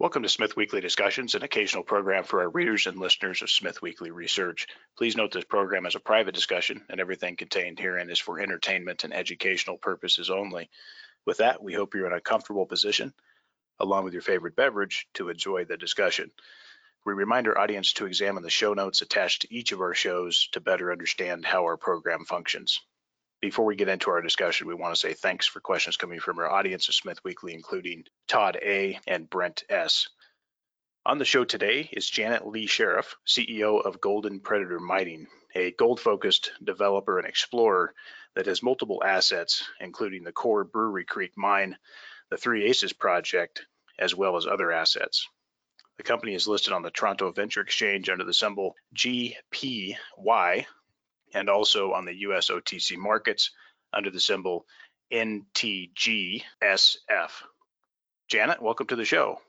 Welcome 0.00 0.22
to 0.22 0.30
Smith 0.30 0.56
Weekly 0.56 0.80
Discussions, 0.80 1.34
an 1.34 1.42
occasional 1.42 1.84
program 1.84 2.24
for 2.24 2.40
our 2.40 2.48
readers 2.48 2.86
and 2.86 2.98
listeners 2.98 3.42
of 3.42 3.50
Smith 3.50 3.82
Weekly 3.82 4.10
Research. 4.10 4.66
Please 4.96 5.14
note 5.14 5.30
this 5.30 5.44
program 5.44 5.84
is 5.84 5.94
a 5.94 6.00
private 6.00 6.34
discussion 6.34 6.80
and 6.88 6.98
everything 6.98 7.36
contained 7.36 7.78
herein 7.78 8.08
is 8.08 8.18
for 8.18 8.40
entertainment 8.40 9.04
and 9.04 9.12
educational 9.12 9.76
purposes 9.76 10.30
only. 10.30 10.70
With 11.26 11.36
that, 11.36 11.62
we 11.62 11.74
hope 11.74 11.94
you're 11.94 12.06
in 12.06 12.14
a 12.14 12.20
comfortable 12.22 12.64
position, 12.64 13.12
along 13.78 14.04
with 14.04 14.14
your 14.14 14.22
favorite 14.22 14.56
beverage, 14.56 15.06
to 15.16 15.28
enjoy 15.28 15.66
the 15.66 15.76
discussion. 15.76 16.30
We 17.04 17.12
remind 17.12 17.46
our 17.46 17.58
audience 17.58 17.92
to 17.92 18.06
examine 18.06 18.42
the 18.42 18.48
show 18.48 18.72
notes 18.72 19.02
attached 19.02 19.42
to 19.42 19.54
each 19.54 19.72
of 19.72 19.82
our 19.82 19.94
shows 19.94 20.48
to 20.52 20.62
better 20.62 20.92
understand 20.92 21.44
how 21.44 21.64
our 21.64 21.76
program 21.76 22.24
functions. 22.24 22.80
Before 23.40 23.64
we 23.64 23.74
get 23.74 23.88
into 23.88 24.10
our 24.10 24.20
discussion, 24.20 24.68
we 24.68 24.74
want 24.74 24.94
to 24.94 25.00
say 25.00 25.14
thanks 25.14 25.46
for 25.46 25.60
questions 25.60 25.96
coming 25.96 26.20
from 26.20 26.38
our 26.38 26.50
audience 26.50 26.88
of 26.88 26.94
Smith 26.94 27.24
Weekly, 27.24 27.54
including 27.54 28.04
Todd 28.28 28.58
A. 28.60 29.00
and 29.06 29.30
Brent 29.30 29.64
S. 29.70 30.08
On 31.06 31.16
the 31.16 31.24
show 31.24 31.46
today 31.46 31.88
is 31.90 32.08
Janet 32.08 32.46
Lee 32.46 32.66
Sheriff, 32.66 33.16
CEO 33.26 33.82
of 33.82 33.98
Golden 33.98 34.40
Predator 34.40 34.78
Mining, 34.78 35.26
a 35.54 35.70
gold 35.70 36.00
focused 36.00 36.52
developer 36.62 37.18
and 37.18 37.26
explorer 37.26 37.94
that 38.34 38.44
has 38.44 38.62
multiple 38.62 39.02
assets, 39.02 39.66
including 39.80 40.22
the 40.22 40.32
core 40.32 40.64
Brewery 40.64 41.06
Creek 41.06 41.32
mine, 41.34 41.78
the 42.28 42.36
Three 42.36 42.66
Aces 42.66 42.92
project, 42.92 43.64
as 43.98 44.14
well 44.14 44.36
as 44.36 44.46
other 44.46 44.70
assets. 44.70 45.26
The 45.96 46.02
company 46.02 46.34
is 46.34 46.46
listed 46.46 46.74
on 46.74 46.82
the 46.82 46.90
Toronto 46.90 47.32
Venture 47.32 47.62
Exchange 47.62 48.10
under 48.10 48.24
the 48.24 48.34
symbol 48.34 48.74
GPY 48.94 50.66
and 51.34 51.48
also 51.48 51.92
on 51.92 52.04
the 52.04 52.14
US 52.20 52.50
OTC 52.50 52.96
markets 52.96 53.50
under 53.92 54.10
the 54.10 54.20
symbol 54.20 54.66
NTGSF. 55.12 56.42
Janet, 58.28 58.62
welcome 58.62 58.86
to 58.86 58.96
the 58.96 59.04
show. 59.04 59.40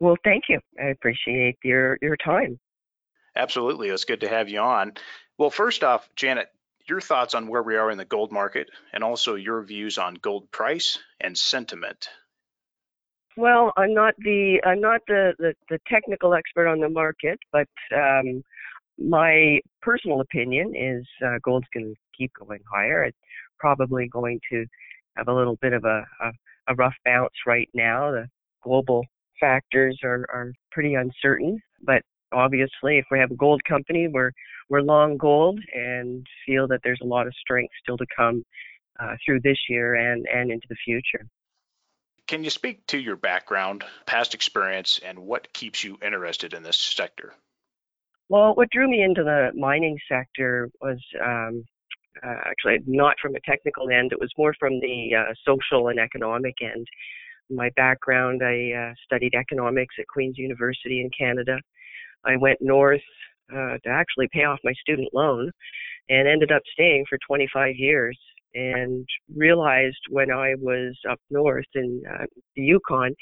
Well, 0.00 0.16
thank 0.24 0.44
you. 0.48 0.60
I 0.80 0.86
appreciate 0.86 1.58
your 1.62 1.98
your 2.02 2.16
time. 2.16 2.58
Absolutely. 3.36 3.90
It's 3.90 4.04
good 4.04 4.22
to 4.22 4.28
have 4.28 4.48
you 4.48 4.60
on. 4.60 4.94
Well, 5.38 5.50
first 5.50 5.84
off, 5.84 6.08
Janet, 6.16 6.48
your 6.88 7.00
thoughts 7.00 7.34
on 7.34 7.46
where 7.46 7.62
we 7.62 7.76
are 7.76 7.90
in 7.90 7.98
the 7.98 8.04
gold 8.04 8.32
market 8.32 8.68
and 8.92 9.04
also 9.04 9.36
your 9.36 9.62
views 9.62 9.98
on 9.98 10.14
gold 10.14 10.50
price 10.50 10.98
and 11.20 11.38
sentiment. 11.38 12.08
Well, 13.36 13.72
I'm 13.76 13.94
not 13.94 14.14
the 14.18 14.60
I'm 14.64 14.80
not 14.80 15.02
the, 15.06 15.34
the, 15.38 15.54
the 15.68 15.78
technical 15.88 16.34
expert 16.34 16.66
on 16.66 16.80
the 16.80 16.88
market, 16.88 17.38
but 17.52 17.68
um, 17.94 18.42
my 19.00 19.60
personal 19.80 20.20
opinion 20.20 20.74
is 20.76 21.06
uh, 21.24 21.38
gold's 21.42 21.66
going 21.72 21.86
to 21.86 22.00
keep 22.16 22.32
going 22.38 22.60
higher. 22.70 23.04
It's 23.04 23.16
probably 23.58 24.08
going 24.08 24.40
to 24.50 24.66
have 25.16 25.28
a 25.28 25.34
little 25.34 25.56
bit 25.56 25.72
of 25.72 25.84
a, 25.84 26.04
a, 26.22 26.32
a 26.68 26.74
rough 26.74 26.94
bounce 27.04 27.34
right 27.46 27.68
now. 27.74 28.10
The 28.10 28.26
global 28.62 29.04
factors 29.40 29.98
are, 30.04 30.26
are 30.32 30.52
pretty 30.70 30.94
uncertain, 30.94 31.60
but 31.82 32.02
obviously, 32.32 32.98
if 32.98 33.06
we 33.10 33.18
have 33.18 33.30
a 33.30 33.36
gold 33.36 33.62
company, 33.64 34.08
we're 34.08 34.32
we're 34.68 34.82
long 34.82 35.16
gold 35.16 35.58
and 35.74 36.24
feel 36.46 36.68
that 36.68 36.80
there's 36.84 37.00
a 37.02 37.06
lot 37.06 37.26
of 37.26 37.34
strength 37.34 37.72
still 37.82 37.96
to 37.96 38.06
come 38.14 38.44
uh, 39.00 39.16
through 39.24 39.40
this 39.40 39.58
year 39.68 39.94
and 39.94 40.26
and 40.32 40.50
into 40.50 40.66
the 40.68 40.76
future. 40.84 41.26
Can 42.26 42.44
you 42.44 42.50
speak 42.50 42.86
to 42.88 42.98
your 42.98 43.16
background, 43.16 43.82
past 44.06 44.34
experience, 44.34 45.00
and 45.04 45.18
what 45.18 45.52
keeps 45.52 45.82
you 45.82 45.98
interested 46.00 46.54
in 46.54 46.62
this 46.62 46.76
sector? 46.76 47.34
Well, 48.30 48.54
what 48.54 48.70
drew 48.70 48.88
me 48.88 49.02
into 49.02 49.24
the 49.24 49.50
mining 49.56 49.98
sector 50.08 50.70
was 50.80 50.98
um, 51.20 51.64
uh, 52.24 52.36
actually 52.46 52.78
not 52.86 53.16
from 53.20 53.34
a 53.34 53.40
technical 53.40 53.90
end. 53.90 54.12
It 54.12 54.20
was 54.20 54.30
more 54.38 54.54
from 54.56 54.78
the 54.78 55.10
uh, 55.18 55.34
social 55.44 55.88
and 55.88 55.98
economic 55.98 56.54
end. 56.62 56.86
My 57.50 57.70
background, 57.74 58.40
I 58.44 58.70
uh, 58.70 58.94
studied 59.04 59.34
economics 59.34 59.96
at 59.98 60.06
Queen's 60.06 60.38
University 60.38 61.00
in 61.00 61.10
Canada. 61.18 61.58
I 62.24 62.36
went 62.36 62.58
north 62.60 63.00
uh, 63.52 63.78
to 63.82 63.88
actually 63.88 64.28
pay 64.32 64.44
off 64.44 64.60
my 64.62 64.74
student 64.80 65.08
loan 65.12 65.50
and 66.08 66.28
ended 66.28 66.52
up 66.52 66.62
staying 66.72 67.06
for 67.08 67.18
25 67.26 67.74
years 67.74 68.16
and 68.54 69.04
realized 69.34 69.98
when 70.08 70.30
I 70.30 70.54
was 70.60 70.96
up 71.10 71.18
north 71.30 71.66
in 71.74 72.00
uh, 72.08 72.26
the 72.54 72.62
Yukon 72.62 73.12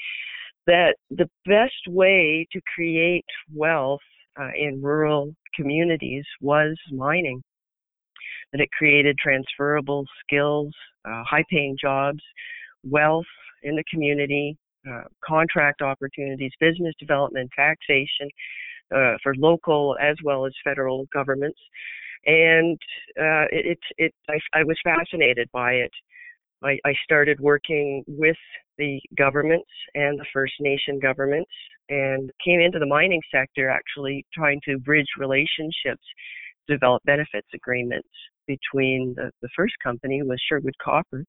that 0.67 0.97
the 1.09 1.29
best 1.47 1.87
way 1.87 2.45
to 2.51 2.61
create 2.75 3.25
wealth 3.51 4.01
uh, 4.39 4.49
in 4.57 4.81
rural 4.81 5.33
communities 5.55 6.25
was 6.41 6.75
mining. 6.91 7.41
That 8.51 8.61
it 8.61 8.69
created 8.77 9.15
transferable 9.17 10.05
skills, 10.23 10.73
uh, 11.05 11.23
high 11.23 11.43
paying 11.51 11.77
jobs, 11.79 12.19
wealth 12.83 13.25
in 13.63 13.75
the 13.75 13.83
community, 13.91 14.57
uh, 14.89 15.03
contract 15.23 15.81
opportunities, 15.81 16.51
business 16.59 16.95
development, 16.99 17.49
taxation 17.55 18.29
uh, 18.95 19.15
for 19.21 19.35
local 19.35 19.95
as 20.01 20.15
well 20.23 20.45
as 20.45 20.53
federal 20.63 21.05
governments. 21.13 21.59
And 22.25 22.77
uh, 23.19 23.45
it, 23.51 23.77
it, 23.77 23.79
it 23.97 24.13
I, 24.29 24.59
I 24.59 24.63
was 24.63 24.77
fascinated 24.83 25.49
by 25.53 25.73
it. 25.73 25.91
I, 26.63 26.77
I 26.85 26.93
started 27.03 27.39
working 27.39 28.03
with 28.07 28.37
the 28.77 28.99
governments 29.17 29.69
and 29.95 30.19
the 30.19 30.25
First 30.33 30.53
Nation 30.59 30.99
governments 30.99 31.51
and 31.89 32.31
came 32.43 32.59
into 32.59 32.79
the 32.79 32.85
mining 32.85 33.21
sector 33.33 33.69
actually 33.69 34.25
trying 34.33 34.59
to 34.65 34.77
bridge 34.79 35.07
relationships, 35.17 36.03
develop 36.67 37.01
benefits 37.05 37.47
agreements 37.53 38.09
between 38.47 39.13
the, 39.15 39.31
the 39.41 39.49
first 39.55 39.73
company 39.83 40.21
was 40.23 40.41
Sherwood 40.47 40.75
Copper 40.83 41.23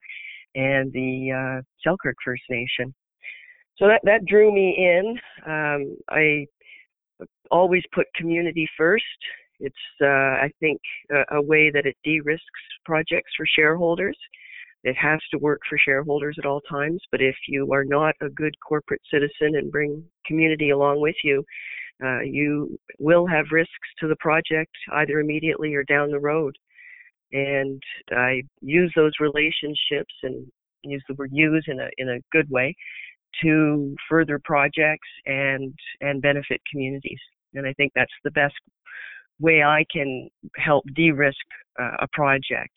and 0.55 0.93
the 0.93 1.31
uh, 1.31 1.63
Selkirk 1.83 2.17
First 2.25 2.43
Nation. 2.51 2.95
So 3.79 3.87
that, 3.87 4.01
that 4.05 4.25
drew 4.27 4.53
me 4.53 4.77
in. 4.77 5.19
Um, 5.47 5.97
I 6.11 6.47
always 7.51 7.83
put 7.95 8.07
community 8.15 8.69
first. 8.77 9.05
It's, 9.61 9.77
uh, 10.03 10.07
I 10.07 10.51
think, 10.61 10.81
a, 11.11 11.37
a 11.37 11.43
way 11.43 11.71
that 11.71 11.87
it 11.87 11.97
de-risks 12.05 12.45
projects 12.85 13.33
for 13.37 13.47
shareholders 13.47 14.17
it 14.83 14.97
has 14.97 15.21
to 15.31 15.39
work 15.39 15.61
for 15.69 15.79
shareholders 15.79 16.37
at 16.39 16.47
all 16.47 16.61
times, 16.63 17.01
but 17.11 17.21
if 17.21 17.37
you 17.49 17.71
are 17.73 17.85
not 17.85 18.15
a 18.23 18.31
good 18.31 18.55
corporate 18.67 19.03
citizen 19.11 19.57
and 19.57 19.71
bring 19.71 20.03
community 20.27 20.71
along 20.71 21.01
with 21.01 21.17
you, 21.23 21.45
uh, 22.03 22.21
you 22.21 22.79
will 22.99 23.27
have 23.27 23.45
risks 23.53 23.89
to 23.99 24.09
the 24.09 24.17
project 24.17 24.73
either 24.93 25.21
immediately 25.21 25.75
or 25.75 25.85
down 25.85 26.11
the 26.11 26.19
road. 26.19 26.57
And 27.33 27.83
I 28.11 28.43
use 28.63 28.93
those 28.97 29.13
relationships 29.21 30.15
and 30.23 30.47
use 30.83 31.05
the 31.09 31.15
word 31.15 31.31
use 31.33 31.65
in 31.69 31.79
a 31.79 31.89
in 31.99 32.09
a 32.09 32.21
good 32.33 32.51
way 32.51 32.75
to 33.43 33.95
further 34.09 34.41
projects 34.43 35.09
and 35.27 35.75
and 36.01 36.23
benefit 36.23 36.61
communities. 36.71 37.21
And 37.55 37.67
I 37.67 37.73
think 37.75 37.93
that's 37.95 38.11
the 38.25 38.31
best 38.31 38.55
way 39.39 39.63
I 39.63 39.85
can 39.93 40.29
help 40.57 40.85
de-risk 40.95 41.37
uh, 41.81 41.97
a 42.01 42.09
project. 42.13 42.73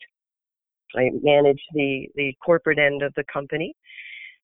I 0.96 1.10
manage 1.22 1.60
the, 1.72 2.06
the 2.14 2.34
corporate 2.44 2.78
end 2.78 3.02
of 3.02 3.12
the 3.16 3.24
company, 3.32 3.74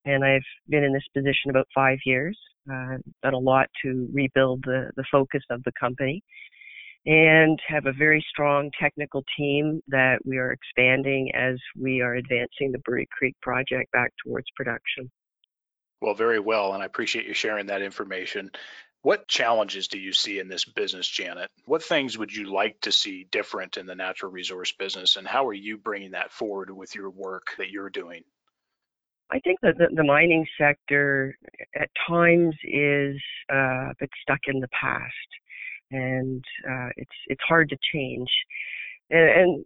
and 0.05 0.25
I've 0.25 0.43
been 0.69 0.85
in 0.85 0.93
this 0.93 1.07
position 1.15 1.51
about 1.51 1.67
five 1.75 1.99
years. 2.05 2.39
Uh, 2.71 2.99
done 3.23 3.35
a 3.35 3.39
lot 3.39 3.69
to 3.83 4.09
rebuild 4.13 4.63
the, 4.65 4.91
the 4.97 5.05
focus 5.11 5.43
of 5.51 5.63
the 5.65 5.73
company, 5.81 6.23
and 7.07 7.59
have 7.67 7.87
a 7.87 7.93
very 7.93 8.25
strong 8.29 8.71
technical 8.79 9.25
team 9.37 9.81
that 9.89 10.19
we 10.25 10.37
are 10.37 10.53
expanding 10.53 11.31
as 11.35 11.57
we 11.81 12.01
are 12.03 12.15
advancing 12.15 12.71
the 12.73 12.79
Brewery 12.85 13.09
Creek 13.11 13.35
project 13.41 13.91
back 13.93 14.13
towards 14.25 14.47
production. 14.55 15.11
Well, 16.03 16.15
very 16.15 16.41
well, 16.41 16.73
and 16.73 16.83
I 16.83 16.87
appreciate 16.87 17.27
you 17.27 17.35
sharing 17.35 17.67
that 17.67 17.83
information. 17.83 18.51
What 19.03 19.29
challenges 19.29 19.89
do 19.89 19.99
you 19.99 20.13
see 20.13 20.41
in 20.41 20.49
this 20.49 20.65
business, 20.65 21.09
Janet? 21.09 21.51
What 21.65 21.83
things 21.83 22.19
would 22.19 22.35
you 22.35 22.53
like 22.53 22.79
to 22.83 22.93
see 22.93 23.25
different 23.31 23.79
in 23.79 23.87
the 23.87 23.95
natural 23.95 24.31
resource 24.31 24.73
business, 24.73 25.17
and 25.17 25.27
how 25.27 25.47
are 25.47 25.55
you 25.55 25.79
bringing 25.79 26.11
that 26.11 26.31
forward 26.31 26.71
with 26.71 26.95
your 26.95 27.09
work 27.09 27.47
that 27.57 27.71
you're 27.71 27.89
doing? 27.89 28.23
I 29.33 29.39
think 29.41 29.59
that 29.63 29.77
the, 29.79 30.05
mining 30.05 30.45
sector 30.59 31.37
at 31.77 31.89
times 32.09 32.55
is 32.65 33.17
uh, 33.51 33.91
a 33.91 33.95
bit 33.99 34.11
stuck 34.21 34.41
in 34.49 34.61
the 34.61 34.69
past, 34.69 35.13
and 35.93 36.45
uh, 36.69 36.89
it's 36.97 37.17
it's 37.29 37.43
hard 37.49 37.71
to 37.71 37.77
change. 37.95 38.29
And, 39.11 39.31
and 39.31 39.65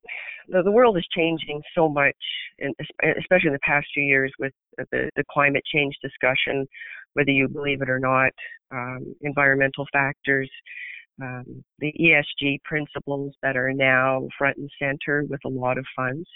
the, 0.49 0.63
the 0.63 0.71
world 0.71 0.97
is 0.97 1.07
changing 1.17 1.63
so 1.75 1.89
much, 1.89 2.15
and 2.61 2.75
especially 3.19 3.49
in 3.49 3.53
the 3.55 3.59
past 3.67 3.87
few 3.95 4.05
years 4.05 4.33
with 4.39 4.53
the, 4.77 5.11
the 5.17 5.25
climate 5.31 5.65
change 5.73 5.97
discussion 6.03 6.67
whether 7.15 7.31
you 7.31 7.49
believe 7.49 7.83
it 7.83 7.91
or 7.91 7.99
not, 7.99 8.33
um, 8.71 9.15
environmental 9.23 9.87
factors, 9.93 10.51
um, 11.23 11.65
the 11.79 11.93
ESG 12.01 12.63
principles 12.65 13.35
that 13.43 13.57
are 13.57 13.73
now 13.73 14.29
front 14.37 14.57
and 14.57 14.71
center 14.79 15.25
with 15.29 15.41
a 15.45 15.49
lot 15.49 15.79
of 15.79 15.87
funds. 15.97 16.27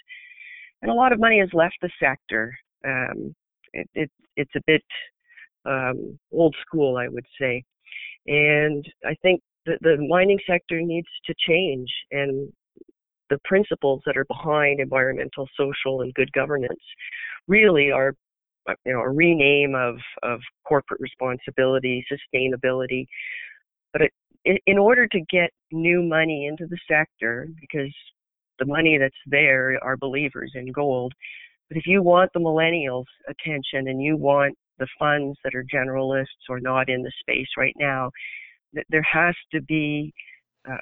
And 0.83 0.91
a 0.91 0.95
lot 0.95 1.13
of 1.13 1.21
money 1.21 1.41
has 1.41 1.49
left 1.53 1.77
the 1.83 1.91
sector. 2.01 2.57
Um, 2.87 3.35
it, 3.73 3.89
it, 3.95 4.11
it's 4.37 4.55
a 4.57 4.63
bit 4.67 4.85
um, 5.65 6.19
old 6.33 6.55
school, 6.67 6.97
I 6.97 7.09
would 7.09 7.27
say. 7.41 7.65
And 8.27 8.87
I 9.05 9.15
think 9.23 9.41
the, 9.67 9.79
the 9.81 9.97
mining 10.09 10.39
sector 10.47 10.81
needs 10.81 11.09
to 11.27 11.35
change, 11.47 11.89
and 12.11 12.53
the 13.31 13.39
principles 13.45 14.03
that 14.07 14.17
are 14.17 14.25
behind 14.27 14.81
environmental, 14.81 15.49
social, 15.57 16.03
and 16.03 16.15
good 16.15 16.33
governance 16.33 16.81
really 17.47 17.91
are 17.91 18.15
Uh, 18.69 18.75
you 18.85 18.93
know 18.93 19.01
a 19.01 19.09
rename 19.09 19.75
of 19.75 19.97
of 20.23 20.41
corporate 20.67 21.01
responsibility, 21.01 22.05
sustainability. 22.13 23.07
But 23.93 24.03
it, 24.45 24.63
in, 24.67 24.79
order 24.79 25.07
to 25.07 25.21
get 25.31 25.51
new 25.73 26.03
money 26.03 26.47
into 26.47 26.67
the 26.67 26.79
sector, 26.89 27.49
because 27.61 27.93
the 28.59 28.67
money 28.67 28.99
that's 28.99 29.15
there 29.27 29.79
are 29.83 29.97
believers 29.97 30.53
in 30.55 30.71
gold. 30.73 31.13
But 31.69 31.79
if 31.79 31.87
you 31.87 32.03
want 32.03 32.31
the 32.33 32.41
millennials' 32.41 33.05
attention 33.29 33.89
and 33.89 34.03
you 34.03 34.17
want 34.17 34.57
the 34.79 34.87
funds 34.99 35.39
that 35.45 35.55
are 35.55 35.65
generalists 35.65 36.49
or 36.49 36.61
not 36.61 36.89
in 36.89 37.03
the 37.03 37.13
space 37.21 37.49
right 37.57 37.75
now, 37.79 38.11
there 38.91 39.03
has 39.03 39.35
to 39.53 39.61
be 39.61 40.13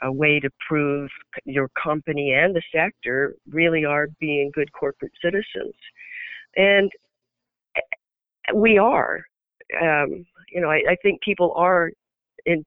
a 0.02 0.10
way 0.10 0.40
to 0.40 0.50
prove 0.68 1.08
your 1.44 1.68
company 1.80 2.32
and 2.32 2.54
the 2.54 2.62
sector 2.74 3.34
really 3.48 3.84
are 3.84 4.08
being 4.20 4.50
good 4.54 4.72
corporate 4.72 5.12
citizens. 5.22 5.74
And 6.56 6.90
we 8.54 8.78
are. 8.78 9.20
Um, 9.80 10.24
you 10.52 10.60
know, 10.60 10.70
I, 10.70 10.82
I 10.90 10.96
think 11.02 11.20
people 11.22 11.52
are 11.56 11.90
in 12.44 12.64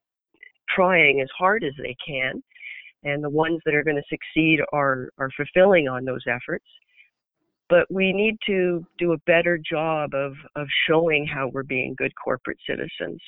trying 0.74 1.22
as 1.22 1.30
hard 1.38 1.64
as 1.64 1.74
they 1.78 1.96
can, 2.06 2.44
and 3.04 3.24
the 3.24 3.30
ones 3.30 3.60
that 3.66 3.74
are 3.74 3.84
going 3.84 3.96
to 3.96 4.04
succeed 4.10 4.60
are 4.74 5.10
are 5.18 5.30
fulfilling 5.36 5.88
on 5.88 6.06
those 6.06 6.24
efforts. 6.28 6.66
But 7.70 7.86
we 7.92 8.12
need 8.14 8.38
to 8.48 8.86
do 8.98 9.14
a 9.14 9.18
better 9.26 9.58
job 9.58 10.14
of 10.14 10.34
of 10.56 10.68
showing 10.88 11.26
how 11.26 11.50
we're 11.54 11.64
being 11.64 11.96
good 11.98 12.14
corporate 12.22 12.58
citizens, 12.68 13.22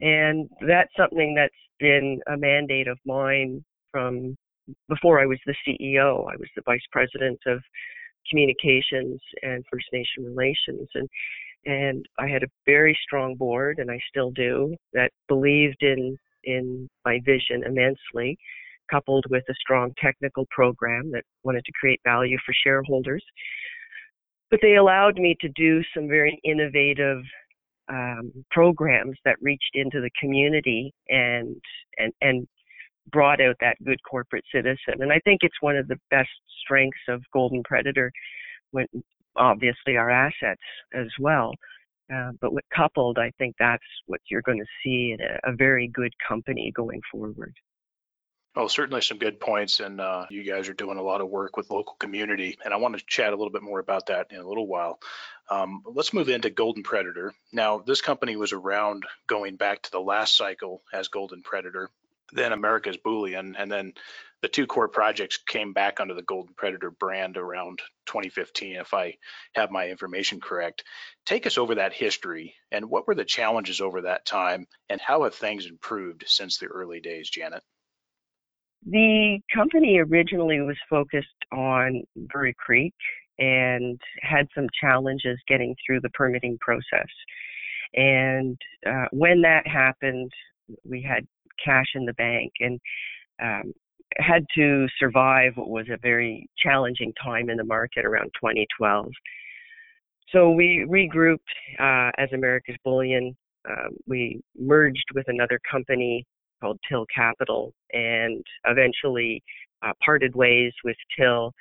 and 0.00 0.48
that's 0.66 0.92
something 0.96 1.34
that's 1.34 1.54
been 1.80 2.20
a 2.28 2.36
mandate 2.36 2.88
of 2.88 2.98
mine 3.04 3.64
from 3.90 4.36
before 4.88 5.20
I 5.20 5.26
was 5.26 5.38
the 5.46 5.54
CEO. 5.66 6.30
I 6.30 6.36
was 6.36 6.48
the 6.56 6.62
vice 6.64 6.86
president 6.90 7.38
of 7.46 7.60
communications 8.30 9.20
and 9.42 9.64
First 9.70 9.86
Nation 9.92 10.24
relations, 10.24 10.88
and 10.94 11.08
and 11.66 12.04
I 12.18 12.28
had 12.28 12.42
a 12.42 12.48
very 12.66 12.96
strong 13.02 13.36
board, 13.36 13.78
and 13.78 13.90
I 13.90 13.98
still 14.08 14.30
do, 14.30 14.76
that 14.92 15.10
believed 15.28 15.82
in 15.82 16.16
in 16.44 16.88
my 17.04 17.20
vision 17.24 17.62
immensely, 17.64 18.36
coupled 18.90 19.24
with 19.30 19.44
a 19.48 19.54
strong 19.54 19.92
technical 19.98 20.46
program 20.50 21.10
that 21.12 21.24
wanted 21.42 21.64
to 21.64 21.72
create 21.80 22.00
value 22.04 22.36
for 22.44 22.54
shareholders. 22.64 23.24
But 24.50 24.60
they 24.62 24.76
allowed 24.76 25.16
me 25.16 25.36
to 25.40 25.48
do 25.56 25.82
some 25.94 26.06
very 26.06 26.38
innovative 26.44 27.22
um, 27.88 28.32
programs 28.50 29.16
that 29.24 29.36
reached 29.40 29.72
into 29.74 30.00
the 30.00 30.10
community 30.20 30.92
and 31.08 31.56
and 31.98 32.12
and 32.20 32.46
brought 33.10 33.40
out 33.40 33.56
that 33.60 33.76
good 33.84 33.98
corporate 34.08 34.44
citizen. 34.52 35.00
And 35.00 35.12
I 35.12 35.20
think 35.24 35.40
it's 35.42 35.60
one 35.60 35.76
of 35.76 35.88
the 35.88 35.98
best 36.10 36.30
strengths 36.62 37.06
of 37.08 37.22
Golden 37.32 37.62
Predator, 37.62 38.10
when 38.70 38.86
obviously 39.36 39.96
our 39.96 40.10
assets 40.10 40.62
as 40.92 41.08
well. 41.18 41.52
Uh, 42.12 42.32
but 42.40 42.52
with 42.52 42.64
coupled, 42.74 43.18
I 43.18 43.32
think 43.38 43.56
that's 43.58 43.82
what 44.06 44.20
you're 44.30 44.42
going 44.42 44.58
to 44.58 44.66
see 44.84 45.16
in 45.18 45.24
a, 45.24 45.52
a 45.52 45.56
very 45.56 45.88
good 45.88 46.12
company 46.26 46.70
going 46.74 47.00
forward. 47.10 47.54
Well, 48.54 48.68
certainly 48.68 49.00
some 49.00 49.18
good 49.18 49.40
points, 49.40 49.80
and 49.80 50.00
uh, 50.00 50.26
you 50.30 50.44
guys 50.44 50.68
are 50.68 50.74
doing 50.74 50.96
a 50.96 51.02
lot 51.02 51.20
of 51.20 51.28
work 51.28 51.56
with 51.56 51.70
local 51.70 51.94
community, 51.98 52.56
and 52.64 52.72
I 52.72 52.76
want 52.76 52.96
to 52.96 53.04
chat 53.04 53.32
a 53.32 53.36
little 53.36 53.50
bit 53.50 53.64
more 53.64 53.80
about 53.80 54.06
that 54.06 54.28
in 54.30 54.38
a 54.38 54.46
little 54.46 54.68
while. 54.68 55.00
Um, 55.50 55.82
let's 55.84 56.14
move 56.14 56.28
into 56.28 56.50
Golden 56.50 56.84
Predator. 56.84 57.34
Now, 57.52 57.78
this 57.78 58.00
company 58.00 58.36
was 58.36 58.52
around 58.52 59.06
going 59.26 59.56
back 59.56 59.82
to 59.82 59.90
the 59.90 60.00
last 60.00 60.36
cycle 60.36 60.82
as 60.92 61.08
Golden 61.08 61.42
Predator, 61.42 61.90
then 62.32 62.52
America's 62.52 62.96
Bullion, 62.96 63.56
and 63.58 63.72
then 63.72 63.92
the 64.44 64.48
two 64.48 64.66
core 64.66 64.88
projects 64.88 65.38
came 65.38 65.72
back 65.72 66.00
under 66.00 66.12
the 66.12 66.20
Golden 66.20 66.52
Predator 66.54 66.90
brand 66.90 67.38
around 67.38 67.78
2015, 68.04 68.76
if 68.76 68.92
I 68.92 69.16
have 69.54 69.70
my 69.70 69.88
information 69.88 70.38
correct. 70.38 70.84
Take 71.24 71.46
us 71.46 71.56
over 71.56 71.76
that 71.76 71.94
history 71.94 72.54
and 72.70 72.90
what 72.90 73.06
were 73.06 73.14
the 73.14 73.24
challenges 73.24 73.80
over 73.80 74.02
that 74.02 74.26
time, 74.26 74.66
and 74.90 75.00
how 75.00 75.24
have 75.24 75.34
things 75.34 75.64
improved 75.64 76.24
since 76.26 76.58
the 76.58 76.66
early 76.66 77.00
days, 77.00 77.30
Janet? 77.30 77.62
The 78.84 79.38
company 79.54 79.96
originally 79.96 80.60
was 80.60 80.76
focused 80.90 81.28
on 81.50 82.02
Brewery 82.14 82.54
Creek 82.58 82.92
and 83.38 83.98
had 84.20 84.46
some 84.54 84.66
challenges 84.78 85.38
getting 85.48 85.74
through 85.86 86.02
the 86.02 86.10
permitting 86.10 86.58
process. 86.60 87.08
And 87.94 88.58
uh, 88.86 89.06
when 89.10 89.40
that 89.40 89.66
happened, 89.66 90.30
we 90.84 91.00
had 91.00 91.26
cash 91.64 91.86
in 91.94 92.04
the 92.04 92.12
bank 92.12 92.52
and 92.60 92.78
um, 93.42 93.72
had 94.18 94.44
to 94.56 94.86
survive 94.98 95.52
what 95.56 95.68
was 95.68 95.86
a 95.90 95.98
very 95.98 96.48
challenging 96.58 97.12
time 97.22 97.50
in 97.50 97.56
the 97.56 97.64
market 97.64 98.04
around 98.04 98.30
2012. 98.40 99.06
So 100.30 100.50
we 100.50 100.86
regrouped 100.88 101.38
uh, 101.78 102.10
as 102.18 102.28
America's 102.32 102.76
Bullion. 102.84 103.36
Um, 103.68 103.96
we 104.06 104.40
merged 104.58 105.04
with 105.14 105.26
another 105.28 105.58
company 105.70 106.24
called 106.60 106.78
Till 106.88 107.06
Capital 107.14 107.72
and 107.92 108.42
eventually 108.66 109.42
uh, 109.82 109.92
parted 110.04 110.34
ways 110.34 110.72
with 110.82 110.96
Till, 111.18 111.52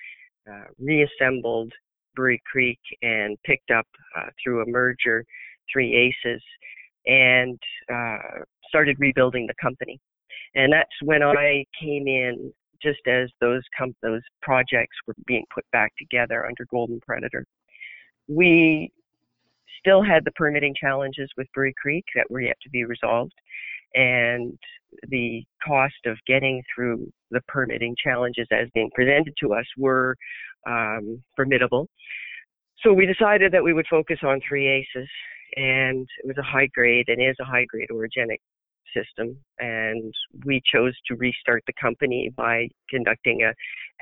uh, 0.50 0.66
reassembled 0.80 1.72
Brewery 2.16 2.42
Creek 2.50 2.80
and 3.02 3.38
picked 3.46 3.72
up 3.72 3.88
uh, 4.18 4.28
through 4.42 4.62
a 4.62 4.66
merger 4.68 5.26
Three 5.72 5.96
Aces 5.96 6.42
and 7.06 7.58
uh, 7.92 8.18
started 8.68 8.98
rebuilding 9.00 9.48
the 9.48 9.54
company. 9.62 10.00
And 10.56 10.72
that's 10.72 10.92
when 11.02 11.24
I 11.24 11.66
came 11.80 12.08
in 12.08 12.54
just 12.82 13.00
as 13.08 13.30
those 13.40 13.62
com- 13.78 13.96
those 14.02 14.22
projects 14.42 14.96
were 15.08 15.16
being 15.26 15.46
put 15.54 15.66
back 15.72 15.94
together 15.98 16.46
under 16.46 16.66
Golden 16.70 17.00
Predator. 17.00 17.46
We 18.28 18.92
still 19.80 20.04
had 20.04 20.26
the 20.26 20.32
permitting 20.32 20.76
challenges 20.80 21.30
with 21.38 21.48
Brewery 21.54 21.74
Creek 21.82 22.06
that 22.16 22.30
were 22.30 22.42
yet 22.42 22.58
to 22.64 22.70
be 22.70 22.86
resolved 22.86 23.34
and 23.96 24.58
the 25.10 25.44
cost 25.66 25.94
of 26.06 26.18
getting 26.28 26.62
through 26.74 27.12
the 27.32 27.42
permitting 27.48 27.96
challenges 28.02 28.48
as 28.52 28.68
being 28.74 28.90
presented 28.94 29.34
to 29.40 29.54
us 29.54 29.66
were 29.78 30.16
um, 30.68 31.22
formidable. 31.36 31.88
So 32.84 32.94
we 32.94 33.06
decided 33.06 33.52
that 33.54 33.64
we 33.64 33.74
would 33.74 33.86
focus 33.90 34.20
on 34.24 34.42
three 34.48 34.68
aces, 34.68 35.10
and 35.56 36.08
it 36.24 36.28
was 36.28 36.38
a 36.38 36.44
high 36.44 36.68
grade 36.74 37.06
and 37.08 37.22
is 37.22 37.36
a 37.40 37.46
high 37.46 37.66
grade 37.66 37.90
orogenic 37.92 38.40
system. 38.94 39.38
And 39.60 40.14
we 40.46 40.62
chose 40.74 40.94
to 41.08 41.16
restart 41.16 41.64
the 41.68 41.74
company 41.82 42.32
by 42.36 42.68
conducting 42.90 43.44
a 43.44 43.54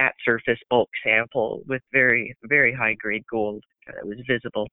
at 0.01 0.13
surface 0.25 0.59
bulk 0.69 0.89
sample 1.03 1.61
with 1.67 1.81
very 1.91 2.35
very 2.45 2.73
high 2.73 2.95
grade 2.99 3.23
gold 3.29 3.63
that 3.87 4.05
was 4.05 4.17
visible 4.27 4.67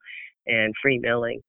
and 0.46 0.74
free 0.82 0.98
milling. 0.98 1.40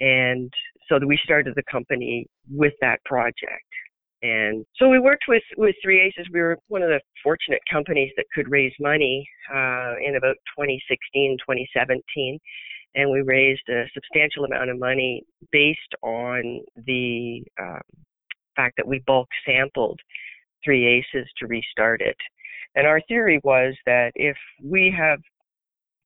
And 0.00 0.52
so 0.88 0.98
we 1.06 1.18
started 1.22 1.54
the 1.54 1.62
company 1.70 2.26
with 2.50 2.72
that 2.80 2.98
project. 3.04 3.64
And 4.22 4.64
so 4.76 4.88
we 4.88 5.00
worked 5.00 5.24
with, 5.26 5.42
with 5.56 5.74
Three 5.82 6.00
Aces. 6.00 6.28
We 6.32 6.40
were 6.40 6.56
one 6.68 6.82
of 6.82 6.88
the 6.88 7.00
fortunate 7.22 7.60
companies 7.70 8.10
that 8.16 8.26
could 8.32 8.48
raise 8.48 8.72
money 8.78 9.26
uh, 9.52 9.94
in 10.04 10.14
about 10.16 10.36
2016, 10.56 11.38
2017. 11.40 12.38
And 12.94 13.10
we 13.10 13.22
raised 13.22 13.68
a 13.68 13.84
substantial 13.94 14.44
amount 14.44 14.70
of 14.70 14.78
money 14.78 15.22
based 15.50 15.80
on 16.02 16.60
the 16.86 17.42
um, 17.60 17.80
fact 18.56 18.76
that 18.76 18.86
we 18.86 19.02
bulk 19.06 19.28
sampled 19.46 19.98
Three 20.64 20.86
Aces 20.86 21.28
to 21.38 21.46
restart 21.46 22.00
it. 22.00 22.16
And 22.74 22.86
our 22.86 23.00
theory 23.08 23.40
was 23.44 23.74
that 23.86 24.12
if 24.14 24.36
we 24.62 24.94
have 24.96 25.18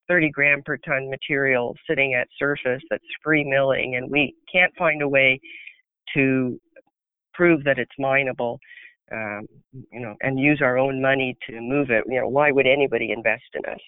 30 0.08 0.30
gram 0.30 0.62
per 0.64 0.76
ton 0.78 1.10
material 1.10 1.76
sitting 1.88 2.14
at 2.14 2.28
surface 2.38 2.82
that's 2.90 3.04
free 3.22 3.44
milling 3.44 3.96
and 3.96 4.10
we 4.10 4.34
can't 4.50 4.72
find 4.76 5.02
a 5.02 5.08
way 5.08 5.40
to 6.14 6.58
prove 7.34 7.64
that 7.64 7.78
it's 7.78 7.92
mineable 7.98 8.58
um, 9.12 9.46
you 9.92 10.00
know 10.00 10.14
and 10.20 10.38
use 10.38 10.60
our 10.62 10.78
own 10.78 11.00
money 11.00 11.36
to 11.48 11.60
move 11.60 11.90
it 11.90 12.04
you 12.08 12.20
know 12.20 12.28
why 12.28 12.50
would 12.50 12.66
anybody 12.66 13.12
invest 13.12 13.44
in 13.54 13.64
us 13.70 13.80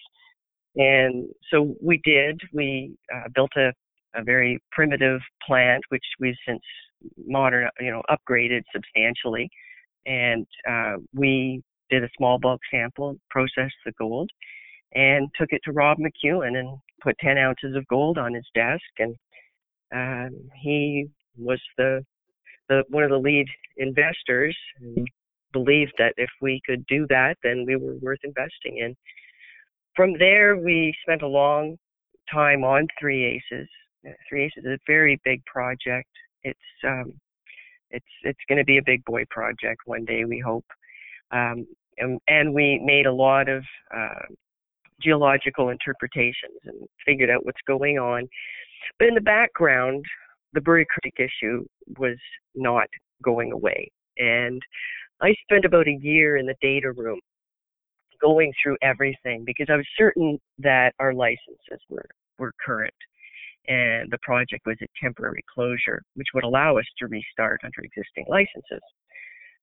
and 0.79 1.29
so 1.51 1.75
we 1.81 2.01
did 2.03 2.41
we 2.53 2.95
uh, 3.13 3.29
built 3.35 3.51
a, 3.55 3.71
a 4.15 4.23
very 4.23 4.59
primitive 4.71 5.21
plant 5.45 5.83
which 5.89 6.03
we've 6.19 6.35
since 6.47 6.61
modern 7.27 7.69
you 7.79 7.91
know 7.91 8.01
upgraded 8.09 8.63
substantially 8.73 9.47
and 10.05 10.47
uh, 10.67 10.93
we 11.13 11.61
did 11.89 12.03
a 12.03 12.09
small 12.17 12.39
bulk 12.39 12.61
sample 12.71 13.15
processed 13.29 13.75
the 13.85 13.91
gold 13.99 14.29
and 14.93 15.29
took 15.37 15.49
it 15.51 15.61
to 15.65 15.71
Rob 15.71 15.97
McEwen 15.99 16.57
and 16.57 16.77
put 17.01 17.17
10 17.19 17.37
ounces 17.37 17.75
of 17.75 17.87
gold 17.87 18.17
on 18.17 18.33
his 18.33 18.45
desk. 18.55 18.81
And 18.97 19.15
um, 19.93 20.49
he 20.61 21.07
was 21.37 21.61
the, 21.77 22.03
the 22.69 22.83
one 22.89 23.03
of 23.03 23.09
the 23.09 23.17
lead 23.17 23.47
investors 23.77 24.57
and 24.81 25.07
believed 25.53 25.93
that 25.97 26.13
if 26.17 26.29
we 26.41 26.61
could 26.65 26.85
do 26.87 27.05
that, 27.09 27.35
then 27.43 27.65
we 27.67 27.75
were 27.75 27.95
worth 28.01 28.19
investing 28.23 28.77
in. 28.77 28.95
From 29.99 30.17
there, 30.17 30.55
we 30.55 30.95
spent 31.01 31.23
a 31.23 31.27
long 31.27 31.75
time 32.31 32.63
on 32.63 32.87
Three 32.97 33.25
Aces. 33.25 33.67
Three 34.29 34.45
Aces 34.45 34.63
is 34.63 34.71
a 34.71 34.77
very 34.87 35.19
big 35.25 35.43
project. 35.43 36.07
It's 36.43 36.57
um, 36.87 37.11
it's 37.91 38.05
it's 38.23 38.39
going 38.47 38.59
to 38.59 38.63
be 38.63 38.77
a 38.77 38.81
big 38.85 39.03
boy 39.03 39.25
project 39.29 39.81
one 39.87 40.05
day, 40.05 40.23
we 40.23 40.39
hope. 40.39 40.63
Um, 41.31 41.67
and, 41.97 42.17
and 42.29 42.53
we 42.53 42.81
made 42.81 43.07
a 43.07 43.11
lot 43.11 43.49
of 43.49 43.61
uh, 43.93 44.23
geological 45.01 45.67
interpretations 45.67 46.61
and 46.63 46.87
figured 47.05 47.29
out 47.29 47.45
what's 47.45 47.59
going 47.67 47.99
on. 47.99 48.25
But 48.99 49.09
in 49.09 49.15
the 49.15 49.19
background, 49.19 50.05
the 50.53 50.61
Brewery 50.61 50.87
Creek 50.89 51.15
issue 51.17 51.65
was 51.97 52.15
not 52.55 52.87
going 53.21 53.51
away. 53.51 53.91
And 54.17 54.61
I 55.21 55.35
spent 55.43 55.65
about 55.65 55.89
a 55.89 55.99
year 56.01 56.37
in 56.37 56.45
the 56.45 56.55
data 56.61 56.93
room 56.93 57.19
going 58.21 58.51
through 58.61 58.77
everything 58.81 59.43
because 59.45 59.67
I 59.69 59.75
was 59.75 59.87
certain 59.97 60.39
that 60.59 60.93
our 60.99 61.13
licenses 61.13 61.81
were, 61.89 62.09
were 62.37 62.53
current 62.63 62.93
and 63.67 64.11
the 64.11 64.17
project 64.23 64.65
was 64.65 64.77
a 64.81 64.87
temporary 65.01 65.43
closure, 65.53 66.01
which 66.15 66.27
would 66.33 66.43
allow 66.43 66.77
us 66.77 66.85
to 66.97 67.07
restart 67.07 67.61
under 67.63 67.81
existing 67.81 68.25
licenses. 68.27 68.81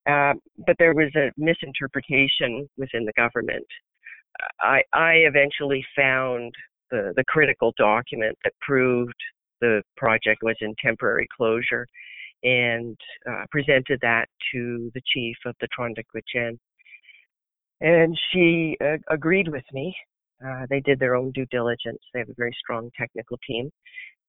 Uh, 0.08 0.34
but 0.64 0.76
there 0.78 0.94
was 0.94 1.10
a 1.16 1.32
misinterpretation 1.36 2.68
within 2.76 3.04
the 3.04 3.12
government. 3.16 3.66
I, 4.60 4.82
I 4.92 5.12
eventually 5.26 5.84
found 5.96 6.52
the, 6.90 7.12
the 7.16 7.24
critical 7.26 7.72
document 7.76 8.38
that 8.44 8.52
proved 8.60 9.16
the 9.60 9.82
project 9.96 10.42
was 10.42 10.56
in 10.60 10.74
temporary 10.80 11.26
closure 11.36 11.86
and 12.44 12.96
uh, 13.28 13.44
presented 13.50 13.98
that 14.02 14.26
to 14.52 14.90
the 14.94 15.00
chief 15.12 15.36
of 15.46 15.56
the 15.60 15.66
Tr'ondëk 15.76 16.04
Hwëch'in. 16.14 16.58
And 17.80 18.18
she 18.32 18.76
uh, 18.82 18.96
agreed 19.10 19.48
with 19.48 19.64
me. 19.72 19.94
Uh, 20.44 20.66
they 20.68 20.80
did 20.80 20.98
their 20.98 21.16
own 21.16 21.30
due 21.32 21.46
diligence. 21.50 21.98
They 22.12 22.20
have 22.20 22.28
a 22.28 22.34
very 22.36 22.54
strong 22.58 22.90
technical 22.98 23.38
team. 23.46 23.70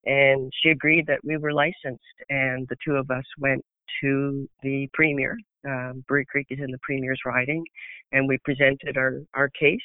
And 0.06 0.52
she 0.62 0.70
agreed 0.70 1.06
that 1.06 1.20
we 1.24 1.36
were 1.36 1.52
licensed, 1.52 2.02
and 2.30 2.66
the 2.68 2.76
two 2.84 2.94
of 2.94 3.10
us 3.10 3.24
went 3.38 3.62
to 4.00 4.48
the 4.62 4.88
premier. 4.94 5.36
Um, 5.66 6.04
Creek 6.08 6.46
is 6.50 6.60
in 6.60 6.70
the 6.70 6.78
premier's 6.82 7.20
riding, 7.26 7.64
and 8.12 8.28
we 8.28 8.38
presented 8.44 8.96
our, 8.96 9.20
our 9.34 9.50
case. 9.50 9.80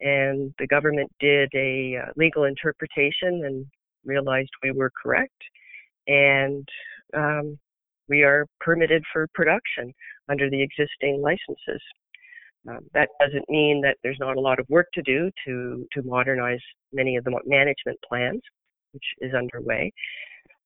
And 0.00 0.52
the 0.58 0.66
government 0.66 1.10
did 1.20 1.50
a 1.54 1.96
uh, 1.96 2.12
legal 2.16 2.44
interpretation 2.44 3.44
and 3.44 3.66
realized 4.04 4.50
we 4.62 4.72
were 4.72 4.90
correct. 5.00 5.40
And 6.06 6.66
um, 7.16 7.58
we 8.08 8.22
are 8.22 8.46
permitted 8.60 9.02
for 9.12 9.28
production 9.34 9.92
under 10.28 10.50
the 10.50 10.62
existing 10.62 11.22
licenses. 11.22 11.82
Um, 12.68 12.80
that 12.94 13.08
doesn't 13.20 13.48
mean 13.48 13.82
that 13.82 13.96
there's 14.02 14.18
not 14.18 14.36
a 14.36 14.40
lot 14.40 14.58
of 14.58 14.66
work 14.68 14.86
to 14.94 15.02
do 15.02 15.30
to, 15.46 15.86
to 15.92 16.02
modernize 16.02 16.60
many 16.92 17.16
of 17.16 17.24
the 17.24 17.38
management 17.44 17.98
plans, 18.08 18.40
which 18.92 19.04
is 19.20 19.34
underway. 19.34 19.92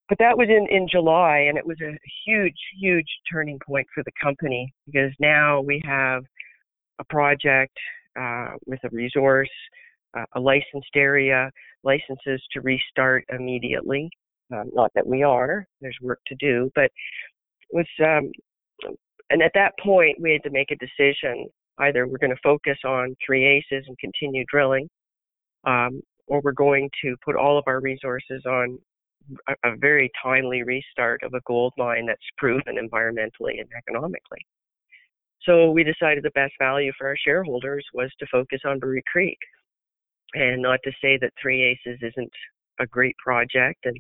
But 0.09 0.19
that 0.19 0.39
was 0.39 0.49
in, 0.49 0.67
in 0.71 0.87
July, 0.91 1.47
and 1.49 1.59
it 1.59 1.67
was 1.67 1.77
a 1.83 1.99
huge, 2.25 2.57
huge 2.81 3.09
turning 3.31 3.59
point 3.67 3.87
for 3.95 4.03
the 4.05 4.13
company 4.23 4.73
because 4.87 5.13
now 5.21 5.61
we 5.61 5.83
have 5.85 6.23
a 6.99 7.05
project 7.05 7.77
uh, 8.19 8.53
with 8.67 8.81
a 8.85 8.89
resource, 8.91 9.51
uh, 10.17 10.25
a 10.35 10.41
licensed 10.41 10.97
area, 10.97 11.51
licenses 11.85 12.43
to 12.53 12.61
restart 12.63 13.25
immediately. 13.31 14.09
Um, 14.53 14.71
not 14.73 14.91
that 14.95 15.07
we 15.07 15.23
are, 15.23 15.67
there's 15.81 15.99
work 16.01 16.21
to 16.29 16.35
do, 16.37 16.71
but 16.75 16.85
it 16.85 17.73
was, 17.73 17.87
um, 18.03 18.31
and 19.29 19.43
at 19.43 19.53
that 19.55 19.75
point 19.79 20.19
we 20.19 20.33
had 20.33 20.43
to 20.45 20.51
make 20.51 20.71
a 20.71 20.77
decision. 20.77 21.47
Either 21.81 22.07
we're 22.07 22.19
going 22.19 22.31
to 22.31 22.43
focus 22.43 22.79
on 22.85 23.17
three 23.25 23.47
aces 23.47 23.85
and 23.87 23.97
continue 23.99 24.45
drilling, 24.51 24.89
um, 25.65 26.01
or 26.27 26.41
we're 26.43 26.53
going 26.53 26.91
to 27.03 27.15
put 27.25 27.37
all 27.37 27.59
of 27.59 27.65
our 27.67 27.81
resources 27.81 28.43
on 28.47 28.79
a, 29.49 29.55
a 29.65 29.77
very 29.77 30.11
timely 30.23 30.63
restart 30.63 31.23
of 31.23 31.35
a 31.35 31.41
gold 31.47 31.73
mine 31.77 32.07
that's 32.07 32.21
proven 32.37 32.77
environmentally 32.77 33.61
and 33.61 33.69
economically. 33.77 34.45
So 35.43 35.71
we 35.71 35.85
decided 35.85 36.25
the 36.25 36.31
best 36.35 36.53
value 36.59 36.93
for 36.99 37.07
our 37.07 37.17
shareholders 37.17 37.85
was 37.95 38.11
to 38.19 38.27
focus 38.31 38.61
on 38.65 38.79
Brewery 38.79 39.03
Creek. 39.11 39.39
And 40.35 40.61
not 40.61 40.81
to 40.85 40.93
say 41.01 41.17
that 41.21 41.33
Three 41.41 41.63
Aces 41.63 42.01
isn't 42.03 42.33
a 42.81 42.87
great 42.87 43.17
project 43.17 43.79
and 43.85 43.97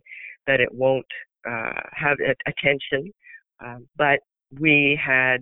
that 0.47 0.61
it 0.61 0.68
won't 0.73 1.06
uh, 1.49 1.80
have 1.92 2.18
attention, 2.47 3.12
um, 3.64 3.88
but 3.97 4.20
we 4.58 4.99
had 5.02 5.38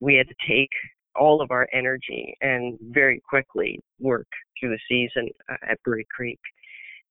we 0.00 0.14
had 0.16 0.28
to 0.28 0.34
take 0.46 0.70
all 1.16 1.40
of 1.40 1.50
our 1.50 1.68
energy 1.72 2.36
and 2.40 2.78
very 2.80 3.20
quickly 3.28 3.80
work 4.00 4.26
through 4.58 4.70
the 4.70 4.78
season 4.88 5.28
uh, 5.50 5.70
at 5.70 5.82
Brewery 5.82 6.06
Creek, 6.14 6.40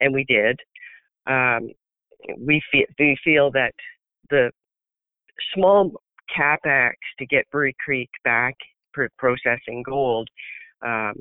and 0.02 0.14
we 0.14 0.24
did. 0.26 0.60
Um, 1.28 1.70
we 2.38 2.62
feel 2.72 2.86
we 3.00 3.18
feel 3.24 3.52
that 3.52 3.74
the 4.30 4.52
small 5.54 5.92
capex 6.38 6.94
to 7.20 7.26
get 7.26 7.50
Brewery 7.52 7.76
Creek 7.84 8.10
back 8.24 8.56
for 8.94 9.10
processing 9.18 9.84
gold, 9.86 10.30
um, 10.86 11.14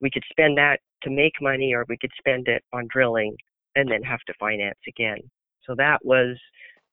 we 0.00 0.10
could 0.10 0.24
spend 0.30 0.56
that 0.58 0.80
to 1.02 1.10
make 1.10 1.34
money, 1.40 1.74
or 1.74 1.84
we 1.88 1.98
could 1.98 2.12
spend 2.18 2.48
it 2.48 2.62
on 2.72 2.86
drilling 2.88 3.36
and 3.74 3.90
then 3.90 4.02
have 4.02 4.20
to 4.26 4.34
finance 4.38 4.78
again. 4.88 5.18
So 5.64 5.74
that 5.76 6.04
was 6.04 6.36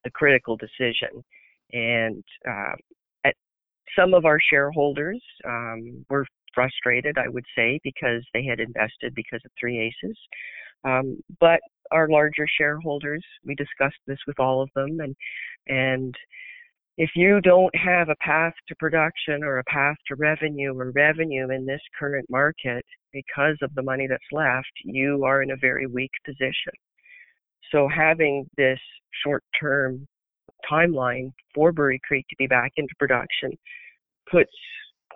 the 0.04 0.12
critical 0.12 0.58
decision. 0.58 1.24
And 1.72 2.24
uh, 2.48 2.74
some 3.98 4.14
of 4.14 4.26
our 4.26 4.40
shareholders 4.50 5.22
um, 5.46 6.06
were 6.10 6.26
frustrated, 6.54 7.18
I 7.18 7.28
would 7.28 7.46
say, 7.56 7.80
because 7.84 8.24
they 8.34 8.44
had 8.44 8.60
invested 8.60 9.14
because 9.16 9.42
of 9.46 9.52
three 9.60 9.80
aces. 9.80 10.18
Um, 10.84 11.20
but 11.40 11.60
our 11.92 12.08
larger 12.10 12.46
shareholders, 12.58 13.24
we 13.46 13.56
discussed 13.56 14.00
this 14.08 14.20
with 14.28 14.40
all 14.40 14.62
of 14.62 14.70
them, 14.76 15.00
and 15.00 15.16
and 15.68 16.16
if 16.98 17.10
you 17.16 17.42
don't 17.42 17.76
have 17.76 18.10
a 18.10 18.16
path 18.18 18.54
to 18.68 18.76
production 18.76 19.44
or 19.44 19.58
a 19.58 19.64
path 19.64 19.96
to 20.08 20.16
revenue 20.16 20.78
or 20.78 20.92
revenue 20.92 21.50
in 21.50 21.66
this 21.66 21.82
current 21.98 22.26
market 22.30 22.86
because 23.12 23.58
of 23.64 23.74
the 23.74 23.82
money 23.82 24.06
that's 24.08 24.22
left, 24.32 24.72
you 24.84 25.24
are 25.24 25.42
in 25.42 25.52
a 25.52 25.58
very 25.58 25.88
weak 25.88 26.12
position. 26.24 26.74
So 27.72 27.88
having 27.88 28.46
this 28.58 28.80
short-term 29.24 30.06
timeline 30.70 31.32
for 31.56 31.72
Brewery 31.72 32.00
Creek 32.08 32.26
to 32.30 32.36
be 32.38 32.46
back 32.46 32.74
into 32.78 32.94
production 33.00 33.58
puts 34.32 34.52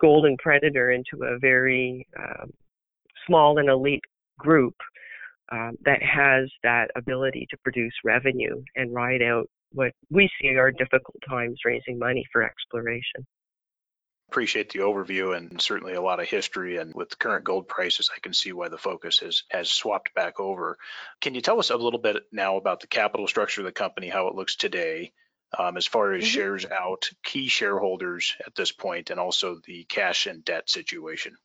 Golden 0.00 0.36
Predator 0.38 0.90
into 0.90 1.24
a 1.24 1.38
very 1.38 2.06
um, 2.18 2.50
small 3.26 3.58
and 3.58 3.68
elite 3.68 4.04
group 4.38 4.74
um, 5.50 5.76
that 5.84 6.02
has 6.02 6.50
that 6.62 6.90
ability 6.96 7.46
to 7.50 7.56
produce 7.58 7.94
revenue 8.04 8.62
and 8.76 8.94
ride 8.94 9.22
out 9.22 9.48
what 9.72 9.92
we 10.10 10.30
see 10.40 10.54
are 10.56 10.70
difficult 10.70 11.16
times 11.28 11.58
raising 11.64 11.98
money 11.98 12.24
for 12.32 12.42
exploration. 12.42 13.26
Appreciate 14.30 14.70
the 14.70 14.80
overview 14.80 15.34
and 15.34 15.60
certainly 15.60 15.94
a 15.94 16.02
lot 16.02 16.20
of 16.20 16.28
history. 16.28 16.76
And 16.76 16.94
with 16.94 17.18
current 17.18 17.44
gold 17.44 17.66
prices, 17.66 18.10
I 18.14 18.20
can 18.20 18.34
see 18.34 18.52
why 18.52 18.68
the 18.68 18.76
focus 18.76 19.20
has 19.20 19.44
has 19.50 19.70
swapped 19.70 20.14
back 20.14 20.38
over. 20.38 20.76
Can 21.22 21.34
you 21.34 21.40
tell 21.40 21.58
us 21.58 21.70
a 21.70 21.76
little 21.76 21.98
bit 21.98 22.16
now 22.30 22.56
about 22.56 22.80
the 22.80 22.88
capital 22.88 23.26
structure 23.26 23.62
of 23.62 23.64
the 23.64 23.72
company, 23.72 24.08
how 24.08 24.28
it 24.28 24.34
looks 24.34 24.56
today, 24.56 25.12
um, 25.56 25.76
as 25.76 25.86
far 25.86 26.12
as 26.12 26.24
mm-hmm. 26.24 26.30
shares 26.30 26.66
out, 26.66 27.08
key 27.24 27.48
shareholders 27.48 28.34
at 28.46 28.54
this 28.54 28.72
point, 28.72 29.10
and 29.10 29.20
also 29.20 29.58
the 29.66 29.84
cash 29.84 30.26
and 30.26 30.44
debt 30.44 30.68
situation? 30.68 31.36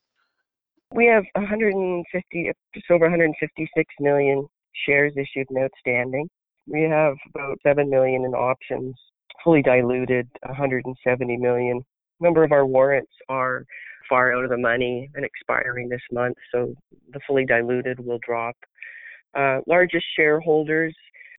We 0.92 1.08
have 1.08 1.24
150, 1.36 2.52
just 2.74 2.92
over 2.92 3.06
156 3.06 3.96
million 4.00 4.48
shares 4.86 5.14
issued 5.16 5.48
and 5.50 5.64
outstanding. 5.64 6.30
We 6.68 6.84
have 6.84 7.16
about 7.34 7.58
7 7.64 7.90
million 7.90 8.26
in 8.26 8.34
options, 8.34 8.96
fully 9.44 9.62
diluted 9.62 10.30
170 10.46 11.38
million. 11.38 11.82
A 12.20 12.24
number 12.24 12.44
of 12.44 12.52
our 12.52 12.66
warrants 12.66 13.12
are 13.28 13.66
far 14.08 14.34
out 14.34 14.44
of 14.44 14.50
the 14.50 14.58
money 14.58 15.10
and 15.16 15.26
expiring 15.26 15.90
this 15.90 16.02
month, 16.12 16.38
so 16.54 16.74
the 17.12 17.20
fully 17.26 17.46
diluted 17.46 18.00
will 18.00 18.20
drop. 18.26 18.56
Uh, 19.34 19.60
largest 19.66 20.06
shareholders, 20.16 20.96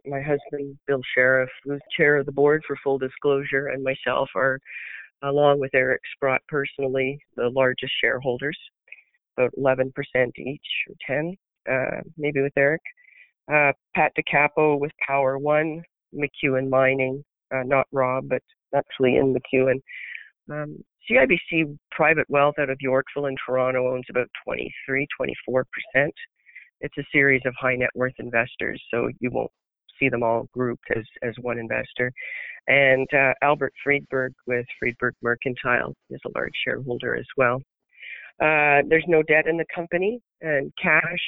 my 0.07 0.21
husband, 0.21 0.79
Bill 0.87 1.01
Sheriff, 1.15 1.51
who's 1.65 1.81
chair 1.97 2.17
of 2.17 2.27
the 2.27 2.33
board 2.33 2.63
for 2.67 2.77
full 2.83 2.99
disclosure, 2.99 3.69
and 3.69 3.83
myself 3.83 4.29
are, 4.35 4.59
along 5.23 5.61
with 5.61 5.75
Eric 5.75 6.01
Sprott 6.15 6.43
personally, 6.49 7.19
the 7.37 7.49
largest 7.49 7.93
shareholders, 8.01 8.59
about 9.37 9.53
11% 9.59 9.91
each, 10.39 10.61
or 10.89 10.95
10, 11.07 11.37
uh, 11.71 12.01
maybe 12.17 12.41
with 12.41 12.53
Eric 12.57 12.83
uh, 13.53 13.73
Pat 13.95 14.13
DiCapo 14.17 14.79
with 14.79 14.93
Power 15.07 15.39
One, 15.39 15.83
McEwen 16.15 16.69
Mining, 16.69 17.25
uh, 17.55 17.63
not 17.65 17.87
Rob, 17.93 18.29
but 18.29 18.43
actually 18.75 19.17
in 19.17 19.35
McEwen. 19.35 19.81
Um, 20.51 20.83
CIBC 21.11 21.79
Private 21.91 22.29
Wealth 22.29 22.55
out 22.59 22.71
of 22.71 22.79
Yorkville 22.81 23.27
and 23.27 23.37
Toronto 23.47 23.93
owns 23.93 24.07
about 24.09 24.29
23, 24.47 25.07
24 25.17 25.65
percent. 25.65 26.15
It's 26.81 26.97
a 26.99 27.05
series 27.13 27.43
of 27.45 27.55
high 27.59 27.77
net 27.77 27.91
worth 27.95 28.15
investors, 28.19 28.83
so 28.91 29.09
you 29.21 29.31
won't 29.31 29.51
see 29.99 30.09
them 30.09 30.23
all 30.23 30.49
grouped 30.53 30.87
as 30.97 31.05
as 31.23 31.35
one 31.41 31.59
investor. 31.59 32.13
And 32.67 33.07
uh, 33.13 33.33
Albert 33.43 33.73
Friedberg 33.83 34.33
with 34.47 34.67
Friedberg 34.79 35.15
Mercantile 35.23 35.95
is 36.11 36.21
a 36.27 36.39
large 36.39 36.55
shareholder 36.65 37.15
as 37.15 37.27
well. 37.37 37.61
Uh, 38.41 38.83
there's 38.89 39.05
no 39.07 39.23
debt 39.23 39.47
in 39.47 39.57
the 39.57 39.67
company, 39.75 40.21
and 40.41 40.73
cash 40.83 41.21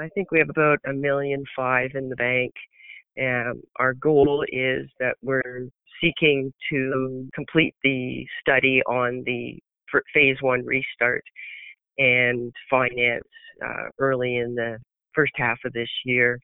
I 0.00 0.08
think 0.10 0.30
we 0.30 0.38
have 0.38 0.50
about 0.50 0.78
a 0.86 0.92
million 0.92 1.44
five 1.56 1.90
in 1.94 2.08
the 2.08 2.16
bank. 2.16 2.52
And 3.16 3.60
our 3.76 3.94
goal 3.94 4.44
is 4.48 4.88
that 5.00 5.16
we're 5.22 5.68
seeking 6.00 6.52
to 6.70 7.28
complete 7.34 7.74
the 7.82 8.24
study 8.40 8.80
on 8.86 9.22
the 9.26 9.58
phase 10.14 10.36
one 10.40 10.64
restart 10.64 11.24
and 11.98 12.52
finance 12.70 13.24
uh, 13.64 13.88
early 13.98 14.36
in 14.36 14.54
the 14.54 14.78
first 15.14 15.32
half 15.36 15.58
of 15.64 15.72
this 15.72 15.88
year 16.04 16.38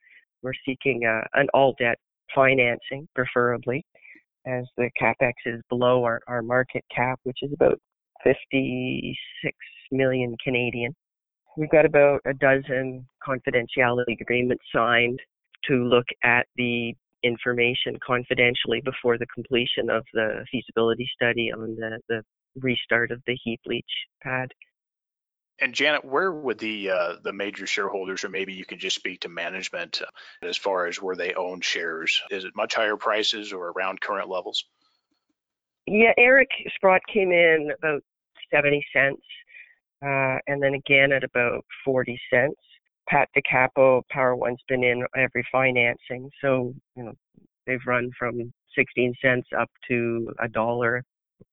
we're 0.44 0.52
seeking 0.64 1.04
uh, 1.04 1.22
an 1.32 1.48
all 1.54 1.74
debt 1.78 1.98
financing, 2.34 3.08
preferably, 3.14 3.84
as 4.46 4.64
the 4.76 4.90
capex 5.00 5.32
is 5.46 5.60
below 5.68 6.04
our, 6.04 6.20
our 6.28 6.42
market 6.42 6.84
cap, 6.94 7.18
which 7.24 7.38
is 7.42 7.50
about 7.52 7.80
56 8.22 9.56
million 9.90 10.36
Canadian. 10.44 10.94
We've 11.56 11.70
got 11.70 11.86
about 11.86 12.20
a 12.26 12.34
dozen 12.34 13.06
confidentiality 13.26 14.20
agreements 14.20 14.64
signed 14.74 15.18
to 15.68 15.84
look 15.84 16.06
at 16.22 16.46
the 16.56 16.94
information 17.22 17.96
confidentially 18.06 18.82
before 18.84 19.16
the 19.16 19.26
completion 19.34 19.88
of 19.88 20.04
the 20.12 20.44
feasibility 20.52 21.08
study 21.14 21.50
on 21.52 21.74
the, 21.76 21.98
the 22.08 22.22
restart 22.60 23.10
of 23.10 23.22
the 23.26 23.36
heap 23.42 23.60
leach 23.66 23.84
pad. 24.22 24.48
And 25.64 25.72
Janet, 25.72 26.04
where 26.04 26.30
would 26.30 26.58
the 26.58 26.90
uh, 26.90 27.14
the 27.22 27.32
major 27.32 27.66
shareholders, 27.66 28.22
or 28.22 28.28
maybe 28.28 28.52
you 28.52 28.66
can 28.66 28.78
just 28.78 28.96
speak 28.96 29.20
to 29.20 29.30
management 29.30 30.02
uh, 30.02 30.46
as 30.46 30.58
far 30.58 30.86
as 30.88 31.00
where 31.00 31.16
they 31.16 31.32
own 31.32 31.62
shares? 31.62 32.20
Is 32.30 32.44
it 32.44 32.54
much 32.54 32.74
higher 32.74 32.98
prices 32.98 33.50
or 33.50 33.70
around 33.70 34.02
current 34.02 34.28
levels? 34.28 34.66
Yeah, 35.86 36.12
Eric 36.18 36.50
Sprott 36.76 37.00
came 37.10 37.32
in 37.32 37.70
about 37.78 38.02
70 38.52 38.84
cents, 38.94 39.22
uh, 40.04 40.36
and 40.46 40.62
then 40.62 40.74
again 40.74 41.12
at 41.12 41.24
about 41.24 41.64
40 41.82 42.20
cents. 42.30 42.60
Pat 43.08 43.30
DiCapo, 43.34 44.02
Power 44.10 44.36
One's 44.36 44.60
been 44.68 44.84
in 44.84 45.06
every 45.16 45.46
financing, 45.50 46.28
so 46.42 46.74
you 46.94 47.04
know 47.04 47.14
they've 47.66 47.86
run 47.86 48.10
from 48.18 48.52
16 48.76 49.14
cents 49.22 49.48
up 49.58 49.70
to 49.88 50.30
a 50.42 50.48
dollar, 50.48 51.04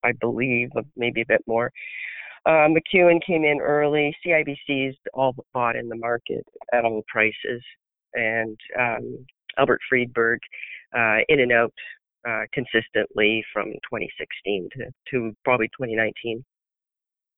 I 0.04 0.12
believe, 0.12 0.72
maybe 0.98 1.22
a 1.22 1.26
bit 1.26 1.44
more. 1.48 1.72
Uh, 2.46 2.68
McEwen 2.68 3.20
came 3.26 3.44
in 3.44 3.60
early. 3.62 4.16
CIBC's 4.26 4.98
all 5.14 5.36
bought 5.54 5.76
in 5.76 5.88
the 5.88 5.96
market 5.96 6.46
at 6.74 6.86
all 6.86 7.04
prices, 7.08 7.62
and 8.14 8.58
um, 8.80 9.26
Albert 9.58 9.80
Friedberg 9.88 10.40
uh, 10.96 11.18
in 11.30 11.40
and 11.40 11.52
out 11.52 11.74
uh, 12.28 12.42
consistently 12.54 13.44
from 13.54 13.66
2016 13.66 14.70
to, 14.74 14.86
to 15.12 15.36
probably 15.44 15.68
2019. 15.68 16.44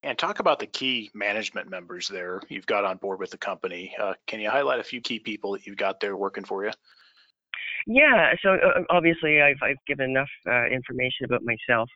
And 0.02 0.18
talk 0.18 0.40
about 0.40 0.58
the 0.58 0.66
key 0.66 1.10
management 1.14 1.70
members 1.70 2.08
there 2.08 2.42
you've 2.48 2.66
got 2.66 2.84
on 2.84 2.98
board 2.98 3.18
with 3.18 3.30
the 3.30 3.38
company. 3.38 3.94
Uh, 3.98 4.12
can 4.26 4.40
you 4.40 4.50
highlight 4.50 4.80
a 4.80 4.84
few 4.84 5.00
key 5.00 5.18
people 5.18 5.52
that 5.52 5.66
you've 5.66 5.78
got 5.78 6.00
there 6.00 6.16
working 6.16 6.44
for 6.44 6.64
you? 6.64 6.72
Yeah, 7.86 8.32
so 8.42 8.54
uh, 8.54 8.82
obviously 8.90 9.42
I've 9.42 9.62
I've 9.62 9.84
given 9.86 10.10
enough 10.10 10.28
uh, 10.48 10.66
information 10.66 11.24
about 11.24 11.42
myself. 11.42 11.88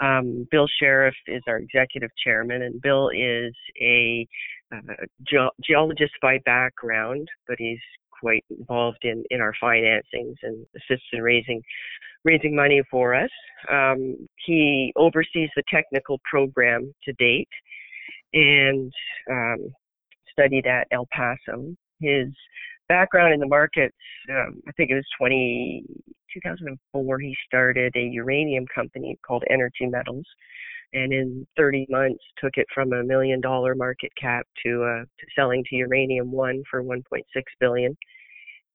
Um, 0.00 0.46
Bill 0.50 0.66
Sheriff 0.80 1.14
is 1.26 1.42
our 1.46 1.58
executive 1.58 2.10
chairman, 2.24 2.62
and 2.62 2.80
Bill 2.80 3.10
is 3.10 3.54
a 3.80 4.26
uh, 4.74 4.94
ge- 5.22 5.64
geologist 5.64 6.14
by 6.22 6.38
background, 6.44 7.28
but 7.46 7.56
he's 7.58 7.80
quite 8.18 8.44
involved 8.50 9.04
in 9.04 9.22
in 9.30 9.40
our 9.40 9.52
financings 9.62 10.36
and 10.42 10.66
assists 10.76 11.06
in 11.12 11.20
raising 11.22 11.62
raising 12.24 12.54
money 12.56 12.82
for 12.90 13.14
us. 13.14 13.30
Um, 13.70 14.16
he 14.46 14.92
oversees 14.96 15.50
the 15.54 15.62
technical 15.70 16.20
program 16.28 16.92
to 17.04 17.12
date 17.14 17.48
and 18.32 18.92
um, 19.30 19.58
studied 20.32 20.66
at 20.66 20.86
El 20.90 21.06
Paso. 21.12 21.74
His 22.00 22.28
background 22.88 23.34
in 23.34 23.40
the 23.40 23.46
markets, 23.46 23.96
um, 24.30 24.60
I 24.68 24.72
think 24.72 24.90
it 24.90 24.94
was 24.94 25.06
20, 25.18 25.84
2004, 26.32 27.18
he 27.18 27.36
started 27.46 27.92
a 27.96 28.00
uranium 28.00 28.66
company 28.74 29.18
called 29.26 29.44
Energy 29.50 29.86
Metals. 29.86 30.26
And 30.92 31.12
in 31.12 31.46
30 31.56 31.86
months, 31.90 32.22
took 32.38 32.52
it 32.56 32.66
from 32.72 32.92
a 32.92 33.02
million 33.02 33.40
dollar 33.40 33.74
market 33.74 34.12
cap 34.20 34.46
to, 34.64 34.84
uh, 34.84 35.00
to 35.00 35.26
selling 35.34 35.64
to 35.68 35.76
Uranium 35.76 36.30
One 36.30 36.62
for 36.70 36.82
1.6 36.82 37.22
billion. 37.60 37.96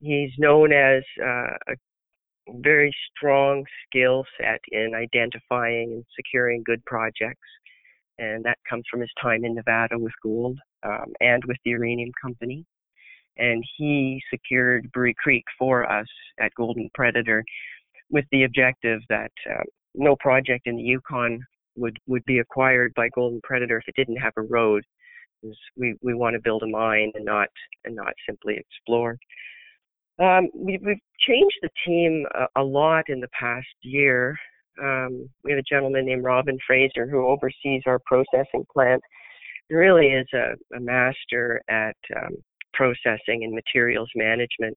He's 0.01 0.32
known 0.38 0.74
as 0.74 1.03
uh, 1.24 1.56
a 1.70 1.75
very 2.58 2.91
strong 3.15 3.63
skill 3.88 4.25
set 4.38 4.60
in 4.72 4.94
identifying 4.94 5.94
and 5.94 6.06
securing 6.15 6.63
good 6.63 6.84
projects, 6.86 7.47
and 8.19 8.43
that 8.43 8.58
comes 8.69 8.84
from 8.91 9.00
his 9.00 9.12
time 9.21 9.45
in 9.45 9.56
Nevada 9.56 9.97
with 9.97 10.13
gold 10.21 10.60
um, 10.84 11.13
and 11.21 11.43
with 11.45 11.58
the 11.63 11.71
uranium 11.71 12.12
company 12.21 12.65
and 13.41 13.63
he 13.77 14.21
secured 14.32 14.89
Brewery 14.93 15.15
Creek 15.17 15.43
for 15.58 15.91
us 15.91 16.08
at 16.39 16.54
Golden 16.56 16.89
Predator 16.93 17.43
with 18.12 18.25
the 18.32 18.43
objective 18.43 19.01
that 19.10 19.32
uh, 19.49 19.63
no 19.95 20.15
project 20.17 20.67
in 20.67 20.75
the 20.75 20.84
Yukon 20.84 21.39
would, 21.75 21.97
would 22.08 22.23
be 22.25 22.39
acquired 22.39 22.93
by 22.95 23.10
Golden 23.15 23.41
Predator 23.43 23.80
if 23.80 23.88
it 23.88 23.95
didn't 23.95 24.21
have 24.21 24.34
a 24.38 24.43
road. 24.43 24.84
We, 25.75 25.95
we 26.04 26.13
want 26.13 26.36
to 26.36 26.41
build 26.41 26.62
a 26.62 26.67
mine 26.67 27.12
and 27.15 27.25
not 27.25 27.47
and 27.84 27.95
not 27.95 28.13
simply 28.27 28.58
explore. 28.58 29.17
Um, 30.19 30.49
we, 30.54 30.73
have 30.73 30.97
changed 31.27 31.58
the 31.63 31.69
team 31.84 32.27
a, 32.36 32.62
a, 32.62 32.63
lot 32.63 33.06
in 33.08 33.21
the 33.21 33.27
past 33.30 33.65
year. 33.82 34.38
Um, 34.80 35.27
we 35.43 35.49
have 35.49 35.58
a 35.58 35.63
gentleman 35.63 36.06
named 36.06 36.23
Robin 36.23 36.60
Fraser 36.67 37.08
who 37.10 37.25
oversees 37.27 37.82
our 37.88 37.99
processing 38.06 38.65
plant. 38.71 39.01
He 39.67 39.73
really 39.73 40.10
is 40.10 40.27
a, 40.36 40.75
a 40.75 40.80
master 40.80 41.63
at 41.69 41.95
um, 42.15 42.36
processing 42.82 43.44
and 43.44 43.54
materials 43.54 44.10
management. 44.15 44.76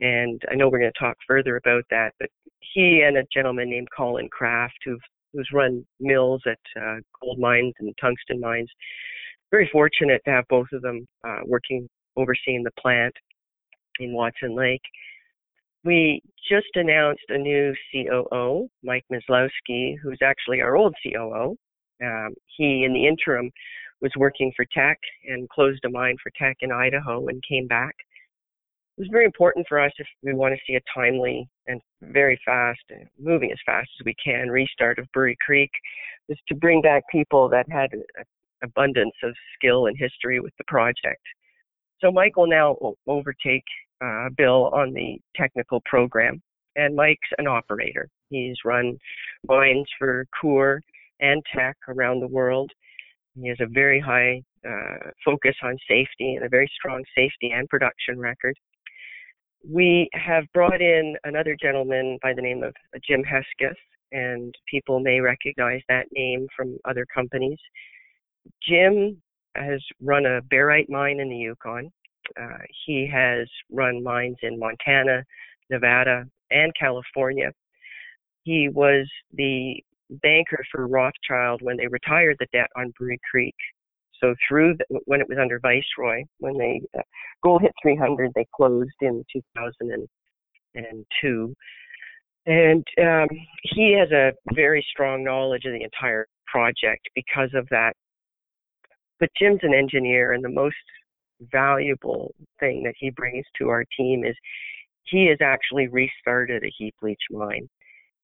And 0.00 0.42
I 0.50 0.54
know 0.54 0.68
we're 0.68 0.80
going 0.80 0.92
to 0.92 1.04
talk 1.04 1.16
further 1.26 1.56
about 1.56 1.84
that, 1.90 2.12
but 2.20 2.28
he 2.74 3.02
and 3.06 3.16
a 3.16 3.24
gentleman 3.32 3.70
named 3.70 3.88
Colin 3.96 4.28
Kraft, 4.30 4.76
who've, 4.84 5.00
who's 5.32 5.48
run 5.52 5.86
mills 5.98 6.42
at 6.46 6.58
uh, 6.80 6.96
gold 7.22 7.38
mines 7.38 7.72
and 7.78 7.94
tungsten 7.98 8.38
mines, 8.38 8.68
very 9.50 9.68
fortunate 9.72 10.20
to 10.24 10.30
have 10.30 10.44
both 10.50 10.66
of 10.72 10.82
them 10.82 11.06
uh, 11.26 11.40
working, 11.46 11.88
overseeing 12.16 12.62
the 12.64 12.70
plant 12.78 13.14
in 13.98 14.12
Watson 14.12 14.54
Lake. 14.54 14.82
We 15.84 16.20
just 16.50 16.74
announced 16.74 17.24
a 17.28 17.38
new 17.38 17.72
COO, 17.92 18.68
Mike 18.84 19.04
Myslowski, 19.10 19.96
who's 20.02 20.18
actually 20.22 20.60
our 20.60 20.76
old 20.76 20.94
COO. 21.02 21.56
Um, 22.04 22.34
he, 22.56 22.84
in 22.84 22.92
the 22.92 23.06
interim, 23.06 23.50
was 24.02 24.12
working 24.16 24.52
for 24.54 24.66
Teck 24.76 24.98
and 25.28 25.48
closed 25.48 25.84
a 25.84 25.88
mine 25.88 26.16
for 26.22 26.32
Teck 26.36 26.58
in 26.60 26.72
Idaho 26.72 27.28
and 27.28 27.42
came 27.48 27.66
back. 27.68 27.94
It 28.98 29.02
was 29.02 29.08
very 29.10 29.24
important 29.24 29.66
for 29.68 29.80
us 29.80 29.92
if 29.98 30.06
we 30.22 30.34
want 30.34 30.54
to 30.54 30.60
see 30.66 30.76
a 30.76 30.80
timely 30.94 31.48
and 31.66 31.80
very 32.02 32.38
fast, 32.44 32.80
moving 33.18 33.50
as 33.50 33.58
fast 33.64 33.88
as 33.98 34.04
we 34.04 34.14
can, 34.22 34.50
restart 34.50 34.98
of 34.98 35.10
Brewery 35.12 35.38
Creek, 35.40 35.70
is 36.28 36.38
to 36.48 36.54
bring 36.54 36.82
back 36.82 37.04
people 37.10 37.48
that 37.48 37.70
had 37.70 37.92
an 37.92 38.02
abundance 38.62 39.14
of 39.22 39.34
skill 39.54 39.86
and 39.86 39.96
history 39.96 40.40
with 40.40 40.52
the 40.58 40.64
project. 40.64 41.22
So 42.00 42.10
Mike 42.10 42.36
will 42.36 42.48
now 42.48 42.76
overtake 43.06 43.64
uh, 44.04 44.28
Bill 44.36 44.68
on 44.74 44.92
the 44.92 45.18
technical 45.36 45.80
program, 45.86 46.42
and 46.76 46.96
Mike's 46.96 47.28
an 47.38 47.46
operator. 47.46 48.08
He's 48.28 48.56
run 48.64 48.98
mines 49.48 49.86
for 49.98 50.26
Coeur 50.38 50.80
and 51.20 51.42
Teck 51.54 51.76
around 51.88 52.20
the 52.20 52.28
world 52.28 52.70
he 53.40 53.48
has 53.48 53.58
a 53.60 53.66
very 53.66 54.00
high 54.00 54.42
uh, 54.68 55.10
focus 55.24 55.54
on 55.62 55.76
safety 55.88 56.34
and 56.34 56.44
a 56.44 56.48
very 56.48 56.70
strong 56.78 57.02
safety 57.16 57.50
and 57.52 57.68
production 57.68 58.18
record. 58.18 58.56
We 59.68 60.08
have 60.12 60.44
brought 60.52 60.80
in 60.80 61.16
another 61.24 61.56
gentleman 61.60 62.18
by 62.22 62.34
the 62.34 62.42
name 62.42 62.62
of 62.62 62.74
Jim 63.06 63.22
Hesketh, 63.22 63.76
and 64.10 64.54
people 64.68 65.00
may 65.00 65.20
recognize 65.20 65.80
that 65.88 66.06
name 66.12 66.46
from 66.56 66.76
other 66.84 67.06
companies. 67.14 67.58
Jim 68.62 69.20
has 69.54 69.80
run 70.00 70.26
a 70.26 70.40
barite 70.42 70.88
mine 70.88 71.20
in 71.20 71.28
the 71.28 71.36
Yukon. 71.36 71.90
Uh, 72.40 72.58
he 72.86 73.08
has 73.12 73.48
run 73.70 74.02
mines 74.02 74.36
in 74.42 74.58
Montana, 74.58 75.24
Nevada, 75.70 76.24
and 76.50 76.72
California. 76.78 77.52
He 78.44 78.68
was 78.68 79.08
the 79.34 79.82
banker 80.22 80.64
for 80.70 80.86
Rothschild 80.86 81.62
when 81.62 81.76
they 81.76 81.86
retired 81.86 82.36
the 82.38 82.46
debt 82.52 82.68
on 82.76 82.92
Brewery 82.98 83.20
Creek. 83.30 83.54
So 84.20 84.34
through 84.48 84.76
the, 84.78 85.00
when 85.06 85.20
it 85.20 85.28
was 85.28 85.38
under 85.40 85.58
Viceroy, 85.58 86.22
when 86.38 86.56
they 86.56 86.80
uh, 86.96 87.02
gold 87.42 87.62
hit 87.62 87.72
300, 87.82 88.30
they 88.34 88.46
closed 88.54 88.90
in 89.00 89.24
2002, 89.32 91.54
and 92.44 92.84
um, 93.00 93.28
he 93.62 93.96
has 93.98 94.10
a 94.12 94.32
very 94.54 94.84
strong 94.90 95.24
knowledge 95.24 95.64
of 95.64 95.72
the 95.72 95.82
entire 95.82 96.26
project 96.46 97.08
because 97.14 97.50
of 97.54 97.66
that. 97.70 97.94
But 99.18 99.30
Jim's 99.38 99.60
an 99.62 99.74
engineer, 99.74 100.32
and 100.32 100.44
the 100.44 100.48
most 100.48 100.76
valuable 101.50 102.34
thing 102.60 102.82
that 102.84 102.94
he 102.98 103.10
brings 103.10 103.44
to 103.58 103.68
our 103.68 103.84
team 103.96 104.24
is 104.24 104.36
he 105.04 105.26
has 105.26 105.38
actually 105.42 105.88
restarted 105.88 106.62
a 106.62 106.72
heap 106.78 106.94
leach 107.02 107.22
mine 107.30 107.68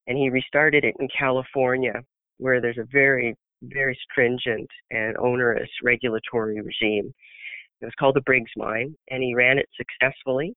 and 0.09 0.17
he 0.17 0.29
restarted 0.29 0.83
it 0.83 0.95
in 0.99 1.07
California, 1.17 1.93
where 2.39 2.59
there's 2.59 2.79
a 2.79 2.87
very, 2.91 3.35
very 3.61 3.97
stringent 4.09 4.67
and 4.89 5.15
onerous 5.17 5.69
regulatory 5.83 6.59
regime. 6.59 7.13
It 7.79 7.85
was 7.85 7.93
called 7.97 8.15
the 8.15 8.21
Briggs 8.21 8.51
Mine, 8.57 8.95
and 9.11 9.23
he 9.23 9.35
ran 9.35 9.59
it 9.59 9.69
successfully. 9.77 10.53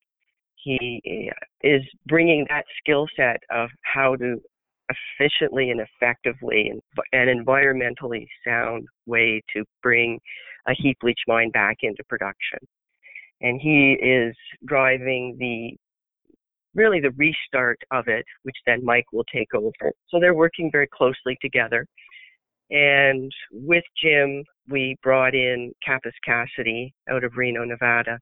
He 0.56 1.28
uh, 1.30 1.34
is 1.62 1.82
bringing 2.06 2.46
that 2.48 2.64
skill 2.78 3.06
set 3.14 3.40
of 3.50 3.68
how 3.82 4.16
to 4.16 4.40
efficiently 5.20 5.70
and 5.70 5.80
effectively 5.80 6.70
and 6.70 6.80
an 7.12 7.44
environmentally 7.44 8.26
sound 8.46 8.86
way 9.06 9.42
to 9.54 9.64
bring 9.82 10.18
a 10.66 10.72
heap 10.74 10.96
leach 11.02 11.20
mine 11.28 11.50
back 11.50 11.78
into 11.82 12.02
production. 12.08 12.58
And 13.40 13.60
he 13.60 13.94
is 13.94 14.34
driving 14.66 15.36
the 15.38 15.76
really 16.74 17.00
the 17.00 17.12
restart 17.12 17.78
of 17.90 18.08
it, 18.08 18.24
which 18.42 18.56
then 18.66 18.84
Mike 18.84 19.06
will 19.12 19.24
take 19.32 19.54
over. 19.54 19.92
So 20.08 20.18
they're 20.20 20.34
working 20.34 20.70
very 20.70 20.88
closely 20.88 21.36
together. 21.40 21.86
And 22.70 23.30
with 23.50 23.84
Jim, 24.02 24.44
we 24.68 24.96
brought 25.02 25.34
in 25.34 25.72
Kappes 25.86 26.12
Cassiday 26.26 26.92
out 27.10 27.24
of 27.24 27.36
Reno, 27.36 27.64
Nevada, 27.64 28.18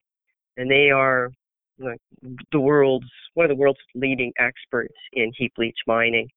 and 0.57 0.71
they 0.71 0.91
are 0.91 1.31
the 1.79 2.61
world's 2.61 3.07
one 3.35 3.45
of 3.45 3.49
the 3.49 3.55
world's 3.55 3.81
leading 3.95 4.33
experts 4.39 4.95
in 5.13 5.33
heap 5.37 5.53
leach 5.57 5.79
mining. 5.87 6.29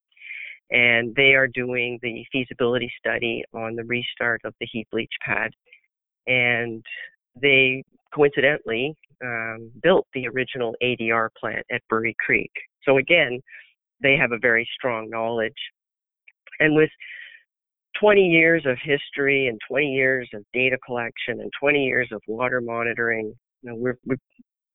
And 0.71 1.13
they 1.15 1.33
are 1.33 1.47
doing 1.47 1.99
the 2.01 2.25
feasibility 2.31 2.91
study 2.97 3.43
on 3.53 3.75
the 3.75 3.83
restart 3.83 4.41
of 4.45 4.53
the 4.59 4.67
heap 4.71 4.87
leach 4.93 5.11
pad. 5.25 5.51
And 6.27 6.83
they 7.39 7.83
coincidentally 8.13 8.95
um, 9.23 9.71
built 9.81 10.07
the 10.13 10.27
original 10.27 10.75
ADR 10.83 11.29
plant 11.39 11.65
at 11.71 11.81
Brewery 11.89 12.15
Creek. 12.23 12.51
So 12.83 12.97
again, 12.97 13.39
they 14.01 14.15
have 14.17 14.31
a 14.31 14.39
very 14.39 14.67
strong 14.75 15.09
knowledge. 15.09 15.53
And 16.59 16.75
with 16.75 16.89
20 17.99 18.21
years 18.21 18.65
of 18.65 18.77
history 18.83 19.47
and 19.47 19.59
20 19.69 19.87
years 19.87 20.29
of 20.33 20.43
data 20.53 20.77
collection 20.85 21.39
and 21.41 21.51
20 21.59 21.85
years 21.85 22.09
of 22.11 22.21
water 22.27 22.61
monitoring, 22.61 23.33
you 23.61 23.69
know, 23.69 23.75
we're, 23.75 23.97
we're, 24.05 24.17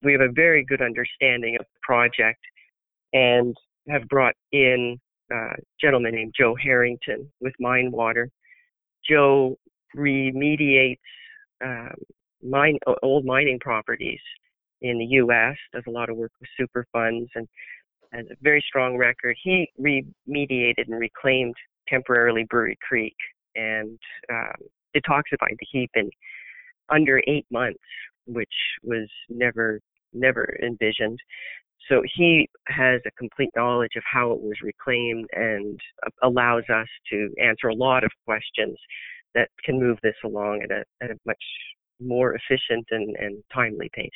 we 0.03 0.12
have 0.12 0.20
a 0.20 0.33
very 0.33 0.64
good 0.64 0.81
understanding 0.81 1.57
of 1.59 1.66
the 1.66 1.81
project 1.83 2.40
and 3.12 3.57
have 3.88 4.07
brought 4.09 4.35
in 4.53 4.98
a 5.33 5.51
gentleman 5.81 6.14
named 6.14 6.35
Joe 6.38 6.55
Harrington 6.62 7.31
with 7.40 7.53
Minewater. 7.61 8.31
Joe 9.09 9.57
remediates 9.96 10.98
um, 11.64 11.94
mine 12.42 12.79
old 13.03 13.24
mining 13.24 13.59
properties 13.61 14.20
in 14.83 14.98
the 14.98 15.05
U.S. 15.05 15.57
Does 15.72 15.85
a 15.87 15.90
lot 15.90 16.11
of 16.11 16.16
work 16.16 16.33
with 16.40 16.48
super 16.59 16.87
funds 16.92 17.31
and 17.35 17.48
has 18.12 18.27
a 18.31 18.37
very 18.42 18.64
strong 18.66 18.96
record. 18.96 19.37
He 19.42 19.70
remediated 19.81 20.87
and 20.87 20.98
reclaimed 20.98 21.55
temporarily 21.88 22.46
Brewery 22.48 22.79
Creek 22.87 23.16
and 23.55 23.98
um, 24.31 24.55
detoxified 24.96 25.57
the 25.59 25.66
heap 25.70 25.90
in 25.94 26.11
under 26.90 27.20
eight 27.27 27.46
months, 27.51 27.79
which 28.27 28.48
was 28.83 29.09
never 29.29 29.81
never 30.14 30.57
envisioned. 30.62 31.18
So 31.88 32.03
he 32.16 32.48
has 32.68 33.01
a 33.07 33.11
complete 33.12 33.51
knowledge 33.57 33.92
of 33.96 34.03
how 34.11 34.33
it 34.33 34.40
was 34.40 34.57
reclaimed 34.62 35.27
and 35.33 35.79
allows 36.22 36.64
us 36.72 36.88
to 37.11 37.31
answer 37.40 37.68
a 37.68 37.74
lot 37.74 38.05
of 38.05 38.11
questions 38.27 38.77
that 39.35 39.48
can 39.64 39.79
move 39.79 39.98
this 40.03 40.14
along 40.24 40.62
at 40.64 40.70
a, 40.70 40.85
at 41.03 41.11
a 41.11 41.18
much 41.24 41.42
more 42.00 42.34
efficient 42.34 42.87
and, 42.90 43.16
and 43.16 43.42
timely 43.52 43.90
pace. 43.92 44.11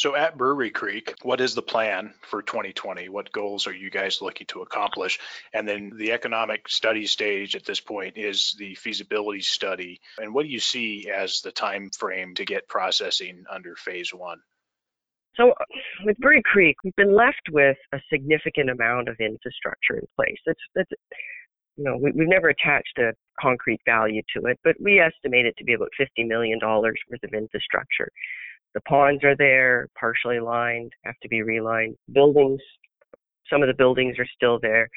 So 0.00 0.16
at 0.16 0.38
Brewery 0.38 0.70
Creek, 0.70 1.14
what 1.20 1.42
is 1.42 1.54
the 1.54 1.60
plan 1.60 2.14
for 2.22 2.40
2020? 2.40 3.10
What 3.10 3.32
goals 3.32 3.66
are 3.66 3.74
you 3.74 3.90
guys 3.90 4.22
looking 4.22 4.46
to 4.46 4.62
accomplish? 4.62 5.18
And 5.52 5.68
then 5.68 5.92
the 5.94 6.12
economic 6.12 6.70
study 6.70 7.06
stage 7.06 7.54
at 7.54 7.66
this 7.66 7.80
point 7.80 8.16
is 8.16 8.56
the 8.58 8.74
feasibility 8.76 9.42
study. 9.42 10.00
And 10.16 10.32
what 10.32 10.44
do 10.44 10.48
you 10.48 10.58
see 10.58 11.10
as 11.14 11.42
the 11.42 11.52
time 11.52 11.90
frame 11.90 12.34
to 12.36 12.46
get 12.46 12.66
processing 12.66 13.44
under 13.50 13.76
phase 13.76 14.14
one? 14.14 14.40
So 15.36 15.52
with 16.06 16.16
Brewery 16.16 16.42
Creek, 16.46 16.76
we've 16.82 16.96
been 16.96 17.14
left 17.14 17.50
with 17.52 17.76
a 17.92 18.00
significant 18.10 18.70
amount 18.70 19.08
of 19.08 19.16
infrastructure 19.20 19.98
in 19.98 20.06
place. 20.16 20.38
That's 20.46 20.60
that's 20.74 20.90
you 21.80 21.86
know, 21.86 21.96
we, 21.96 22.08
have 22.10 22.28
never 22.28 22.50
attached 22.50 22.98
a 22.98 23.12
concrete 23.40 23.80
value 23.86 24.20
to 24.36 24.44
it, 24.44 24.60
but 24.62 24.76
we 24.78 25.00
estimate 25.00 25.46
it 25.46 25.56
to 25.56 25.64
be 25.64 25.72
about 25.72 25.88
$50 25.98 26.28
million 26.28 26.58
worth 26.62 27.24
of 27.24 27.32
infrastructure. 27.32 28.10
The 28.74 28.82
ponds 28.82 29.24
are 29.24 29.34
there, 29.34 29.88
partially 29.98 30.40
lined, 30.40 30.92
have 31.06 31.14
to 31.22 31.28
be 31.28 31.42
relined. 31.42 31.96
Buildings, 32.12 32.60
some 33.48 33.62
of 33.62 33.68
the 33.68 33.74
buildings 33.74 34.18
are 34.18 34.26
still 34.36 34.58
there. 34.60 34.90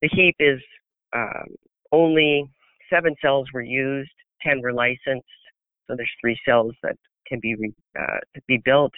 The 0.00 0.08
heap 0.12 0.34
is 0.38 0.60
um, 1.14 1.44
only 1.92 2.50
seven 2.90 3.14
cells 3.20 3.46
were 3.52 3.62
used, 3.62 4.10
10 4.40 4.62
were 4.62 4.72
licensed. 4.72 5.28
So 5.86 5.94
there's 5.94 6.10
three 6.22 6.38
cells 6.48 6.72
that 6.82 6.96
can 7.26 7.38
be 7.38 7.54
re, 7.54 7.74
uh, 8.00 8.40
be 8.48 8.62
built. 8.64 8.92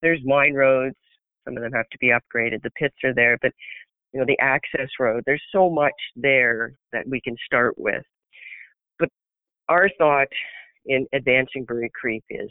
There's 0.00 0.20
mine 0.24 0.54
roads. 0.54 0.96
Some 1.44 1.58
of 1.58 1.62
them 1.62 1.72
have 1.72 1.90
to 1.90 1.98
be 1.98 2.08
upgraded. 2.08 2.62
The 2.62 2.70
pits 2.70 2.96
are 3.04 3.14
there, 3.14 3.36
but 3.42 3.52
you 4.12 4.20
know 4.20 4.26
the 4.26 4.38
access 4.40 4.88
road. 4.98 5.22
There's 5.26 5.42
so 5.52 5.70
much 5.70 5.94
there 6.16 6.72
that 6.92 7.06
we 7.06 7.20
can 7.20 7.36
start 7.44 7.74
with. 7.78 8.04
But 8.98 9.08
our 9.68 9.88
thought 9.98 10.28
in 10.86 11.06
advancing 11.12 11.64
Brewery 11.64 11.90
Creek 11.94 12.24
is 12.30 12.50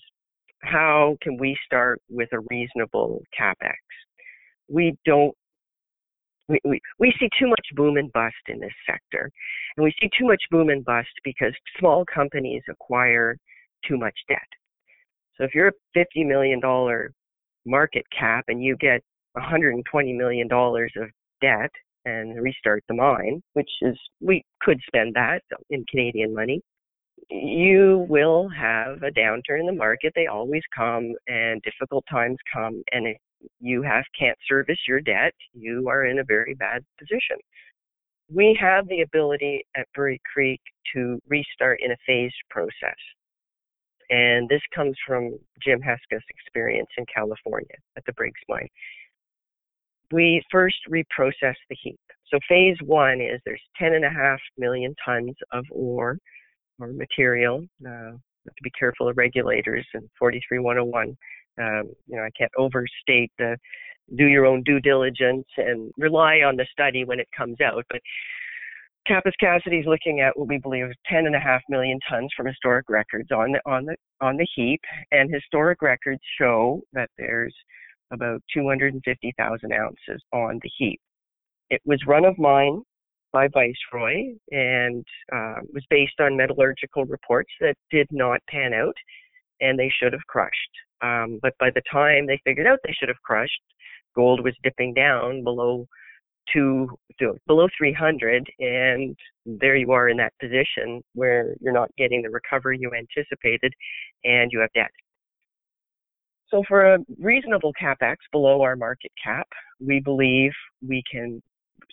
how 0.62 1.18
can 1.22 1.38
we 1.38 1.58
start 1.66 2.02
with 2.10 2.30
a 2.34 2.40
reasonable 2.50 3.22
capex? 3.40 3.76
We 4.68 4.96
don't. 5.06 5.34
We, 6.50 6.60
we, 6.64 6.80
we 6.98 7.14
see 7.20 7.28
too 7.38 7.48
much 7.48 7.68
boom 7.76 7.98
and 7.98 8.12
bust 8.14 8.36
in 8.48 8.60
this 8.60 8.72
sector. 8.90 9.30
And 9.76 9.84
we 9.84 9.94
see 10.02 10.10
too 10.18 10.26
much 10.26 10.42
boom 10.50 10.70
and 10.70 10.86
bust 10.86 11.10
because 11.26 11.54
small 11.78 12.06
companies 12.06 12.64
acquire 12.70 13.38
too 13.86 13.98
much 13.98 14.16
debt. 14.30 14.48
So 15.36 15.44
if 15.44 15.54
you're 15.54 15.68
a 15.68 15.98
$50 15.98 16.26
million 16.26 16.62
market 17.66 18.06
cap 18.18 18.46
and 18.48 18.64
you 18.64 18.78
get 18.78 19.02
$120 19.38 19.84
million 20.16 20.48
of 20.52 21.10
debt 21.42 21.72
and 22.06 22.42
restart 22.42 22.84
the 22.88 22.94
mine, 22.94 23.42
which 23.54 23.70
is, 23.82 23.98
we 24.22 24.44
could 24.62 24.80
spend 24.88 25.14
that 25.16 25.42
in 25.70 25.86
Canadian 25.90 26.34
money, 26.34 26.62
you 27.30 28.06
will 28.10 28.48
have 28.50 29.04
a 29.04 29.12
downturn 29.12 29.60
in 29.60 29.66
the 29.66 29.74
market. 29.74 30.14
They 30.16 30.28
always 30.28 30.64
come, 30.76 31.14
and 31.28 31.62
difficult 31.64 32.06
times 32.10 32.38
come. 32.54 32.82
And 32.92 33.08
if 33.08 33.18
you 33.60 33.82
have 33.82 34.06
can't 34.18 34.38
service 34.48 34.80
your 34.88 35.02
debt, 35.02 35.34
you 35.54 35.90
are 35.90 36.06
in 36.06 36.20
a 36.20 36.24
very 36.24 36.54
bad 36.54 36.86
position. 36.98 37.38
We 38.34 38.58
have 38.60 38.88
the 38.88 39.02
ability 39.02 39.66
at 39.76 39.88
Brewery 39.94 40.22
Creek 40.32 40.62
to 40.94 41.20
restart 41.28 41.80
in 41.82 41.92
a 41.92 41.98
phased 42.06 42.36
process. 42.50 42.98
And 44.10 44.48
this 44.48 44.62
comes 44.74 44.96
from 45.06 45.38
Jim 45.62 45.82
Hesketh's 45.82 46.24
experience 46.30 46.90
in 46.98 47.06
California 47.14 47.76
at 47.98 48.06
the 48.06 48.14
Briggs 48.14 48.40
mine. 48.48 48.70
We 50.12 50.42
first 50.52 50.78
reprocess 50.90 51.56
the 51.70 51.78
heap. 51.82 52.00
So 52.32 52.40
phase 52.50 52.78
one 52.84 53.22
is 53.22 53.40
there's 53.46 53.62
10 53.78 53.94
and 53.94 54.06
a 54.06 54.10
half 54.10 54.40
million 54.58 54.94
tons 55.04 55.36
of 55.52 55.66
ore 55.72 56.18
or 56.80 56.88
material. 56.88 57.66
Uh, 57.86 58.12
have 58.48 58.56
to 58.56 58.64
be 58.64 58.72
careful 58.78 59.08
of 59.08 59.18
regulators 59.18 59.86
and 59.94 60.10
43101. 60.20 61.18
Um, 61.60 61.94
you 62.08 62.16
know, 62.16 62.24
I 62.24 62.30
can't 62.38 62.52
overstate 62.58 63.32
the 63.38 63.58
do 64.16 64.26
your 64.26 64.46
own 64.46 64.64
due 64.64 64.80
diligence 64.80 65.46
and 65.58 65.92
rely 65.98 66.38
on 66.38 66.56
the 66.56 66.66
study 66.72 67.04
when 67.04 67.20
it 67.20 67.28
comes 67.36 67.60
out. 67.60 67.84
But 67.90 68.00
Kappes 69.08 69.34
Cassiday 69.40 69.80
is 69.80 69.86
looking 69.86 70.22
at 70.22 70.38
what 70.38 70.48
we 70.48 70.60
believe 70.60 70.86
is 70.86 70.96
10 71.10 71.26
and 71.26 71.36
a 71.36 71.40
half 71.40 71.62
million 71.70 72.00
tons 72.10 72.30
from 72.36 72.46
historic 72.46 72.90
records 72.90 73.32
on 73.32 73.52
the 73.52 73.62
on 73.66 73.86
the 73.86 73.96
on 74.22 74.38
the 74.38 74.48
heap, 74.56 74.82
and 75.12 75.34
historic 75.34 75.82
records 75.82 76.22
show 76.40 76.82
that 76.94 77.10
there's 77.18 77.54
about 78.12 78.42
250,000 78.54 79.74
ounces 79.74 80.24
on 80.34 80.60
the 80.64 80.70
heap. 80.78 81.00
It 81.70 81.82
was 81.86 82.00
run 82.08 82.26
of 82.26 82.38
mine 82.38 82.82
by 83.34 83.48
Viceroy 83.48 84.36
and 84.52 85.06
uh, 85.34 85.60
was 85.74 85.84
based 85.90 86.20
on 86.20 86.38
metallurgical 86.38 87.06
reports 87.06 87.52
that 87.60 87.76
did 87.92 88.08
not 88.12 88.40
pan 88.50 88.74
out 88.74 88.96
and 89.60 89.78
they 89.78 89.92
should 90.02 90.14
have 90.14 90.26
crushed. 90.28 90.54
Um, 91.02 91.40
but 91.42 91.54
by 91.60 91.70
the 91.70 91.82
time 91.92 92.26
they 92.26 92.40
figured 92.46 92.68
out 92.68 92.80
they 92.84 92.96
should 92.98 93.10
have 93.10 93.22
crushed, 93.24 93.62
gold 94.16 94.44
was 94.44 94.56
dipping 94.64 94.94
down 94.94 95.44
below 95.44 95.88
below 96.54 97.68
300, 97.78 98.48
and 98.60 99.16
there 99.46 99.76
you 99.76 99.92
are 99.92 100.10
in 100.10 100.18
that 100.18 100.34
position 100.40 101.04
where 101.14 101.56
you're 101.60 101.74
not 101.74 101.90
getting 101.98 102.22
the 102.22 102.30
recovery 102.30 102.78
you 102.80 102.92
anticipated, 102.94 103.74
and 104.24 104.52
you 104.52 104.60
have 104.60 104.72
debt. 104.74 104.92
So 106.50 106.64
for 106.68 106.94
a 106.94 107.00
reasonable 107.20 107.74
capex 107.82 108.16
below 108.32 108.62
our 108.62 108.76
market 108.76 109.12
cap, 109.22 109.48
we 109.80 110.00
believe 110.00 110.52
we 110.88 111.04
can 111.12 111.42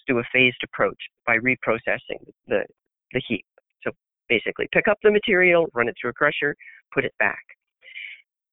do 0.06 0.18
a 0.18 0.22
phased 0.32 0.62
approach 0.62 0.98
by 1.26 1.38
reprocessing 1.38 2.22
the, 2.46 2.64
the 3.12 3.22
heap. 3.26 3.44
So 3.82 3.90
basically 4.28 4.68
pick 4.72 4.86
up 4.86 4.98
the 5.02 5.10
material, 5.10 5.66
run 5.74 5.88
it 5.88 5.96
through 6.00 6.10
a 6.10 6.14
crusher, 6.14 6.54
put 6.92 7.04
it 7.04 7.14
back. 7.18 7.42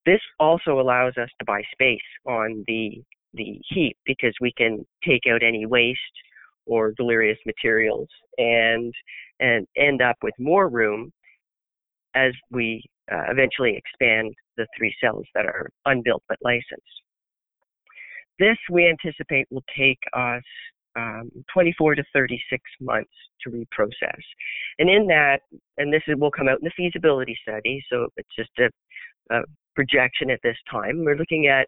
This 0.05 0.21
also 0.39 0.79
allows 0.79 1.13
us 1.21 1.29
to 1.39 1.45
buy 1.45 1.61
space 1.71 1.99
on 2.25 2.63
the, 2.67 3.03
the 3.35 3.61
heap 3.69 3.97
because 4.05 4.33
we 4.41 4.51
can 4.57 4.83
take 5.05 5.23
out 5.31 5.43
any 5.43 5.65
waste 5.67 5.99
or 6.65 6.93
deleterious 6.93 7.37
materials 7.45 8.07
and, 8.37 8.93
and 9.39 9.67
end 9.77 10.01
up 10.01 10.15
with 10.23 10.33
more 10.39 10.67
room 10.69 11.11
as 12.15 12.33
we 12.49 12.83
uh, 13.11 13.23
eventually 13.29 13.77
expand 13.77 14.33
the 14.57 14.67
three 14.77 14.93
cells 15.01 15.25
that 15.35 15.45
are 15.45 15.69
unbuilt 15.85 16.23
but 16.27 16.37
licensed. 16.41 17.01
This 18.39 18.57
we 18.69 18.87
anticipate 18.87 19.47
will 19.51 19.63
take 19.77 19.99
us 20.13 20.43
um, 20.95 21.31
24 21.53 21.95
to 21.95 22.03
36 22.13 22.61
months 22.81 23.11
to 23.41 23.49
reprocess. 23.49 24.21
And 24.79 24.89
in 24.89 25.07
that, 25.07 25.39
and 25.77 25.93
this 25.93 26.01
will 26.07 26.31
come 26.31 26.47
out 26.47 26.59
in 26.59 26.65
the 26.65 26.71
feasibility 26.75 27.37
study, 27.41 27.83
so 27.91 28.07
it's 28.17 28.35
just 28.37 28.49
a, 28.59 28.69
a 29.33 29.41
projection 29.75 30.29
at 30.29 30.39
this 30.43 30.57
time, 30.69 31.03
we're 31.05 31.15
looking 31.15 31.47
at 31.47 31.67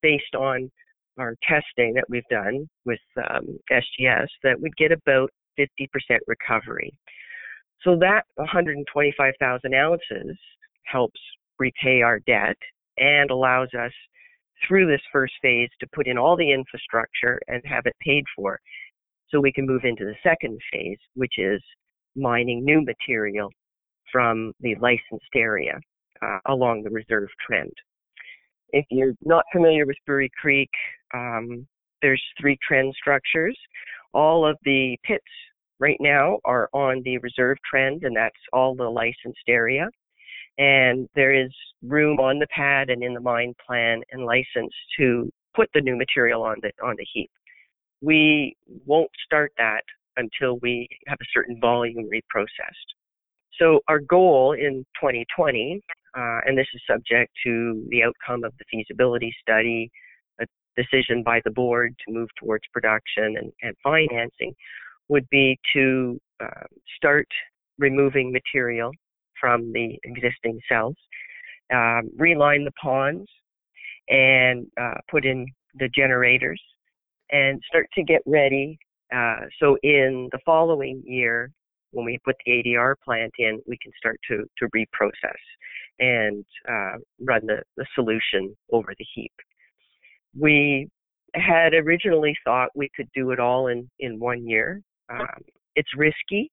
based 0.00 0.34
on 0.36 0.70
our 1.18 1.36
testing 1.46 1.92
that 1.94 2.04
we've 2.08 2.26
done 2.30 2.68
with 2.86 3.00
um, 3.28 3.58
SGS 3.70 4.26
that 4.42 4.60
we'd 4.60 4.76
get 4.76 4.92
about 4.92 5.30
50% 5.58 5.66
recovery. 6.26 6.92
So 7.82 7.96
that 8.00 8.24
125,000 8.36 9.74
ounces 9.74 10.38
helps 10.84 11.20
repay 11.62 12.02
our 12.02 12.18
debt 12.20 12.56
and 12.98 13.30
allows 13.30 13.68
us 13.78 13.92
through 14.66 14.86
this 14.86 15.00
first 15.12 15.34
phase 15.42 15.70
to 15.80 15.86
put 15.94 16.06
in 16.06 16.18
all 16.18 16.36
the 16.36 16.52
infrastructure 16.52 17.40
and 17.48 17.62
have 17.64 17.86
it 17.86 17.96
paid 18.00 18.24
for. 18.36 18.58
So 19.28 19.40
we 19.40 19.52
can 19.52 19.66
move 19.66 19.84
into 19.84 20.04
the 20.04 20.14
second 20.22 20.58
phase, 20.72 20.98
which 21.14 21.34
is 21.38 21.60
mining 22.14 22.64
new 22.64 22.82
material 22.82 23.48
from 24.10 24.52
the 24.60 24.74
licensed 24.80 25.34
area 25.34 25.80
uh, 26.22 26.38
along 26.46 26.82
the 26.82 26.90
reserve 26.90 27.28
trend. 27.46 27.72
If 28.70 28.84
you're 28.90 29.14
not 29.24 29.44
familiar 29.52 29.86
with 29.86 29.96
Brewery 30.06 30.30
Creek, 30.40 30.70
um, 31.14 31.66
there's 32.02 32.22
three 32.40 32.58
trend 32.66 32.94
structures. 33.00 33.58
All 34.12 34.46
of 34.46 34.56
the 34.64 34.96
pits 35.04 35.24
right 35.78 35.98
now 36.00 36.38
are 36.44 36.68
on 36.72 37.02
the 37.04 37.18
reserve 37.18 37.56
trend, 37.68 38.04
and 38.04 38.16
that's 38.16 38.44
all 38.52 38.74
the 38.74 38.88
licensed 38.88 39.48
area. 39.48 39.88
And 40.58 41.08
there 41.14 41.34
is 41.34 41.50
room 41.82 42.18
on 42.20 42.38
the 42.38 42.46
pad 42.48 42.90
and 42.90 43.02
in 43.02 43.14
the 43.14 43.20
mine 43.20 43.54
plan 43.64 44.02
and 44.12 44.24
license 44.24 44.72
to 44.98 45.30
put 45.54 45.68
the 45.74 45.80
new 45.80 45.96
material 45.96 46.42
on 46.42 46.56
the 46.62 46.70
on 46.84 46.94
the 46.96 47.06
heap. 47.12 47.30
We 48.00 48.56
won't 48.86 49.10
start 49.24 49.52
that 49.58 49.82
until 50.16 50.58
we 50.58 50.88
have 51.06 51.18
a 51.20 51.30
certain 51.32 51.58
volume 51.60 52.08
reprocessed. 52.12 52.92
So 53.58 53.80
our 53.88 54.00
goal 54.00 54.52
in 54.52 54.84
2020, 55.00 55.80
uh, 56.16 56.40
and 56.46 56.56
this 56.56 56.66
is 56.74 56.80
subject 56.88 57.30
to 57.44 57.86
the 57.90 58.02
outcome 58.02 58.44
of 58.44 58.52
the 58.58 58.64
feasibility 58.70 59.34
study, 59.40 59.90
a 60.40 60.46
decision 60.76 61.22
by 61.22 61.40
the 61.44 61.50
board 61.50 61.94
to 62.06 62.12
move 62.12 62.28
towards 62.38 62.64
production 62.72 63.36
and, 63.38 63.52
and 63.62 63.74
financing, 63.82 64.54
would 65.08 65.28
be 65.30 65.58
to 65.74 66.18
uh, 66.42 66.64
start 66.96 67.28
removing 67.78 68.32
material 68.32 68.90
from 69.42 69.72
the 69.72 69.98
existing 70.04 70.60
cells, 70.68 70.94
um, 71.74 72.08
reline 72.16 72.64
the 72.64 72.70
ponds, 72.80 73.28
and 74.08 74.66
uh, 74.80 74.94
put 75.10 75.24
in 75.24 75.44
the 75.74 75.88
generators, 75.94 76.62
and 77.32 77.60
start 77.68 77.86
to 77.94 78.04
get 78.04 78.22
ready. 78.24 78.78
Uh, 79.14 79.40
so 79.58 79.76
in 79.82 80.28
the 80.30 80.38
following 80.46 81.02
year, 81.04 81.50
when 81.90 82.06
we 82.06 82.18
put 82.24 82.36
the 82.46 82.52
ADR 82.52 82.94
plant 83.04 83.32
in, 83.38 83.60
we 83.66 83.76
can 83.82 83.92
start 83.98 84.18
to, 84.28 84.44
to 84.58 84.68
reprocess 84.74 85.42
and 85.98 86.44
uh, 86.68 86.98
run 87.20 87.44
the, 87.46 87.62
the 87.76 87.86
solution 87.94 88.56
over 88.72 88.94
the 88.96 89.06
heap. 89.14 89.32
We 90.38 90.88
had 91.34 91.74
originally 91.74 92.36
thought 92.44 92.70
we 92.74 92.90
could 92.94 93.08
do 93.14 93.32
it 93.32 93.40
all 93.40 93.66
in, 93.66 93.90
in 93.98 94.18
one 94.18 94.46
year. 94.46 94.80
Um, 95.10 95.26
it's 95.74 95.90
risky 95.96 96.50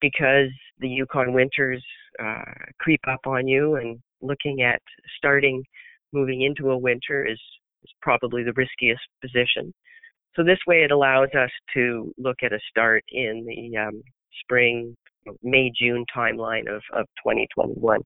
because 0.00 0.50
the 0.78 0.88
Yukon 0.88 1.32
winters 1.32 1.84
uh, 2.22 2.52
creep 2.78 3.00
up 3.08 3.26
on 3.26 3.46
you, 3.46 3.76
and 3.76 3.98
looking 4.20 4.62
at 4.62 4.80
starting 5.16 5.62
moving 6.12 6.42
into 6.42 6.70
a 6.70 6.78
winter 6.78 7.26
is, 7.26 7.40
is 7.84 7.90
probably 8.00 8.42
the 8.42 8.52
riskiest 8.54 9.02
position. 9.20 9.72
So 10.34 10.44
this 10.44 10.58
way, 10.66 10.82
it 10.82 10.90
allows 10.90 11.28
us 11.34 11.50
to 11.74 12.12
look 12.18 12.36
at 12.42 12.52
a 12.52 12.58
start 12.70 13.02
in 13.10 13.46
the 13.46 13.78
um, 13.78 14.02
spring, 14.40 14.94
May, 15.42 15.72
June 15.78 16.04
timeline 16.14 16.68
of, 16.68 16.82
of 16.92 17.06
2021. 17.24 18.00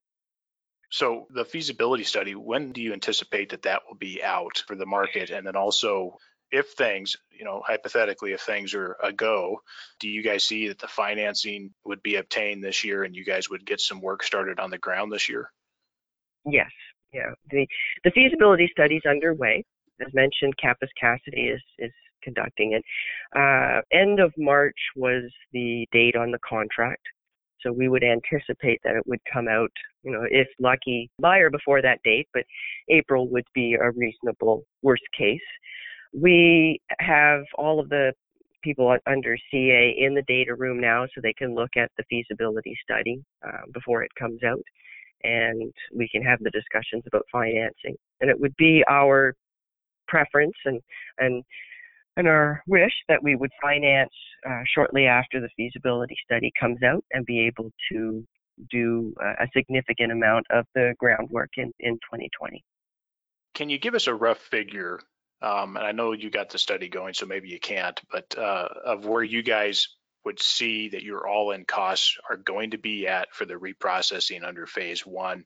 So 0.93 1.27
the 1.31 1.45
feasibility 1.45 2.05
study, 2.05 2.35
when 2.35 2.73
do 2.73 2.81
you 2.81 2.93
anticipate 2.93 3.51
that 3.51 3.63
that 3.63 3.83
will 3.87 3.97
be 3.97 4.23
out 4.23 4.63
for 4.67 4.75
the 4.75 4.87
market? 4.87 5.31
And 5.31 5.47
then 5.47 5.57
also, 5.57 6.17
if 6.53 6.71
things, 6.73 7.17
you 7.31 7.45
know, 7.45 7.63
hypothetically, 7.65 8.33
if 8.33 8.41
things 8.41 8.75
are 8.75 8.97
a 9.03 9.13
go, 9.13 9.61
do 10.01 10.09
you 10.09 10.23
guys 10.23 10.45
see 10.45 10.69
that 10.69 10.79
the 10.79 10.89
financing 10.89 11.73
would 11.85 12.03
be 12.03 12.17
obtained 12.17 12.63
this 12.63 12.85
year 12.85 13.05
and 13.05 13.15
you 13.15 13.25
guys 13.25 13.49
would 13.49 13.65
get 13.65 13.81
some 13.81 14.01
work 14.01 14.23
started 14.23 14.59
on 14.59 14.71
the 14.71 14.79
ground 14.79 15.13
this 15.13 15.29
year? 15.29 15.51
Yes. 16.45 16.71
Yeah. 17.13 17.33
The 17.51 17.67
the 18.05 18.11
feasibility 18.13 18.69
study 18.73 18.97
is 18.97 19.07
underway. 19.09 19.65
As 20.01 20.13
mentioned, 20.15 20.55
Kappes 20.63 20.89
Cassiday 21.01 21.53
is 21.55 21.63
is 21.79 21.93
conducting 22.23 22.73
it. 22.73 22.85
Uh, 23.37 23.81
end 23.93 24.21
of 24.21 24.33
March 24.37 24.77
was 24.97 25.25
the 25.53 25.87
date 25.93 26.17
on 26.17 26.31
the 26.31 26.39
contract. 26.49 27.03
So 27.63 27.73
we 27.73 27.89
would 27.89 28.03
anticipate 28.03 28.81
that 28.85 28.97
it 28.97 29.07
would 29.07 29.21
come 29.31 29.47
out, 29.47 29.71
you 30.03 30.11
know, 30.11 30.25
if 30.31 30.49
lucky, 30.59 31.11
buyer 31.19 31.51
before 31.51 31.83
that 31.83 32.01
date, 32.03 32.27
but 32.33 32.45
April 32.89 33.29
would 33.29 33.45
be 33.55 33.75
a 33.75 33.91
reasonable 33.91 34.65
worst 34.83 35.03
case. 35.17 35.41
We 36.13 36.81
have 36.99 37.43
all 37.57 37.81
of 37.81 37.89
the 37.89 38.13
people 38.63 38.95
under 39.07 39.37
CA 39.51 39.97
in 39.99 40.15
the 40.15 40.23
data 40.23 40.55
room 40.55 40.81
now 40.81 41.07
so 41.07 41.21
they 41.21 41.33
can 41.33 41.55
look 41.55 41.71
at 41.77 41.91
the 41.97 42.05
feasibility 42.11 42.77
study 42.83 43.23
uh, 43.47 43.63
before 43.73 44.03
it 44.03 44.11
comes 44.19 44.43
out 44.43 44.63
and 45.23 45.73
we 45.95 46.09
can 46.09 46.23
have 46.23 46.39
the 46.41 46.51
discussions 46.51 47.05
about 47.07 47.25
financing. 47.31 47.97
And 48.21 48.31
it 48.31 48.39
would 48.39 48.55
be 48.57 48.85
our 48.89 49.35
preference 50.09 50.57
and, 50.65 50.81
and 51.19 51.45
and 52.17 52.27
our 52.27 52.63
wish 52.67 52.93
that 53.09 53.23
we 53.23 53.37
would 53.37 53.53
finance 53.63 54.11
uh, 54.47 54.63
shortly 54.75 55.07
after 55.07 55.41
the 55.41 55.49
feasibility 55.57 56.17
study 56.25 56.53
comes 56.59 56.83
out 56.83 57.05
and 57.13 57.25
be 57.25 57.47
able 57.47 57.71
to 57.91 58.27
do 58.71 59.15
a 59.21 59.47
significant 59.57 60.13
amount 60.13 60.45
of 60.51 60.67
the 60.75 60.93
groundwork 60.99 61.51
in, 61.57 61.73
in 61.79 61.95
2020. 61.95 62.63
Can 63.55 63.71
you 63.71 63.79
give 63.79 63.95
us 63.95 64.07
a 64.07 64.15
rough 64.15 64.39
figure? 64.39 65.01
Um, 65.43 65.77
and 65.77 65.87
I 65.87 65.93
know 65.93 66.13
you 66.13 66.31
got 66.31 66.51
the 66.51 66.59
study 66.59 66.89
going, 66.89 67.15
so 67.15 67.27
maybe 67.27 67.49
you 67.49 67.61
can't, 67.61 68.01
but 68.11 68.37
uh, 68.37 68.69
of 68.85 69.07
where 69.07 69.23
you 69.23 69.43
guys 69.43 69.89
would 70.25 70.39
see 70.39 70.91
that 70.91 71.03
your 71.03 71.27
all-in 71.27 71.65
costs 71.65 72.19
are 72.29 72.37
going 72.37 72.73
to 72.73 72.79
be 72.79 73.09
at 73.09 73.33
for 73.33 73.47
the 73.47 73.55
reprocessing 73.55 74.45
under 74.45 74.67
phase 74.67 75.07
one 75.07 75.45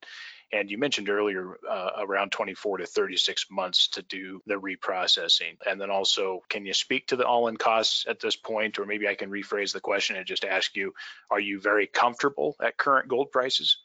and 0.54 0.70
you 0.70 0.78
mentioned 0.78 1.08
earlier 1.08 1.58
uh, 1.68 1.90
around 1.98 2.30
24 2.30 2.78
to 2.78 2.86
36 2.86 3.46
months 3.50 3.88
to 3.88 4.02
do 4.02 4.40
the 4.46 4.54
reprocessing. 4.54 5.56
And 5.66 5.80
then 5.80 5.90
also, 5.90 6.42
can 6.48 6.64
you 6.64 6.72
speak 6.72 7.08
to 7.08 7.16
the 7.16 7.26
all 7.26 7.48
in 7.48 7.56
costs 7.56 8.04
at 8.08 8.20
this 8.20 8.36
point? 8.36 8.78
Or 8.78 8.86
maybe 8.86 9.08
I 9.08 9.16
can 9.16 9.30
rephrase 9.30 9.72
the 9.72 9.80
question 9.80 10.16
and 10.16 10.26
just 10.26 10.44
ask 10.44 10.76
you 10.76 10.92
are 11.30 11.40
you 11.40 11.60
very 11.60 11.86
comfortable 11.86 12.54
at 12.62 12.76
current 12.76 13.08
gold 13.08 13.32
prices? 13.32 13.78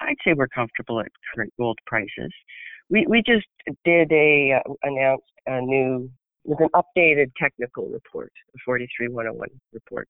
I'd 0.00 0.16
say 0.24 0.34
we're 0.34 0.48
comfortable 0.48 1.00
at 1.00 1.08
current 1.34 1.52
gold 1.58 1.78
prices. 1.86 2.32
We, 2.90 3.06
we 3.08 3.22
just 3.26 3.46
did 3.84 4.12
a 4.12 4.60
uh, 4.64 4.72
announced 4.82 5.24
a 5.46 5.60
new 5.60 6.10
with 6.44 6.60
an 6.60 6.68
updated 6.74 7.32
technical 7.40 7.86
report, 7.86 8.32
the 8.52 8.58
43101 8.64 9.48
report. 9.72 10.08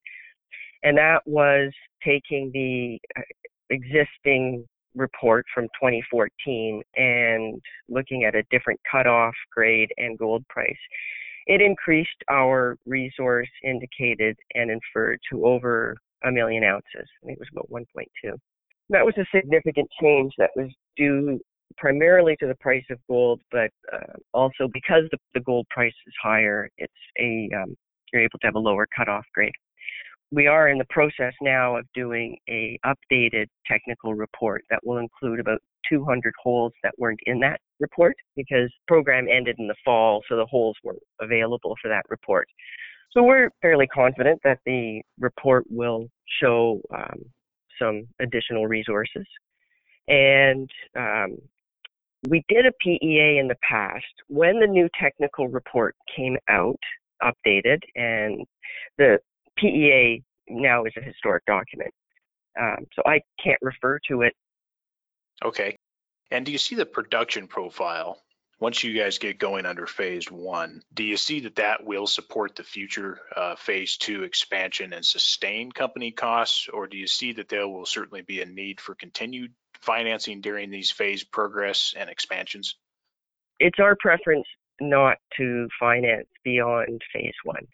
And 0.82 0.98
that 0.98 1.22
was 1.26 1.72
taking 2.04 2.50
the 2.52 2.98
uh, 3.16 3.22
existing 3.70 4.66
report 4.94 5.44
from 5.52 5.64
2014 5.80 6.82
and 6.96 7.60
looking 7.88 8.24
at 8.24 8.34
a 8.34 8.42
different 8.50 8.80
cutoff 8.90 9.34
grade 9.52 9.90
and 9.96 10.18
gold 10.18 10.46
price, 10.48 10.76
it 11.46 11.60
increased 11.60 12.10
our 12.30 12.76
resource 12.86 13.48
indicated 13.62 14.36
and 14.54 14.70
inferred 14.70 15.20
to 15.30 15.46
over 15.46 15.96
a 16.24 16.30
million 16.30 16.64
ounces. 16.64 17.08
I 17.22 17.26
think 17.26 17.38
it 17.38 17.40
was 17.40 17.48
about 17.52 17.70
1.2. 17.70 18.36
That 18.90 19.04
was 19.04 19.14
a 19.18 19.26
significant 19.34 19.88
change 20.00 20.32
that 20.38 20.50
was 20.56 20.70
due 20.96 21.40
primarily 21.76 22.36
to 22.40 22.46
the 22.46 22.54
price 22.56 22.84
of 22.90 22.98
gold, 23.08 23.40
but 23.50 23.70
uh, 23.92 24.14
also 24.32 24.68
because 24.72 25.04
the, 25.10 25.18
the, 25.34 25.40
gold 25.40 25.66
price 25.70 25.94
is 26.06 26.14
higher, 26.22 26.68
it's 26.78 26.92
a 27.18 27.48
um, 27.56 27.76
you're 28.12 28.22
able 28.22 28.38
to 28.40 28.46
have 28.46 28.54
a 28.54 28.58
lower 28.58 28.86
cutoff 28.96 29.24
grade 29.34 29.52
we 30.34 30.46
are 30.46 30.68
in 30.68 30.78
the 30.78 30.86
process 30.90 31.32
now 31.40 31.76
of 31.76 31.86
doing 31.94 32.36
a 32.48 32.78
updated 32.84 33.46
technical 33.66 34.14
report 34.14 34.62
that 34.70 34.80
will 34.84 34.98
include 34.98 35.38
about 35.38 35.60
200 35.88 36.32
holes 36.42 36.72
that 36.82 36.92
weren't 36.98 37.20
in 37.26 37.38
that 37.40 37.60
report 37.78 38.16
because 38.36 38.72
program 38.88 39.26
ended 39.30 39.56
in 39.58 39.68
the 39.68 39.74
fall, 39.84 40.22
so 40.28 40.36
the 40.36 40.46
holes 40.46 40.76
weren't 40.82 41.02
available 41.20 41.74
for 41.80 41.88
that 41.88 42.02
report. 42.08 42.48
So 43.12 43.22
we're 43.22 43.50
fairly 43.62 43.86
confident 43.86 44.40
that 44.44 44.58
the 44.66 45.02
report 45.20 45.64
will 45.70 46.08
show 46.42 46.80
um, 46.92 47.20
some 47.80 48.06
additional 48.20 48.66
resources. 48.66 49.26
And 50.08 50.68
um, 50.96 51.36
we 52.28 52.44
did 52.48 52.66
a 52.66 52.72
PEA 52.80 53.38
in 53.38 53.48
the 53.48 53.56
past. 53.68 54.04
When 54.28 54.60
the 54.60 54.66
new 54.66 54.88
technical 54.98 55.48
report 55.48 55.94
came 56.14 56.36
out, 56.48 56.78
updated, 57.22 57.80
and 57.94 58.44
the 58.98 59.18
PEA 59.56 60.22
now 60.48 60.84
is 60.84 60.92
a 60.96 61.02
historic 61.02 61.44
document. 61.46 61.92
Um, 62.60 62.86
so 62.94 63.02
I 63.06 63.20
can't 63.42 63.58
refer 63.62 63.98
to 64.08 64.22
it. 64.22 64.34
Okay. 65.44 65.76
And 66.30 66.46
do 66.46 66.52
you 66.52 66.58
see 66.58 66.76
the 66.76 66.86
production 66.86 67.46
profile 67.46 68.18
once 68.60 68.82
you 68.82 68.98
guys 68.98 69.18
get 69.18 69.38
going 69.38 69.66
under 69.66 69.86
phase 69.86 70.30
one? 70.30 70.82
Do 70.92 71.04
you 71.04 71.16
see 71.16 71.40
that 71.40 71.56
that 71.56 71.84
will 71.84 72.06
support 72.06 72.54
the 72.54 72.62
future 72.62 73.18
uh, 73.36 73.56
phase 73.56 73.96
two 73.96 74.22
expansion 74.22 74.92
and 74.92 75.04
sustain 75.04 75.72
company 75.72 76.12
costs, 76.12 76.68
or 76.72 76.86
do 76.86 76.96
you 76.96 77.06
see 77.06 77.32
that 77.32 77.48
there 77.48 77.68
will 77.68 77.86
certainly 77.86 78.22
be 78.22 78.40
a 78.40 78.46
need 78.46 78.80
for 78.80 78.94
continued 78.94 79.52
financing 79.84 80.40
during 80.40 80.70
these 80.70 80.90
phase 80.90 81.24
progress 81.24 81.94
and 81.96 82.10
expansions? 82.10 82.76
It's 83.60 83.78
our 83.78 83.96
preference 84.00 84.46
not 84.80 85.18
to 85.36 85.68
finance 85.78 86.26
beyond 86.42 87.00
phase 87.12 87.34
one. 87.44 87.66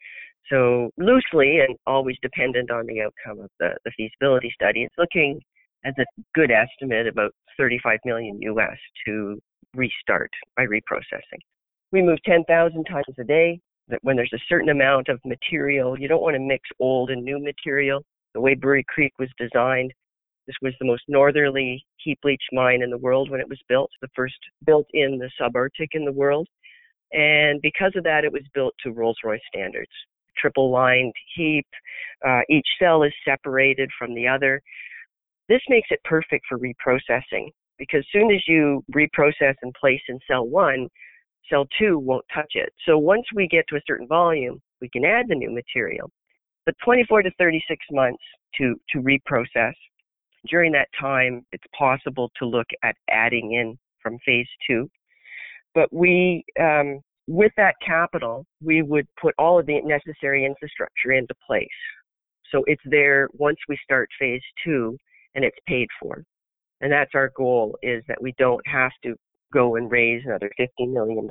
So 0.50 0.90
loosely 0.98 1.60
and 1.60 1.76
always 1.86 2.16
dependent 2.22 2.70
on 2.70 2.86
the 2.86 3.02
outcome 3.02 3.44
of 3.44 3.50
the, 3.60 3.70
the 3.84 3.92
feasibility 3.96 4.50
study, 4.54 4.82
it's 4.82 4.94
looking 4.98 5.40
as 5.84 5.94
a 5.98 6.04
good 6.34 6.50
estimate 6.50 7.06
about 7.06 7.32
35 7.56 7.98
million 8.04 8.40
US 8.42 8.76
to 9.06 9.38
restart 9.74 10.30
by 10.56 10.66
reprocessing. 10.66 11.40
We 11.92 12.02
move 12.02 12.18
10,000 12.24 12.84
tons 12.84 13.04
a 13.18 13.24
day. 13.24 13.60
That 13.88 13.98
when 14.02 14.14
there's 14.14 14.32
a 14.32 14.38
certain 14.48 14.68
amount 14.68 15.08
of 15.08 15.18
material, 15.24 15.98
you 15.98 16.06
don't 16.06 16.22
want 16.22 16.34
to 16.34 16.40
mix 16.40 16.68
old 16.78 17.10
and 17.10 17.24
new 17.24 17.42
material. 17.42 18.04
The 18.34 18.40
way 18.40 18.54
Brewery 18.54 18.84
Creek 18.88 19.12
was 19.18 19.28
designed, 19.36 19.92
this 20.46 20.56
was 20.62 20.74
the 20.78 20.86
most 20.86 21.02
northerly 21.08 21.84
heap 21.96 22.18
leach 22.24 22.42
mine 22.52 22.82
in 22.82 22.90
the 22.90 22.98
world 22.98 23.30
when 23.30 23.40
it 23.40 23.48
was 23.48 23.60
built, 23.68 23.90
the 24.00 24.08
first 24.14 24.38
built 24.64 24.86
in 24.92 25.18
the 25.18 25.30
subarctic 25.40 25.88
in 25.92 26.04
the 26.04 26.12
world. 26.12 26.48
And 27.12 27.60
because 27.60 27.92
of 27.96 28.04
that, 28.04 28.24
it 28.24 28.32
was 28.32 28.42
built 28.54 28.74
to 28.82 28.92
Rolls 28.92 29.18
Royce 29.24 29.40
standards. 29.52 29.90
Triple 30.36 30.70
lined 30.70 31.12
heap, 31.34 31.66
uh, 32.26 32.40
each 32.48 32.66
cell 32.78 33.02
is 33.02 33.12
separated 33.24 33.90
from 33.98 34.14
the 34.14 34.26
other. 34.26 34.60
This 35.48 35.60
makes 35.68 35.88
it 35.90 36.00
perfect 36.04 36.46
for 36.48 36.58
reprocessing 36.58 37.48
because 37.78 38.06
soon 38.12 38.30
as 38.30 38.40
you 38.46 38.84
reprocess 38.94 39.54
and 39.62 39.74
place 39.74 40.00
in 40.08 40.18
cell 40.28 40.46
one, 40.46 40.88
cell 41.50 41.66
two 41.78 41.98
won't 41.98 42.24
touch 42.32 42.52
it. 42.54 42.72
So 42.86 42.96
once 42.98 43.24
we 43.34 43.48
get 43.48 43.64
to 43.68 43.76
a 43.76 43.80
certain 43.86 44.06
volume, 44.06 44.60
we 44.80 44.88
can 44.88 45.04
add 45.04 45.26
the 45.28 45.34
new 45.34 45.50
material. 45.50 46.10
But 46.66 46.74
24 46.84 47.22
to 47.22 47.30
36 47.38 47.84
months 47.90 48.22
to, 48.58 48.76
to 48.90 48.98
reprocess. 48.98 49.72
During 50.46 50.72
that 50.72 50.88
time, 50.98 51.44
it's 51.52 51.64
possible 51.78 52.30
to 52.38 52.46
look 52.46 52.66
at 52.82 52.96
adding 53.10 53.52
in 53.52 53.78
from 54.02 54.18
phase 54.24 54.48
two. 54.66 54.88
But 55.74 55.92
we, 55.92 56.44
um, 56.58 57.00
with 57.26 57.52
that 57.56 57.74
capital, 57.84 58.44
we 58.62 58.82
would 58.82 59.06
put 59.20 59.34
all 59.38 59.58
of 59.58 59.66
the 59.66 59.80
necessary 59.82 60.44
infrastructure 60.44 61.12
into 61.12 61.34
place. 61.46 61.68
So 62.50 62.64
it's 62.66 62.82
there 62.84 63.28
once 63.34 63.58
we 63.68 63.78
start 63.84 64.08
phase 64.18 64.42
two 64.64 64.96
and 65.34 65.44
it's 65.44 65.56
paid 65.66 65.88
for. 66.00 66.24
And 66.80 66.90
that's 66.90 67.12
our 67.14 67.30
goal 67.36 67.76
is 67.82 68.02
that 68.08 68.20
we 68.20 68.34
don't 68.38 68.66
have 68.66 68.92
to 69.04 69.14
go 69.52 69.76
and 69.76 69.90
raise 69.90 70.22
another 70.24 70.50
$50 70.58 70.92
million. 70.92 71.28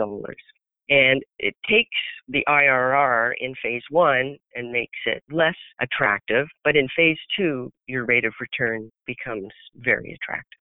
And 0.89 1.23
it 1.37 1.55
takes 1.69 1.89
the 2.27 2.43
IRR 2.47 3.33
in 3.39 3.53
phase 3.61 3.83
one 3.91 4.37
and 4.55 4.71
makes 4.71 4.97
it 5.05 5.23
less 5.29 5.55
attractive. 5.79 6.47
But 6.63 6.75
in 6.75 6.87
phase 6.95 7.19
two, 7.37 7.71
your 7.87 8.05
rate 8.05 8.25
of 8.25 8.33
return 8.39 8.89
becomes 9.05 9.51
very 9.75 10.13
attractive. 10.13 10.59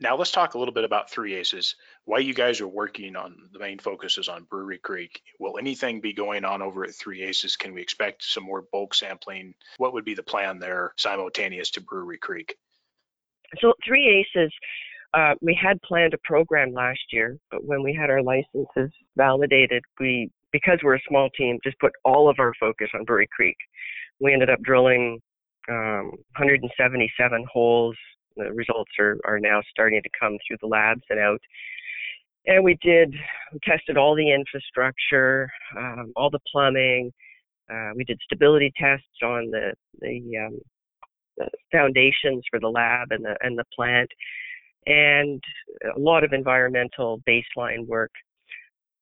Now 0.00 0.16
let's 0.16 0.30
talk 0.30 0.54
a 0.54 0.58
little 0.58 0.72
bit 0.72 0.84
about 0.84 1.10
Three 1.10 1.34
Aces. 1.34 1.76
Why 2.06 2.20
you 2.20 2.32
guys 2.32 2.62
are 2.62 2.68
working 2.68 3.16
on 3.16 3.36
the 3.52 3.58
main 3.58 3.78
focus 3.78 4.16
is 4.16 4.30
on 4.30 4.44
Brewery 4.44 4.78
Creek. 4.78 5.20
Will 5.38 5.58
anything 5.58 6.00
be 6.00 6.14
going 6.14 6.46
on 6.46 6.62
over 6.62 6.84
at 6.84 6.94
Three 6.94 7.22
Aces? 7.22 7.56
Can 7.56 7.74
we 7.74 7.82
expect 7.82 8.24
some 8.24 8.44
more 8.44 8.64
bulk 8.72 8.94
sampling? 8.94 9.54
What 9.76 9.92
would 9.92 10.06
be 10.06 10.14
the 10.14 10.22
plan 10.22 10.58
there 10.58 10.94
simultaneous 10.96 11.70
to 11.72 11.82
Brewery 11.82 12.16
Creek? 12.16 12.56
So 13.60 13.74
Three 13.86 14.24
Aces, 14.24 14.52
uh, 15.14 15.34
we 15.40 15.58
had 15.60 15.80
planned 15.82 16.14
a 16.14 16.18
program 16.24 16.72
last 16.72 17.00
year, 17.12 17.36
but 17.50 17.64
when 17.64 17.82
we 17.82 17.92
had 17.94 18.10
our 18.10 18.22
licenses 18.22 18.92
validated, 19.16 19.82
we 19.98 20.30
because 20.52 20.78
we're 20.82 20.96
a 20.96 21.02
small 21.08 21.28
team, 21.36 21.58
just 21.62 21.78
put 21.78 21.92
all 22.04 22.28
of 22.28 22.36
our 22.38 22.52
focus 22.58 22.88
on 22.94 23.04
Brewery 23.04 23.28
Creek. 23.34 23.56
We 24.18 24.32
ended 24.32 24.50
up 24.50 24.60
drilling 24.62 25.20
um, 25.68 26.10
177 26.36 27.46
holes. 27.52 27.96
The 28.36 28.52
results 28.52 28.90
are, 28.98 29.16
are 29.24 29.38
now 29.38 29.60
starting 29.70 30.02
to 30.02 30.08
come 30.18 30.36
through 30.46 30.56
the 30.60 30.66
labs 30.66 31.02
and 31.10 31.20
out. 31.20 31.40
And 32.46 32.64
we 32.64 32.78
did, 32.82 33.14
we 33.52 33.58
tested 33.64 33.96
all 33.96 34.16
the 34.16 34.32
infrastructure, 34.32 35.50
um, 35.76 36.12
all 36.16 36.30
the 36.30 36.40
plumbing. 36.50 37.12
Uh, 37.72 37.90
we 37.94 38.04
did 38.04 38.18
stability 38.24 38.72
tests 38.76 39.06
on 39.22 39.50
the 39.50 39.72
the 40.00 40.20
um, 40.44 40.58
the 41.36 41.48
foundations 41.70 42.42
for 42.50 42.58
the 42.58 42.68
lab 42.68 43.08
and 43.12 43.24
the 43.24 43.36
and 43.42 43.56
the 43.58 43.64
plant, 43.74 44.08
and 44.86 45.42
a 45.96 45.98
lot 45.98 46.24
of 46.24 46.32
environmental 46.32 47.20
baseline 47.28 47.86
work. 47.86 48.10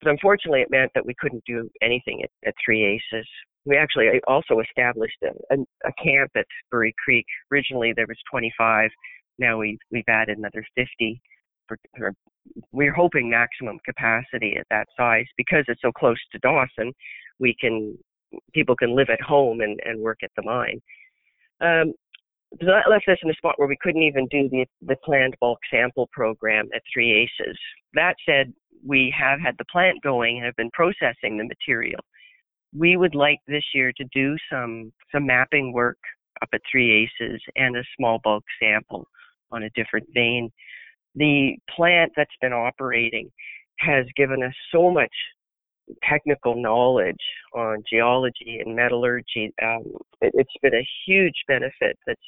But 0.03 0.11
unfortunately, 0.11 0.61
it 0.61 0.71
meant 0.71 0.93
that 0.95 1.05
we 1.05 1.15
couldn't 1.19 1.43
do 1.47 1.69
anything 1.83 2.23
at, 2.23 2.31
at 2.47 2.55
Three 2.65 2.85
Aces. 2.85 3.27
We 3.65 3.77
actually 3.77 4.21
also 4.27 4.61
established 4.61 5.17
a, 5.23 5.55
a, 5.55 5.59
a 5.85 5.93
camp 6.03 6.31
at 6.37 6.47
Brewery 6.71 6.95
Creek. 7.03 7.27
Originally, 7.53 7.93
there 7.95 8.07
was 8.09 8.17
25. 8.31 8.91
Now 9.39 9.59
we've 9.59 9.79
we've 9.91 10.05
added 10.09 10.39
another 10.39 10.65
50. 10.77 11.21
For, 11.67 11.77
for, 11.97 12.13
we're 12.73 12.95
hoping 12.95 13.29
maximum 13.29 13.79
capacity 13.85 14.57
at 14.59 14.67
that 14.71 14.87
size 14.97 15.27
because 15.37 15.65
it's 15.69 15.83
so 15.83 15.93
close 15.93 16.17
to 16.33 16.39
Dawson. 16.39 16.93
We 17.39 17.55
can 17.61 17.99
people 18.55 18.77
can 18.77 18.95
live 18.95 19.09
at 19.11 19.21
home 19.21 19.61
and, 19.61 19.79
and 19.85 20.01
work 20.01 20.19
at 20.23 20.31
the 20.37 20.43
mine. 20.43 20.81
Um, 21.61 21.95
that 22.61 22.91
left 22.91 23.09
us 23.09 23.19
in 23.23 23.31
a 23.31 23.35
spot 23.35 23.55
where 23.57 23.69
we 23.69 23.77
couldn't 23.81 24.03
even 24.03 24.27
do 24.29 24.49
the, 24.49 24.67
the 24.83 24.97
planned 25.05 25.37
bulk 25.41 25.59
sample 25.71 26.09
program 26.13 26.69
at 26.75 26.83
Three 26.93 27.13
Aces. 27.13 27.59
That 27.95 28.15
said, 28.27 28.53
we 28.87 29.15
have 29.19 29.41
had 29.41 29.57
the 29.59 29.65
plant 29.67 30.03
going 30.03 30.37
and 30.37 30.47
have 30.47 30.57
been 30.57 30.71
processing 30.71 31.37
the 31.37 31.45
material. 31.45 32.01
We 32.77 32.97
would 32.97 33.15
like 33.15 33.39
this 33.47 33.65
year 33.75 33.93
to 33.97 34.05
do 34.13 34.37
some 34.51 34.93
some 35.13 35.27
mapping 35.27 35.73
work 35.73 35.99
up 36.43 36.49
at 36.53 36.61
Three 36.71 37.09
Aces 37.21 37.41
and 37.57 37.77
a 37.77 37.83
small 37.97 38.21
bulk 38.23 38.45
sample 38.61 39.07
on 39.51 39.65
a 39.65 39.71
different 39.71 40.07
vein. 40.15 40.51
The 41.15 41.57
plant 41.75 42.13
that's 42.17 42.31
been 42.41 42.53
operating 42.53 43.31
has 43.79 44.05
given 44.17 44.43
us 44.43 44.55
so 44.73 44.91
much 44.91 45.13
technical 46.09 46.61
knowledge 46.61 47.17
on 47.55 47.83
geology 47.91 48.61
and 48.65 48.75
metallurgy. 48.77 49.53
Um, 49.63 49.85
it, 50.21 50.33
has 50.37 50.47
been 50.63 50.75
a 50.75 50.89
huge 51.07 51.35
benefit 51.47 51.99
that's 52.07 52.21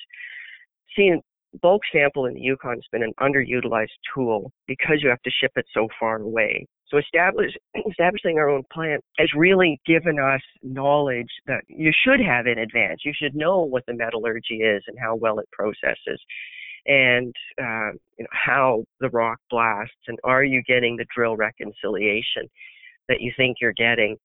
seen 0.97 1.21
bulk 1.63 1.83
sample 1.93 2.27
in 2.27 2.35
the 2.35 2.41
Yukon 2.41 2.75
has 2.75 2.85
been 2.93 3.03
an 3.03 3.13
underutilized 3.21 3.89
tool 4.15 4.53
because 4.67 4.99
you 5.03 5.09
have 5.09 5.23
to 5.23 5.31
ship 5.31 5.53
it 5.57 5.67
so 5.75 5.89
far 5.99 6.21
away. 6.21 6.67
So 6.89 6.99
establish, 6.99 7.53
establishing 7.91 8.39
our 8.39 8.49
own 8.49 8.63
plant 8.73 9.03
has 9.19 9.29
really 9.37 9.81
given 9.87 10.19
us 10.19 10.41
knowledge 10.63 11.31
that 11.47 11.63
you 11.69 11.93
should 12.05 12.21
have 12.21 12.47
in 12.47 12.59
advance. 12.59 13.01
You 13.05 13.13
should 13.15 13.35
know 13.35 13.61
what 13.61 13.85
the 13.87 13.95
metallurgy 13.95 14.63
is 14.63 14.83
and 14.87 14.99
how 14.99 15.17
well 15.17 15.39
it 15.39 15.49
processes 15.53 16.21
and 16.87 17.35
uh, 17.61 17.93
you 18.19 18.25
know, 18.25 18.31
how 18.31 18.85
the 19.01 19.11
rock 19.11 19.39
blasts 19.51 19.95
and 20.09 20.19
are 20.25 20.45
you 20.45 20.63
getting 20.63 20.97
the 20.97 21.05
drill 21.15 21.37
reconciliation 21.37 22.49
that 23.11 23.21
you 23.21 23.33
think 23.37 23.59
you're 23.61 23.75
getting. 23.75 24.17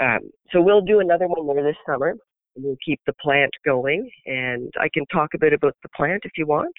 Um, 0.00 0.30
so 0.50 0.62
we'll 0.62 0.80
do 0.80 1.00
another 1.00 1.26
one 1.28 1.46
there 1.46 1.62
this 1.62 1.76
summer. 1.86 2.14
We'll 2.56 2.76
keep 2.84 3.00
the 3.06 3.12
plant 3.20 3.50
going, 3.64 4.10
and 4.26 4.72
I 4.80 4.88
can 4.92 5.04
talk 5.12 5.30
a 5.34 5.38
bit 5.38 5.52
about 5.52 5.76
the 5.82 5.88
plant 5.90 6.22
if 6.24 6.32
you 6.36 6.46
want. 6.46 6.74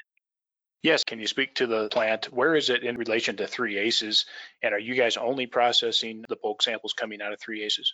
Yes, 0.83 1.03
can 1.03 1.19
you 1.19 1.27
speak 1.27 1.53
to 1.55 1.67
the 1.67 1.89
plant? 1.89 2.33
Where 2.33 2.55
is 2.55 2.69
it 2.71 2.83
in 2.83 2.97
relation 2.97 3.37
to 3.37 3.47
Three 3.47 3.77
Aces? 3.77 4.25
And 4.63 4.73
are 4.73 4.79
you 4.79 4.95
guys 4.95 5.15
only 5.15 5.45
processing 5.45 6.25
the 6.27 6.37
bulk 6.41 6.63
samples 6.63 6.93
coming 6.93 7.21
out 7.21 7.33
of 7.33 7.39
Three 7.39 7.63
Aces? 7.63 7.93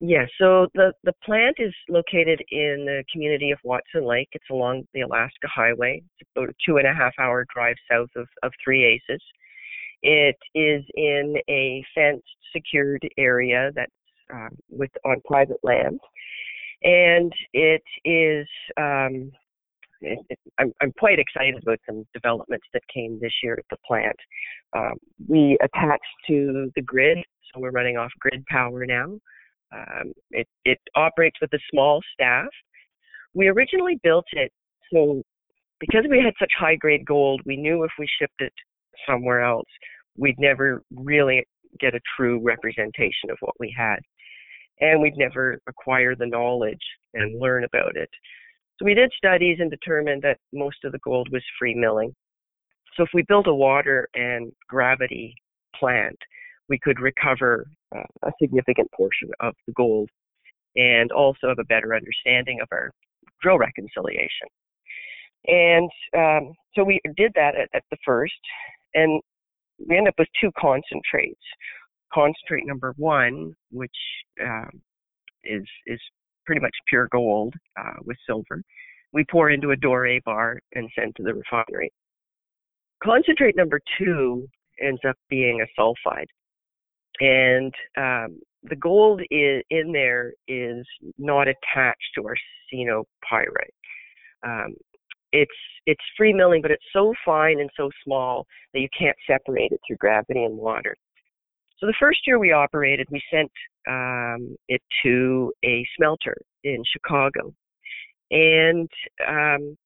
Yes, 0.00 0.28
yeah, 0.40 0.46
so 0.46 0.66
the, 0.74 0.92
the 1.04 1.12
plant 1.24 1.56
is 1.58 1.72
located 1.88 2.42
in 2.50 2.86
the 2.86 3.04
community 3.12 3.52
of 3.52 3.58
Watson 3.62 4.04
Lake. 4.04 4.30
It's 4.32 4.50
along 4.50 4.84
the 4.94 5.02
Alaska 5.02 5.46
Highway. 5.46 6.02
It's 6.18 6.28
about 6.34 6.48
a 6.48 6.54
two 6.66 6.78
and 6.78 6.88
a 6.88 6.94
half 6.94 7.12
hour 7.20 7.46
drive 7.54 7.76
south 7.90 8.10
of, 8.16 8.26
of 8.42 8.52
Three 8.64 8.84
Aces. 8.84 9.22
It 10.02 10.36
is 10.54 10.82
in 10.94 11.36
a 11.48 11.84
fenced, 11.94 12.24
secured 12.54 13.02
area 13.18 13.70
that's 13.74 13.92
um, 14.32 14.50
with 14.70 14.90
on 15.04 15.20
private 15.24 15.60
land, 15.62 16.00
and 16.82 17.32
it 17.52 17.82
is. 18.04 18.46
Um, 18.76 19.32
I'm, 20.58 20.72
I'm 20.80 20.92
quite 20.98 21.20
excited 21.20 21.62
about 21.62 21.78
some 21.86 22.04
developments 22.12 22.66
that 22.72 22.82
came 22.92 23.20
this 23.20 23.32
year 23.40 23.54
at 23.56 23.64
the 23.70 23.76
plant. 23.86 24.16
Um, 24.76 24.94
we 25.28 25.56
attached 25.62 26.02
to 26.26 26.72
the 26.74 26.82
grid, 26.82 27.18
so 27.18 27.60
we're 27.60 27.70
running 27.70 27.96
off 27.96 28.10
grid 28.18 28.44
power 28.46 28.84
now. 28.84 29.16
Um, 29.72 30.12
it, 30.32 30.48
it 30.64 30.78
operates 30.96 31.36
with 31.40 31.52
a 31.52 31.58
small 31.70 32.00
staff. 32.12 32.48
We 33.32 33.46
originally 33.46 34.00
built 34.02 34.26
it 34.32 34.50
so 34.92 35.22
because 35.80 36.04
we 36.08 36.18
had 36.18 36.34
such 36.38 36.52
high 36.58 36.76
grade 36.76 37.04
gold, 37.04 37.42
we 37.44 37.56
knew 37.56 37.82
if 37.82 37.90
we 37.98 38.06
shipped 38.20 38.40
it 38.40 38.52
somewhere 39.08 39.42
else, 39.42 39.66
we'd 40.16 40.38
never 40.38 40.82
really 40.94 41.44
get 41.80 41.94
a 41.94 42.00
true 42.16 42.40
representation 42.42 43.30
of 43.30 43.38
what 43.40 43.54
we 43.58 43.74
had. 43.76 43.98
And 44.80 45.00
we'd 45.00 45.16
never 45.16 45.58
acquire 45.68 46.14
the 46.14 46.26
knowledge 46.26 46.82
and 47.14 47.40
learn 47.40 47.64
about 47.64 47.96
it. 47.96 48.10
So 48.78 48.84
we 48.84 48.94
did 48.94 49.12
studies 49.16 49.58
and 49.60 49.70
determined 49.70 50.22
that 50.22 50.38
most 50.52 50.78
of 50.84 50.92
the 50.92 50.98
gold 51.04 51.28
was 51.30 51.42
free 51.58 51.74
milling. 51.74 52.14
So 52.96 53.04
if 53.04 53.10
we 53.14 53.22
built 53.22 53.46
a 53.46 53.54
water 53.54 54.08
and 54.14 54.52
gravity 54.68 55.34
plant, 55.78 56.18
we 56.68 56.78
could 56.78 57.00
recover 57.00 57.66
uh, 57.94 58.02
a 58.24 58.32
significant 58.40 58.90
portion 58.92 59.30
of 59.40 59.54
the 59.66 59.72
gold 59.74 60.08
and 60.76 61.12
also 61.12 61.48
have 61.48 61.58
a 61.58 61.64
better 61.64 61.94
understanding 61.94 62.60
of 62.60 62.68
our 62.72 62.90
drill 63.42 63.58
reconciliation. 63.58 64.48
And 65.46 65.90
um, 66.16 66.52
so 66.74 66.84
we 66.84 67.00
did 67.16 67.32
that 67.34 67.56
at, 67.56 67.68
at, 67.74 67.82
the 67.90 67.96
first, 68.04 68.32
and 68.94 69.20
we 69.88 69.96
end 69.96 70.08
up 70.08 70.14
with 70.18 70.28
two 70.40 70.50
concentrates. 70.58 71.40
concentrate 72.12 72.66
number 72.66 72.94
one, 72.96 73.54
which 73.70 73.90
um, 74.42 74.80
is 75.44 75.64
is 75.86 76.00
pretty 76.46 76.60
much 76.60 76.74
pure 76.88 77.08
gold 77.10 77.54
uh, 77.78 77.98
with 78.04 78.16
silver. 78.26 78.62
We 79.12 79.24
pour 79.30 79.50
into 79.50 79.72
a 79.72 79.76
doré 79.76 80.22
bar 80.24 80.60
and 80.74 80.88
send 80.98 81.14
to 81.16 81.22
the 81.22 81.34
refinery. 81.34 81.92
Concentrate 83.02 83.56
number 83.56 83.80
two 83.98 84.46
ends 84.80 85.00
up 85.08 85.16
being 85.28 85.60
a 85.60 85.80
sulfide, 85.80 86.26
and 87.20 87.72
um, 87.96 88.40
the 88.64 88.76
gold 88.76 89.20
is, 89.30 89.62
in 89.70 89.92
there 89.92 90.32
is 90.48 90.86
not 91.18 91.48
attached 91.48 92.10
to 92.14 92.22
arsenopyrite. 92.22 93.04
Um, 94.44 94.74
it's 95.32 95.50
it's 95.86 96.02
free 96.16 96.32
milling, 96.32 96.62
but 96.62 96.70
it's 96.70 96.84
so 96.92 97.12
fine 97.24 97.60
and 97.60 97.70
so 97.76 97.90
small 98.04 98.46
that 98.72 98.80
you 98.80 98.88
can't 98.96 99.16
separate 99.26 99.72
it 99.72 99.80
through 99.86 99.96
gravity 99.96 100.44
and 100.44 100.56
water. 100.56 100.94
So 101.78 101.86
the 101.86 101.94
first 101.98 102.20
year 102.26 102.38
we 102.38 102.52
operated, 102.52 103.08
we 103.10 103.20
sent 103.32 103.50
um, 103.88 104.54
it 104.68 104.80
to 105.04 105.52
a 105.64 105.84
smelter 105.96 106.36
in 106.62 106.82
Chicago, 106.92 107.52
and 108.30 108.88
um, 109.26 109.76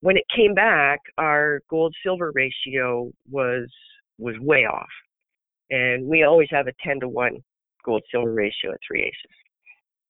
when 0.00 0.16
it 0.16 0.24
came 0.34 0.54
back, 0.54 0.98
our 1.16 1.60
gold 1.70 1.94
silver 2.02 2.32
ratio 2.34 3.12
was 3.30 3.68
was 4.18 4.34
way 4.40 4.66
off, 4.66 4.88
and 5.70 6.06
we 6.06 6.24
always 6.24 6.48
have 6.50 6.66
a 6.66 6.72
ten 6.84 6.98
to 7.00 7.08
one 7.08 7.36
gold 7.84 8.02
silver 8.10 8.32
ratio 8.32 8.72
at 8.72 8.80
three 8.86 9.02
aces, 9.02 9.36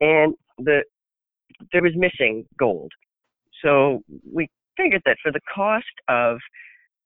and 0.00 0.34
the 0.58 0.82
there 1.72 1.82
was 1.82 1.92
missing 1.94 2.44
gold, 2.58 2.90
so 3.64 4.02
we 4.30 4.48
figured 4.76 5.02
that 5.06 5.16
for 5.22 5.32
the 5.32 5.40
cost 5.52 5.84
of 6.08 6.38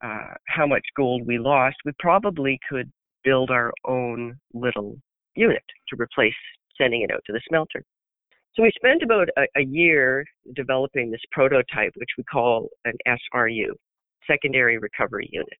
uh, 0.03 0.35
how 0.47 0.67
much 0.67 0.85
gold 0.97 1.27
we 1.27 1.39
lost, 1.39 1.77
we 1.85 1.93
probably 1.99 2.59
could 2.69 2.91
build 3.25 3.51
our 3.51 3.73
own 3.87 4.37
little 4.55 4.97
unit 5.35 5.63
to 5.89 5.97
replace 6.01 6.35
sending 6.81 7.03
it 7.03 7.11
out 7.13 7.23
to 7.27 7.33
the 7.33 7.41
smelter. 7.49 7.83
So 8.55 8.63
we 8.63 8.73
spent 8.75 9.03
about 9.03 9.29
a, 9.37 9.43
a 9.57 9.65
year 9.65 10.25
developing 10.55 11.11
this 11.11 11.21
prototype, 11.33 11.93
which 11.97 12.11
we 12.17 12.25
call 12.25 12.69
an 12.85 12.95
SRU, 13.07 13.69
Secondary 14.27 14.79
Recovery 14.79 15.29
Unit. 15.33 15.59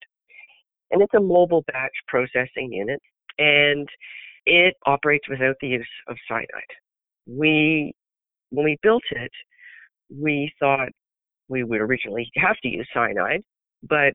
And 0.91 1.03
it's 1.03 1.15
a 1.15 1.21
mobile 1.21 1.65
batch 1.73 1.93
processing 2.07 2.73
unit, 2.73 3.01
and 3.39 3.89
it 4.47 4.75
operates 4.87 5.29
without 5.29 5.57
the 5.61 5.69
use 5.69 5.89
of 6.09 6.17
cyanide. 6.27 6.47
We, 7.27 7.93
when 8.51 8.65
we 8.65 8.79
built 8.83 9.03
it, 9.11 9.31
we 10.11 10.53
thought 10.61 10.89
we 11.49 11.65
would 11.65 11.81
originally 11.81 12.31
have 12.37 12.57
to 12.63 12.69
use 12.69 12.89
cyanide, 12.95 13.43
but 13.89 14.13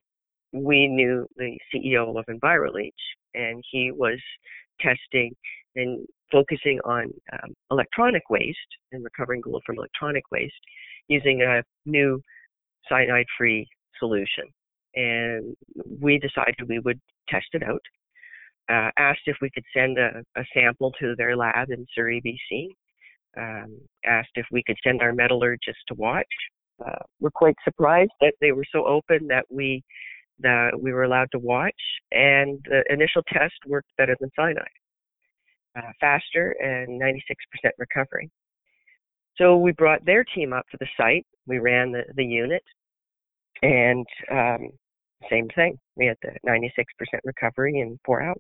we 0.52 0.88
knew 0.88 1.26
the 1.36 1.58
CEO 1.74 2.18
of 2.18 2.26
EnviroLeach, 2.30 2.92
and 3.34 3.64
he 3.72 3.92
was 3.92 4.20
testing 4.80 5.34
and 5.76 6.06
focusing 6.32 6.80
on 6.86 7.12
um, 7.32 7.54
electronic 7.72 8.24
waste 8.30 8.58
and 8.92 9.04
recovering 9.04 9.42
gold 9.42 9.64
from 9.66 9.78
electronic 9.78 10.24
waste 10.32 10.54
using 11.08 11.42
a 11.42 11.64
new 11.86 12.22
cyanide-free 12.90 13.68
solution. 14.00 14.46
And 14.96 15.56
we 16.02 16.20
decided 16.20 16.68
we 16.68 16.80
would 16.80 17.00
test 17.30 17.48
it 17.54 17.64
out. 17.64 17.82
Uh, 18.70 18.90
asked 18.98 19.22
if 19.26 19.36
we 19.42 19.50
could 19.54 19.64
send 19.76 19.98
a, 19.98 20.24
a, 20.38 20.44
sample 20.54 20.92
to 20.98 21.16
their 21.18 21.36
lab 21.36 21.70
in 21.70 21.86
Surrey, 21.94 22.22
BC. 22.26 22.68
Um, 23.38 23.80
asked 24.06 24.30
if 24.36 24.46
we 24.52 24.64
could 24.64 24.78
send 24.84 25.02
our 25.02 25.14
metallurgists 25.14 25.82
to 25.88 25.96
watch. 25.96 26.28
Uh, 26.84 27.00
we're 27.20 27.32
quite 27.32 27.56
surprised 27.64 28.12
that 28.22 28.34
they 28.42 28.52
were 28.52 28.66
so 28.72 28.86
open 28.86 29.28
that 29.28 29.46
we 29.50 29.84
that 30.40 30.72
we 30.80 30.92
were 30.92 31.04
allowed 31.04 31.30
to 31.32 31.40
watch, 31.40 31.74
and 32.12 32.60
the 32.66 32.84
initial 32.90 33.22
test 33.32 33.54
worked 33.66 33.90
better 33.98 34.16
than 34.20 34.30
cyanide, 34.36 34.66
uh, 35.78 35.92
faster 36.00 36.56
and 36.60 37.00
96% 37.02 37.16
recovery. 37.78 38.30
So 39.38 39.58
we 39.58 39.72
brought 39.72 40.06
their 40.06 40.24
team 40.24 40.54
up 40.54 40.66
to 40.72 40.78
the 40.80 40.88
site. 40.98 41.26
We 41.48 41.60
ran 41.60 41.92
the, 41.92 42.04
the 42.16 42.26
unit, 42.26 42.64
and 43.62 44.06
um, 44.32 44.70
same 45.30 45.48
thing. 45.56 45.78
We 45.96 46.08
had 46.08 46.18
the 46.22 46.34
96% 46.48 46.68
recovery 47.24 47.80
in 47.80 48.00
four 48.06 48.22
hours. 48.22 48.38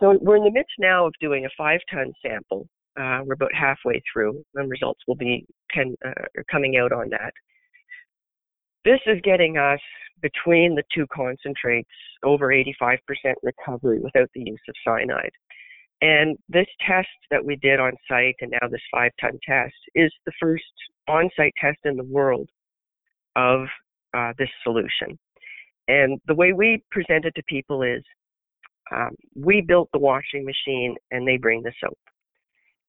So 0.00 0.18
we're 0.20 0.36
in 0.36 0.44
the 0.44 0.50
midst 0.50 0.72
now 0.78 1.06
of 1.06 1.12
doing 1.20 1.44
a 1.44 1.50
five-ton 1.58 2.12
sample. 2.24 2.66
Uh, 2.98 3.20
we're 3.24 3.34
about 3.34 3.54
halfway 3.54 4.02
through, 4.12 4.44
and 4.54 4.70
results 4.70 5.00
will 5.06 5.14
be 5.14 5.46
can, 5.70 5.94
uh, 6.04 6.12
coming 6.50 6.76
out 6.76 6.92
on 6.92 7.08
that. 7.10 7.32
This 8.84 9.00
is 9.06 9.20
getting 9.22 9.58
us 9.58 9.80
between 10.22 10.74
the 10.74 10.82
two 10.94 11.06
concentrates 11.12 11.88
over 12.24 12.48
85% 12.48 12.98
recovery 13.42 14.00
without 14.00 14.28
the 14.34 14.42
use 14.44 14.60
of 14.68 14.74
cyanide. 14.84 15.32
And 16.02 16.38
this 16.48 16.66
test 16.86 17.08
that 17.30 17.44
we 17.44 17.56
did 17.56 17.78
on 17.78 17.92
site 18.08 18.36
and 18.40 18.52
now 18.52 18.68
this 18.68 18.80
five 18.90 19.12
ton 19.20 19.38
test 19.46 19.74
is 19.94 20.10
the 20.24 20.32
first 20.40 20.64
on 21.08 21.28
site 21.36 21.52
test 21.60 21.78
in 21.84 21.96
the 21.96 22.04
world 22.04 22.48
of 23.36 23.66
uh, 24.14 24.32
this 24.38 24.48
solution. 24.62 25.18
And 25.88 26.18
the 26.26 26.34
way 26.34 26.52
we 26.52 26.82
present 26.90 27.24
it 27.26 27.34
to 27.34 27.42
people 27.48 27.82
is 27.82 28.02
um, 28.94 29.14
we 29.34 29.60
built 29.60 29.88
the 29.92 29.98
washing 29.98 30.44
machine 30.44 30.96
and 31.10 31.26
they 31.26 31.36
bring 31.36 31.62
the 31.62 31.72
soap. 31.82 31.98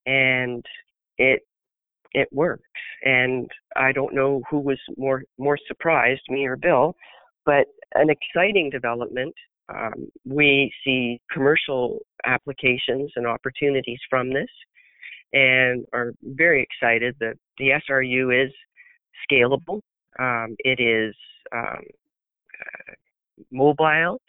And 0.06 0.64
it 1.18 1.42
it 2.14 2.28
works. 2.32 2.62
And 3.04 3.50
I 3.76 3.92
don't 3.92 4.14
know 4.14 4.42
who 4.50 4.58
was 4.58 4.78
more 4.96 5.22
more 5.38 5.58
surprised, 5.66 6.22
me 6.28 6.46
or 6.46 6.56
Bill, 6.56 6.94
but 7.44 7.66
an 7.94 8.08
exciting 8.10 8.70
development. 8.70 9.34
Um, 9.72 10.08
we 10.26 10.72
see 10.84 11.20
commercial 11.30 12.00
applications 12.26 13.10
and 13.16 13.26
opportunities 13.26 14.00
from 14.10 14.32
this, 14.32 14.50
and 15.32 15.84
are 15.92 16.12
very 16.22 16.62
excited 16.62 17.16
that 17.20 17.34
the 17.58 17.70
SRU 17.88 18.44
is 18.44 18.52
scalable. 19.30 19.80
Um, 20.18 20.56
it 20.58 20.80
is 20.80 21.14
um, 21.54 21.82
uh, 22.60 22.92
mobile, 23.50 24.20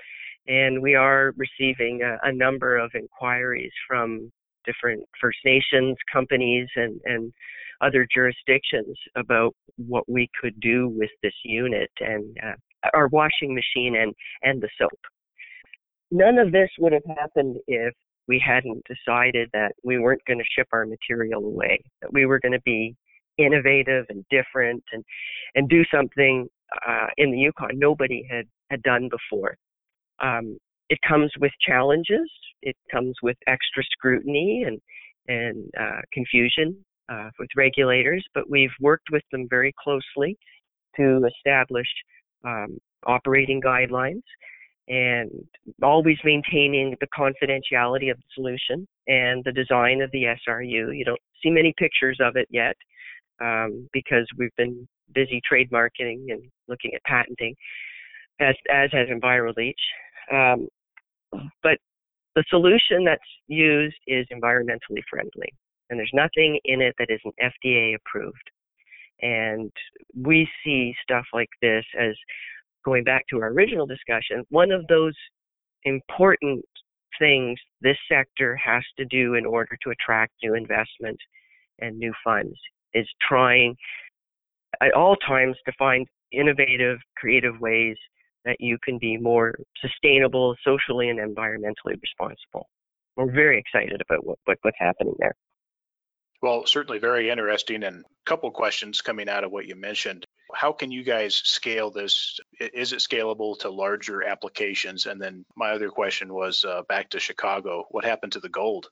and 0.47 0.81
we 0.81 0.95
are 0.95 1.33
receiving 1.35 2.01
a, 2.03 2.17
a 2.27 2.31
number 2.31 2.77
of 2.77 2.91
inquiries 2.95 3.71
from 3.87 4.31
different 4.65 5.03
First 5.19 5.39
Nations 5.45 5.97
companies 6.11 6.67
and, 6.75 6.99
and 7.05 7.33
other 7.81 8.07
jurisdictions 8.13 8.97
about 9.15 9.53
what 9.77 10.07
we 10.07 10.29
could 10.39 10.59
do 10.59 10.89
with 10.89 11.09
this 11.21 11.33
unit 11.43 11.91
and 11.99 12.37
uh, 12.43 12.89
our 12.93 13.07
washing 13.07 13.53
machine 13.53 13.95
and, 13.95 14.13
and 14.41 14.61
the 14.61 14.69
soap. 14.77 14.99
None 16.11 16.37
of 16.37 16.51
this 16.51 16.69
would 16.79 16.93
have 16.93 17.17
happened 17.17 17.57
if 17.67 17.93
we 18.27 18.41
hadn't 18.45 18.83
decided 18.85 19.49
that 19.53 19.73
we 19.83 19.99
weren't 19.99 20.23
going 20.25 20.39
to 20.39 20.45
ship 20.57 20.67
our 20.71 20.85
material 20.85 21.43
away, 21.45 21.83
that 22.01 22.13
we 22.13 22.25
were 22.25 22.39
going 22.39 22.53
to 22.53 22.61
be 22.61 22.95
innovative 23.37 24.05
and 24.09 24.23
different 24.29 24.83
and, 24.93 25.03
and 25.55 25.67
do 25.67 25.83
something 25.93 26.47
uh, 26.87 27.07
in 27.17 27.31
the 27.31 27.37
Yukon 27.37 27.71
nobody 27.73 28.25
had, 28.29 28.45
had 28.69 28.81
done 28.83 29.09
before. 29.09 29.57
Um, 30.21 30.57
it 30.93 30.99
comes 31.07 31.31
with 31.39 31.51
challenges. 31.67 32.29
It 32.61 32.75
comes 32.91 33.15
with 33.23 33.35
extra 33.47 33.83
scrutiny 33.91 34.63
and 34.67 34.79
and 35.27 35.71
uh, 35.79 36.01
confusion 36.11 36.75
uh, 37.09 37.29
with 37.39 37.49
regulators, 37.57 38.23
but 38.35 38.43
we've 38.49 38.75
worked 38.79 39.07
with 39.11 39.23
them 39.31 39.47
very 39.49 39.73
closely 39.81 40.37
to 40.97 41.25
establish 41.25 41.87
um, 42.45 42.77
operating 43.07 43.59
guidelines 43.59 44.21
and 44.89 45.31
always 45.81 46.17
maintaining 46.25 46.95
the 46.99 47.07
confidentiality 47.17 48.11
of 48.11 48.17
the 48.17 48.29
solution 48.35 48.85
and 49.07 49.41
the 49.45 49.51
design 49.51 50.01
of 50.01 50.11
the 50.11 50.23
SRU. 50.23 50.95
You 50.95 51.05
don't 51.05 51.21
see 51.41 51.49
many 51.49 51.73
pictures 51.77 52.19
of 52.21 52.35
it 52.35 52.47
yet 52.51 52.75
um, 53.41 53.87
because 53.93 54.27
we've 54.37 54.55
been 54.57 54.87
busy 55.15 55.41
trademarking 55.51 56.25
and 56.29 56.43
looking 56.67 56.91
at 56.93 57.03
patenting, 57.05 57.55
as 58.39 58.55
as 58.71 58.91
has 58.91 59.07
EnviroLeach. 59.07 59.73
Um, 60.31 60.67
but 61.61 61.77
the 62.35 62.43
solution 62.49 63.03
that's 63.05 63.21
used 63.47 63.95
is 64.07 64.25
environmentally 64.33 65.01
friendly, 65.09 65.53
and 65.89 65.99
there's 65.99 66.11
nothing 66.13 66.59
in 66.65 66.81
it 66.81 66.95
that 66.97 67.09
isn't 67.09 67.35
FDA 67.41 67.95
approved. 67.95 68.49
And 69.21 69.71
we 70.15 70.47
see 70.63 70.93
stuff 71.03 71.25
like 71.33 71.49
this 71.61 71.85
as 71.99 72.15
going 72.83 73.03
back 73.03 73.23
to 73.29 73.41
our 73.41 73.49
original 73.49 73.85
discussion, 73.85 74.43
one 74.49 74.71
of 74.71 74.85
those 74.87 75.13
important 75.85 76.65
things 77.19 77.57
this 77.81 77.97
sector 78.11 78.55
has 78.55 78.83
to 78.97 79.05
do 79.05 79.35
in 79.35 79.45
order 79.45 79.77
to 79.83 79.91
attract 79.91 80.33
new 80.43 80.55
investment 80.55 81.17
and 81.79 81.97
new 81.97 82.13
funds 82.23 82.57
is 82.93 83.07
trying 83.27 83.75
at 84.81 84.93
all 84.93 85.15
times 85.17 85.55
to 85.65 85.71
find 85.77 86.07
innovative, 86.31 86.97
creative 87.17 87.59
ways 87.59 87.95
that 88.45 88.57
you 88.59 88.77
can 88.83 88.97
be 88.97 89.17
more 89.17 89.53
sustainable, 89.81 90.55
socially 90.63 91.09
and 91.09 91.19
environmentally 91.19 91.99
responsible. 92.01 92.67
We're 93.15 93.31
very 93.31 93.59
excited 93.59 94.01
about 94.01 94.25
what, 94.25 94.39
what 94.45 94.57
what's 94.61 94.77
happening 94.79 95.15
there. 95.19 95.35
Well, 96.41 96.65
certainly 96.65 96.99
very 96.99 97.29
interesting 97.29 97.83
and 97.83 98.03
a 98.03 98.29
couple 98.29 98.51
questions 98.51 98.99
coming 98.99 99.29
out 99.29 99.45
of 99.45 99.51
what 99.51 99.65
you 99.65 99.75
mentioned. 99.75 100.25
How 100.53 100.73
can 100.73 100.91
you 100.91 101.01
guys 101.01 101.35
scale 101.35 101.89
this? 101.89 102.37
Is 102.59 102.91
it 102.91 102.99
scalable 102.99 103.57
to 103.59 103.69
larger 103.69 104.23
applications? 104.23 105.05
And 105.05 105.21
then 105.21 105.45
my 105.55 105.71
other 105.71 105.89
question 105.89 106.33
was 106.33 106.65
uh, 106.65 106.81
back 106.89 107.09
to 107.11 107.19
Chicago. 107.19 107.85
What 107.91 108.03
happened 108.03 108.33
to 108.33 108.41
the 108.41 108.49
gold? 108.49 108.87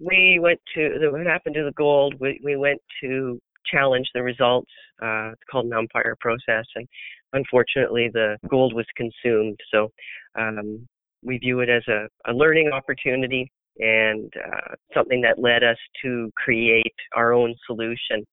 We 0.00 0.38
went 0.38 0.60
to 0.74 1.08
what 1.10 1.26
happened 1.26 1.54
to 1.54 1.64
the 1.64 1.72
gold. 1.72 2.14
We 2.20 2.38
we 2.44 2.56
went 2.56 2.80
to 3.00 3.40
challenge 3.64 4.10
the 4.14 4.22
results. 4.22 4.70
Uh, 5.02 5.30
it's 5.32 5.42
called 5.50 5.66
an 5.66 5.72
umpire 5.72 6.16
process, 6.20 6.66
and 6.76 6.86
unfortunately, 7.34 8.10
the 8.12 8.38
gold 8.48 8.74
was 8.74 8.86
consumed. 8.96 9.58
So 9.72 9.90
um, 10.38 10.86
we 11.22 11.38
view 11.38 11.60
it 11.60 11.68
as 11.68 11.82
a, 11.88 12.06
a 12.30 12.32
learning 12.32 12.70
opportunity 12.72 13.50
and 13.78 14.32
uh, 14.36 14.74
something 14.94 15.20
that 15.22 15.38
led 15.38 15.64
us 15.64 15.76
to 16.02 16.30
create 16.36 16.94
our 17.14 17.32
own 17.32 17.54
solution. 17.66 18.24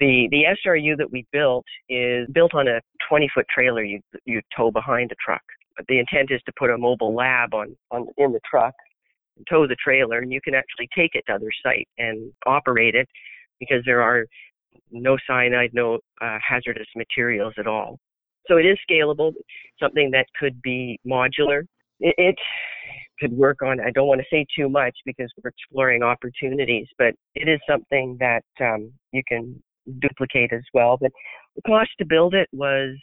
The 0.00 0.28
the 0.30 0.44
SRU 0.64 0.96
that 0.98 1.10
we 1.10 1.26
built 1.32 1.64
is 1.88 2.28
built 2.32 2.54
on 2.54 2.68
a 2.68 2.80
20 3.08 3.28
foot 3.34 3.46
trailer 3.52 3.82
you 3.82 4.00
you 4.24 4.40
tow 4.56 4.70
behind 4.70 5.10
the 5.10 5.16
truck. 5.24 5.42
The 5.88 5.98
intent 5.98 6.30
is 6.30 6.40
to 6.46 6.52
put 6.58 6.70
a 6.70 6.78
mobile 6.78 7.14
lab 7.14 7.54
on, 7.54 7.76
on 7.90 8.06
in 8.18 8.32
the 8.32 8.40
truck, 8.48 8.74
tow 9.48 9.66
the 9.66 9.76
trailer, 9.82 10.18
and 10.18 10.32
you 10.32 10.40
can 10.40 10.54
actually 10.54 10.88
take 10.96 11.12
it 11.14 11.24
to 11.28 11.34
other 11.34 11.50
site 11.64 11.88
and 11.98 12.32
operate 12.46 12.94
it 12.94 13.08
because 13.58 13.82
there 13.86 14.02
are 14.02 14.26
no 14.90 15.16
cyanide, 15.26 15.70
no 15.72 15.98
uh, 16.20 16.38
hazardous 16.46 16.86
materials 16.96 17.54
at 17.58 17.66
all. 17.66 17.98
So 18.48 18.56
it 18.56 18.66
is 18.66 18.78
scalable, 18.90 19.32
something 19.80 20.10
that 20.12 20.26
could 20.38 20.60
be 20.62 20.98
modular. 21.06 21.62
It, 22.00 22.14
it 22.16 22.36
could 23.20 23.32
work 23.32 23.62
on. 23.62 23.80
I 23.80 23.90
don't 23.90 24.08
want 24.08 24.20
to 24.20 24.26
say 24.30 24.46
too 24.56 24.68
much 24.68 24.96
because 25.04 25.30
we're 25.42 25.50
exploring 25.50 26.02
opportunities, 26.02 26.86
but 26.96 27.14
it 27.34 27.48
is 27.48 27.60
something 27.68 28.16
that 28.20 28.44
um, 28.60 28.92
you 29.12 29.22
can 29.26 29.62
duplicate 30.00 30.52
as 30.52 30.62
well. 30.72 30.96
But 31.00 31.12
the 31.56 31.62
cost 31.62 31.90
to 31.98 32.06
build 32.06 32.34
it 32.34 32.48
was 32.52 32.96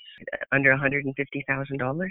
under 0.52 0.72
$150,000. 0.76 2.10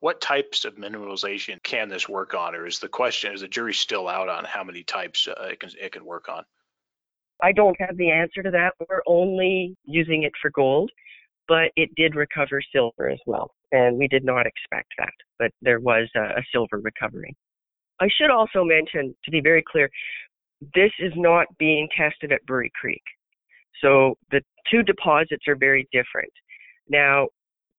What 0.00 0.20
types 0.20 0.64
of 0.64 0.76
mineralization 0.76 1.62
can 1.62 1.88
this 1.88 2.08
work 2.08 2.34
on, 2.34 2.54
or 2.54 2.66
is 2.66 2.78
the 2.78 2.88
question 2.88 3.32
is 3.32 3.40
the 3.40 3.48
jury 3.48 3.72
still 3.72 4.08
out 4.08 4.28
on 4.28 4.44
how 4.44 4.62
many 4.62 4.84
types 4.84 5.26
uh, 5.26 5.42
it 5.44 5.58
can 5.58 5.70
it 5.80 5.92
can 5.92 6.04
work 6.04 6.28
on? 6.28 6.44
I 7.42 7.52
don't 7.52 7.76
have 7.80 7.96
the 7.96 8.10
answer 8.10 8.42
to 8.42 8.50
that. 8.50 8.74
We're 8.78 9.02
only 9.06 9.74
using 9.84 10.24
it 10.24 10.32
for 10.40 10.50
gold, 10.50 10.90
but 11.48 11.70
it 11.76 11.90
did 11.96 12.14
recover 12.14 12.60
silver 12.74 13.08
as 13.08 13.20
well, 13.26 13.50
and 13.72 13.96
we 13.96 14.08
did 14.08 14.24
not 14.24 14.46
expect 14.46 14.88
that, 14.98 15.12
but 15.38 15.50
there 15.62 15.80
was 15.80 16.08
a, 16.16 16.20
a 16.20 16.44
silver 16.52 16.78
recovery. 16.78 17.34
I 18.00 18.08
should 18.18 18.30
also 18.30 18.64
mention, 18.64 19.14
to 19.24 19.30
be 19.30 19.40
very 19.40 19.64
clear, 19.70 19.88
this 20.74 20.90
is 20.98 21.12
not 21.16 21.46
being 21.58 21.88
tested 21.96 22.32
at 22.32 22.44
Brewery 22.46 22.72
Creek. 22.78 23.02
So 23.82 24.16
the 24.30 24.40
two 24.70 24.82
deposits 24.82 25.44
are 25.48 25.56
very 25.56 25.86
different. 25.92 26.32
Now, 26.88 27.28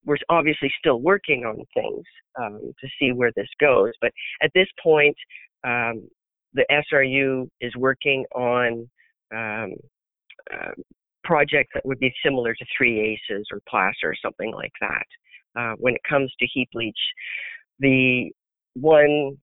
we're 0.04 0.16
obviously 0.28 0.72
still 0.78 1.00
working 1.00 1.44
on 1.44 1.56
things 1.74 2.04
um, 2.40 2.72
to 2.80 2.88
see 2.98 3.12
where 3.12 3.32
this 3.36 3.48
goes, 3.60 3.92
but 4.00 4.12
at 4.42 4.50
this 4.54 4.68
point, 4.82 5.16
um, 5.64 6.08
the 6.54 6.64
SRU 6.70 7.48
is 7.60 7.74
working 7.76 8.24
on 8.34 8.88
um, 9.34 9.74
uh, 10.52 10.72
projects 11.28 11.70
that 11.74 11.86
would 11.86 12.00
be 12.00 12.12
similar 12.24 12.54
to 12.54 12.64
Three 12.76 12.98
Aces 13.00 13.46
or 13.52 13.60
Placer 13.68 14.10
or 14.10 14.14
something 14.24 14.52
like 14.52 14.72
that. 14.80 15.06
Uh, 15.58 15.74
when 15.78 15.94
it 15.94 16.00
comes 16.08 16.32
to 16.40 16.46
heap 16.52 16.68
leach, 16.74 16.98
the 17.78 18.30
one 18.74 19.36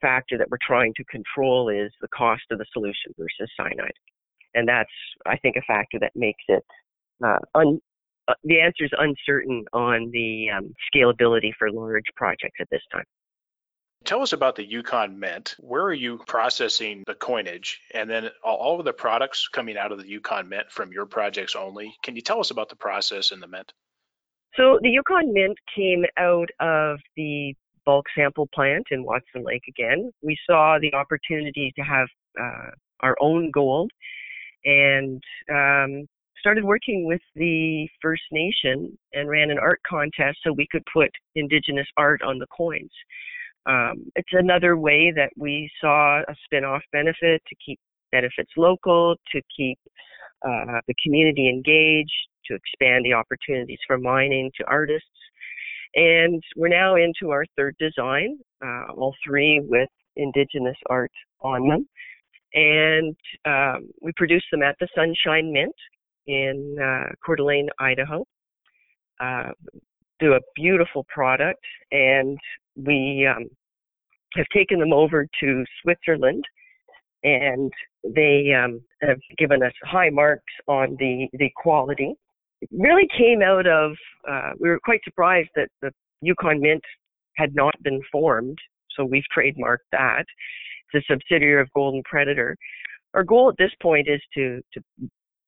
factor 0.00 0.38
that 0.38 0.48
we're 0.50 0.66
trying 0.66 0.92
to 0.96 1.04
control 1.04 1.68
is 1.68 1.90
the 2.00 2.08
cost 2.16 2.42
of 2.50 2.58
the 2.58 2.66
solution 2.72 3.12
versus 3.18 3.50
cyanide 3.56 3.92
and 4.54 4.68
that's 4.68 4.90
I 5.26 5.36
think 5.38 5.56
a 5.56 5.62
factor 5.62 5.98
that 6.00 6.12
makes 6.14 6.42
it 6.48 6.64
uh, 7.24 7.38
un, 7.54 7.80
uh, 8.28 8.34
the 8.44 8.60
answer 8.60 8.84
is 8.84 8.90
uncertain 8.98 9.64
on 9.72 10.10
the 10.12 10.46
um, 10.56 10.72
scalability 10.92 11.50
for 11.58 11.70
large 11.70 12.04
projects 12.16 12.58
at 12.60 12.68
this 12.70 12.82
time. 12.92 13.04
Tell 14.04 14.22
us 14.22 14.32
about 14.32 14.56
the 14.56 14.64
Yukon 14.64 15.18
Mint. 15.18 15.54
Where 15.58 15.82
are 15.82 15.92
you 15.92 16.18
processing 16.26 17.04
the 17.06 17.14
coinage, 17.14 17.80
and 17.94 18.08
then 18.08 18.30
all 18.42 18.78
of 18.78 18.84
the 18.84 18.92
products 18.92 19.48
coming 19.48 19.76
out 19.76 19.92
of 19.92 19.98
the 19.98 20.08
Yukon 20.08 20.48
Mint 20.48 20.70
from 20.70 20.92
your 20.92 21.06
projects 21.06 21.54
only? 21.54 21.94
Can 22.02 22.16
you 22.16 22.22
tell 22.22 22.40
us 22.40 22.50
about 22.50 22.68
the 22.68 22.76
process 22.76 23.30
in 23.32 23.40
the 23.40 23.46
Mint? 23.46 23.72
So 24.56 24.78
the 24.82 24.90
Yukon 24.90 25.32
Mint 25.32 25.58
came 25.74 26.04
out 26.18 26.48
of 26.60 26.98
the 27.16 27.54
bulk 27.84 28.06
sample 28.16 28.48
plant 28.54 28.86
in 28.90 29.04
Watson 29.04 29.44
Lake 29.44 29.64
again. 29.68 30.10
We 30.22 30.36
saw 30.48 30.78
the 30.80 30.94
opportunity 30.94 31.72
to 31.76 31.82
have 31.82 32.08
uh, 32.40 32.70
our 33.00 33.16
own 33.20 33.50
gold 33.50 33.90
and 34.64 35.22
um, 35.50 36.06
started 36.38 36.64
working 36.64 37.06
with 37.06 37.20
the 37.34 37.88
First 38.00 38.22
Nation 38.30 38.96
and 39.12 39.28
ran 39.28 39.50
an 39.50 39.58
art 39.58 39.80
contest 39.88 40.38
so 40.44 40.52
we 40.52 40.66
could 40.70 40.84
put 40.92 41.10
Indigenous 41.34 41.86
art 41.96 42.22
on 42.22 42.38
the 42.38 42.46
coins. 42.56 42.90
Um, 43.66 44.10
it's 44.16 44.32
another 44.32 44.76
way 44.76 45.12
that 45.14 45.30
we 45.36 45.70
saw 45.80 46.20
a 46.20 46.34
spin-off 46.44 46.82
benefit 46.92 47.42
to 47.48 47.54
keep 47.64 47.78
benefits 48.10 48.50
local, 48.56 49.14
to 49.32 49.40
keep 49.56 49.78
uh, 50.46 50.80
the 50.88 50.94
community 51.04 51.48
engaged, 51.48 52.10
to 52.46 52.54
expand 52.54 53.04
the 53.04 53.12
opportunities 53.12 53.78
for 53.86 53.98
mining 53.98 54.50
to 54.58 54.64
artists. 54.66 55.06
And 55.94 56.42
we're 56.56 56.68
now 56.68 56.96
into 56.96 57.30
our 57.30 57.44
third 57.56 57.76
design, 57.78 58.38
uh, 58.64 58.92
all 58.96 59.14
three 59.24 59.60
with 59.64 59.88
Indigenous 60.16 60.76
art 60.90 61.12
on 61.40 61.68
them 61.68 61.86
and 62.54 63.16
um, 63.44 63.88
we 64.00 64.12
produce 64.16 64.44
them 64.50 64.62
at 64.62 64.76
the 64.80 64.88
Sunshine 64.94 65.52
Mint 65.52 65.74
in 66.26 66.76
uh, 66.78 67.12
Coeur 67.24 67.36
d'Alene, 67.36 67.68
Idaho. 67.78 68.24
Uh, 69.20 69.50
do 70.20 70.34
a 70.34 70.40
beautiful 70.54 71.04
product, 71.12 71.64
and 71.90 72.38
we 72.76 73.28
um, 73.28 73.48
have 74.34 74.46
taken 74.54 74.78
them 74.78 74.92
over 74.92 75.26
to 75.40 75.64
Switzerland, 75.82 76.44
and 77.22 77.70
they 78.04 78.52
um, 78.52 78.80
have 79.02 79.18
given 79.38 79.62
us 79.62 79.72
high 79.84 80.10
marks 80.10 80.52
on 80.68 80.96
the 80.98 81.28
the 81.34 81.50
quality. 81.56 82.14
It 82.60 82.68
really 82.72 83.08
came 83.16 83.42
out 83.42 83.66
of 83.66 83.92
uh, 84.28 84.52
we 84.58 84.68
were 84.68 84.80
quite 84.84 85.00
surprised 85.04 85.50
that 85.56 85.68
the 85.80 85.90
Yukon 86.20 86.60
Mint 86.60 86.84
had 87.36 87.54
not 87.54 87.74
been 87.82 88.00
formed, 88.10 88.58
so 88.96 89.04
we've 89.04 89.24
trademarked 89.36 89.88
that 89.92 90.24
it's 90.92 91.04
a 91.08 91.12
subsidiary 91.12 91.60
of 91.60 91.72
Golden 91.74 92.02
Predator. 92.04 92.56
Our 93.14 93.24
goal 93.24 93.48
at 93.50 93.56
this 93.58 93.72
point 93.82 94.08
is 94.08 94.20
to, 94.34 94.60
to 94.74 94.80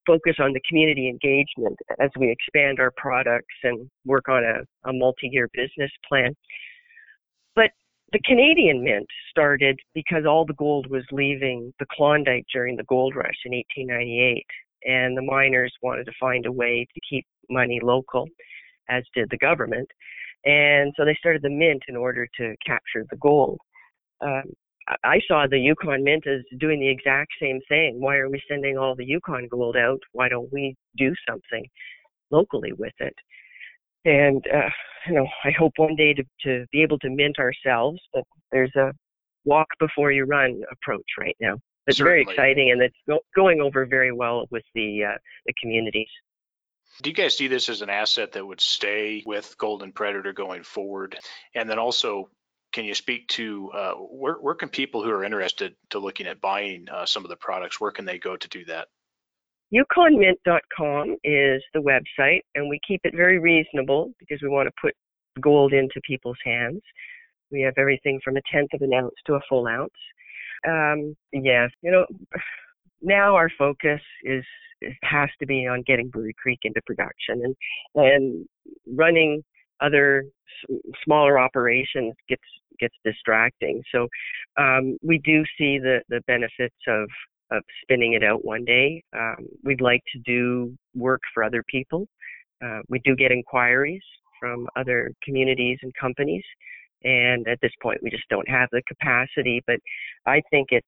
focus 0.06 0.36
on 0.38 0.52
the 0.52 0.60
community 0.68 1.08
engagement 1.08 1.78
as 1.98 2.10
we 2.18 2.30
expand 2.30 2.78
our 2.78 2.92
products 2.96 3.54
and 3.62 3.88
work 4.04 4.28
on 4.28 4.44
a, 4.44 4.88
a 4.88 4.92
multi-year 4.92 5.48
business 5.54 5.90
plan. 6.08 6.34
The 8.14 8.20
Canadian 8.24 8.84
Mint 8.84 9.08
started 9.28 9.76
because 9.92 10.24
all 10.24 10.46
the 10.46 10.54
gold 10.54 10.86
was 10.88 11.02
leaving 11.10 11.74
the 11.80 11.86
Klondike 11.90 12.44
during 12.52 12.76
the 12.76 12.84
gold 12.84 13.16
rush 13.16 13.42
in 13.44 13.50
1898, 13.50 14.46
and 14.84 15.16
the 15.16 15.22
miners 15.22 15.74
wanted 15.82 16.04
to 16.04 16.12
find 16.20 16.46
a 16.46 16.52
way 16.52 16.86
to 16.94 17.00
keep 17.10 17.26
money 17.50 17.80
local, 17.82 18.28
as 18.88 19.02
did 19.16 19.30
the 19.30 19.36
government. 19.38 19.88
And 20.44 20.92
so 20.96 21.04
they 21.04 21.16
started 21.18 21.42
the 21.42 21.50
mint 21.50 21.82
in 21.88 21.96
order 21.96 22.28
to 22.38 22.54
capture 22.64 23.04
the 23.10 23.16
gold. 23.16 23.58
Um, 24.20 24.44
I 25.02 25.18
saw 25.26 25.48
the 25.50 25.58
Yukon 25.58 26.04
Mint 26.04 26.24
as 26.28 26.42
doing 26.60 26.78
the 26.78 26.88
exact 26.88 27.32
same 27.42 27.58
thing. 27.68 28.00
Why 28.00 28.18
are 28.18 28.30
we 28.30 28.40
sending 28.48 28.78
all 28.78 28.94
the 28.94 29.04
Yukon 29.04 29.48
gold 29.50 29.76
out? 29.76 29.98
Why 30.12 30.28
don't 30.28 30.52
we 30.52 30.76
do 30.96 31.12
something 31.28 31.66
locally 32.30 32.74
with 32.74 32.94
it? 33.00 33.14
And 34.04 34.44
uh, 34.52 34.70
you 35.06 35.14
know, 35.14 35.26
I 35.44 35.50
hope 35.50 35.72
one 35.76 35.96
day 35.96 36.14
to 36.14 36.24
to 36.42 36.66
be 36.72 36.82
able 36.82 36.98
to 37.00 37.10
mint 37.10 37.38
ourselves. 37.38 38.00
But 38.12 38.24
there's 38.52 38.74
a 38.76 38.92
walk 39.44 39.68
before 39.78 40.12
you 40.12 40.24
run 40.24 40.62
approach 40.70 41.06
right 41.18 41.36
now. 41.40 41.56
It's 41.86 41.98
Certainly. 41.98 42.10
very 42.10 42.22
exciting, 42.22 42.70
and 42.70 42.82
it's 42.82 42.96
go- 43.08 43.24
going 43.34 43.60
over 43.60 43.84
very 43.86 44.12
well 44.12 44.46
with 44.50 44.64
the 44.74 45.04
uh, 45.04 45.18
the 45.46 45.52
communities. 45.60 46.08
Do 47.02 47.10
you 47.10 47.16
guys 47.16 47.36
see 47.36 47.48
this 47.48 47.68
as 47.68 47.82
an 47.82 47.90
asset 47.90 48.32
that 48.32 48.46
would 48.46 48.60
stay 48.60 49.22
with 49.26 49.56
Golden 49.58 49.92
Predator 49.92 50.32
going 50.32 50.62
forward? 50.62 51.18
And 51.54 51.68
then 51.68 51.78
also, 51.78 52.30
can 52.72 52.84
you 52.84 52.94
speak 52.94 53.26
to 53.28 53.70
uh, 53.72 53.92
where, 53.94 54.34
where 54.34 54.54
can 54.54 54.68
people 54.68 55.02
who 55.02 55.10
are 55.10 55.24
interested 55.24 55.74
to 55.90 55.98
looking 55.98 56.26
at 56.26 56.40
buying 56.40 56.86
uh, 56.88 57.04
some 57.04 57.24
of 57.24 57.30
the 57.30 57.36
products, 57.36 57.80
where 57.80 57.90
can 57.90 58.04
they 58.04 58.18
go 58.18 58.36
to 58.36 58.48
do 58.48 58.64
that? 58.66 58.88
YukonMint.com 59.74 61.16
is 61.24 61.62
the 61.72 61.80
website, 61.80 62.42
and 62.54 62.68
we 62.68 62.78
keep 62.86 63.00
it 63.04 63.14
very 63.16 63.38
reasonable 63.40 64.12
because 64.20 64.38
we 64.40 64.48
want 64.48 64.68
to 64.68 64.72
put 64.80 64.94
gold 65.40 65.72
into 65.72 66.00
people's 66.06 66.38
hands. 66.44 66.80
We 67.50 67.62
have 67.62 67.74
everything 67.76 68.20
from 68.24 68.36
a 68.36 68.40
tenth 68.52 68.70
of 68.72 68.82
an 68.82 68.94
ounce 68.94 69.14
to 69.26 69.34
a 69.34 69.40
full 69.48 69.66
ounce. 69.66 69.90
Um, 70.66 71.16
yes, 71.32 71.70
you 71.82 71.90
know, 71.90 72.06
now 73.02 73.34
our 73.34 73.50
focus 73.58 74.00
is 74.22 74.44
has 75.02 75.30
to 75.40 75.46
be 75.46 75.66
on 75.66 75.82
getting 75.86 76.08
Brewery 76.08 76.34
Creek 76.40 76.58
into 76.62 76.80
production 76.86 77.42
and 77.42 77.56
and 77.94 78.46
running 78.86 79.42
other 79.80 80.24
smaller 81.04 81.38
operations 81.38 82.14
gets 82.28 82.42
gets 82.78 82.94
distracting. 83.04 83.82
So 83.92 84.08
um, 84.56 84.98
we 85.02 85.18
do 85.18 85.42
see 85.58 85.78
the 85.78 86.00
the 86.08 86.20
benefits 86.26 86.76
of 86.86 87.08
of 87.50 87.62
spinning 87.82 88.14
it 88.14 88.24
out 88.24 88.44
one 88.44 88.64
day. 88.64 89.02
Um, 89.16 89.46
we'd 89.62 89.80
like 89.80 90.02
to 90.12 90.18
do 90.20 90.74
work 90.94 91.20
for 91.32 91.44
other 91.44 91.62
people. 91.68 92.06
Uh, 92.64 92.80
we 92.88 93.00
do 93.00 93.14
get 93.16 93.32
inquiries 93.32 94.02
from 94.40 94.66
other 94.76 95.12
communities 95.22 95.78
and 95.82 95.92
companies, 96.00 96.44
and 97.02 97.46
at 97.48 97.58
this 97.60 97.72
point, 97.82 98.02
we 98.02 98.10
just 98.10 98.28
don't 98.30 98.48
have 98.48 98.68
the 98.72 98.82
capacity. 98.88 99.62
But 99.66 99.76
I 100.26 100.40
think 100.50 100.68
it's 100.70 100.86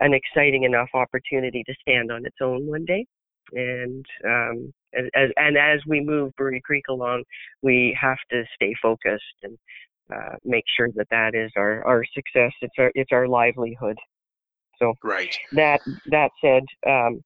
an 0.00 0.14
exciting 0.14 0.64
enough 0.64 0.88
opportunity 0.94 1.62
to 1.64 1.74
stand 1.80 2.10
on 2.10 2.24
its 2.24 2.36
own 2.40 2.66
one 2.66 2.84
day. 2.84 3.06
And 3.52 4.04
um, 4.24 4.72
as, 4.94 5.30
and 5.36 5.56
as 5.56 5.80
we 5.86 6.00
move 6.00 6.32
Brewery 6.36 6.60
Creek 6.64 6.84
along, 6.88 7.24
we 7.62 7.96
have 8.00 8.18
to 8.30 8.44
stay 8.54 8.74
focused 8.82 9.22
and 9.42 9.58
uh, 10.14 10.36
make 10.44 10.64
sure 10.76 10.88
that 10.96 11.06
that 11.10 11.34
is 11.34 11.50
our, 11.56 11.84
our 11.86 12.02
success. 12.14 12.52
It's 12.62 12.74
our 12.78 12.90
it's 12.94 13.12
our 13.12 13.28
livelihood. 13.28 13.96
So 14.78 14.94
right. 15.02 15.34
That 15.52 15.80
that 16.06 16.30
said, 16.40 16.64
um, 16.86 17.22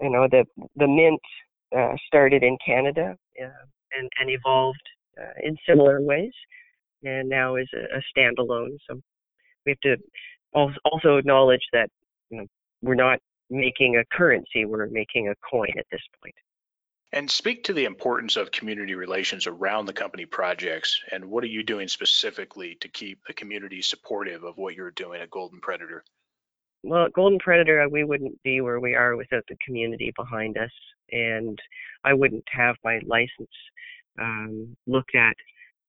you 0.00 0.10
know 0.10 0.28
the 0.30 0.44
the 0.76 0.88
mint 0.88 1.20
uh, 1.76 1.96
started 2.06 2.42
in 2.42 2.56
Canada 2.64 3.16
uh, 3.40 3.64
and 3.98 4.10
and 4.20 4.30
evolved 4.30 4.82
uh, 5.20 5.32
in 5.42 5.56
similar 5.68 6.00
ways, 6.00 6.32
and 7.04 7.28
now 7.28 7.56
is 7.56 7.68
a, 7.74 7.98
a 7.98 8.02
standalone. 8.16 8.76
So 8.88 9.00
we 9.66 9.72
have 9.72 9.98
to 9.98 10.78
also 10.84 11.16
acknowledge 11.16 11.66
that 11.72 11.90
you 12.30 12.38
know 12.38 12.46
we're 12.82 12.94
not 12.94 13.18
making 13.50 13.96
a 13.96 14.16
currency; 14.16 14.64
we're 14.64 14.86
making 14.86 15.28
a 15.28 15.34
coin 15.50 15.72
at 15.78 15.86
this 15.90 16.02
point. 16.22 16.34
And 17.10 17.30
speak 17.30 17.64
to 17.64 17.72
the 17.72 17.86
importance 17.86 18.36
of 18.36 18.50
community 18.50 18.94
relations 18.94 19.46
around 19.46 19.86
the 19.86 19.94
company 19.94 20.26
projects, 20.26 21.00
and 21.10 21.24
what 21.24 21.42
are 21.42 21.48
you 21.48 21.62
doing 21.62 21.88
specifically 21.88 22.76
to 22.82 22.88
keep 22.88 23.20
the 23.26 23.32
community 23.32 23.80
supportive 23.80 24.44
of 24.44 24.58
what 24.58 24.74
you're 24.74 24.90
doing 24.90 25.22
at 25.22 25.30
Golden 25.30 25.58
Predator? 25.60 26.04
Well, 26.84 27.08
Golden 27.14 27.38
Predator, 27.38 27.88
we 27.88 28.04
wouldn't 28.04 28.40
be 28.42 28.60
where 28.60 28.80
we 28.80 28.94
are 28.94 29.16
without 29.16 29.44
the 29.48 29.56
community 29.64 30.12
behind 30.16 30.56
us, 30.56 30.70
and 31.10 31.58
I 32.04 32.14
wouldn't 32.14 32.44
have 32.50 32.76
my 32.84 33.00
license 33.04 33.50
um, 34.20 34.76
looked 34.86 35.14
at 35.14 35.34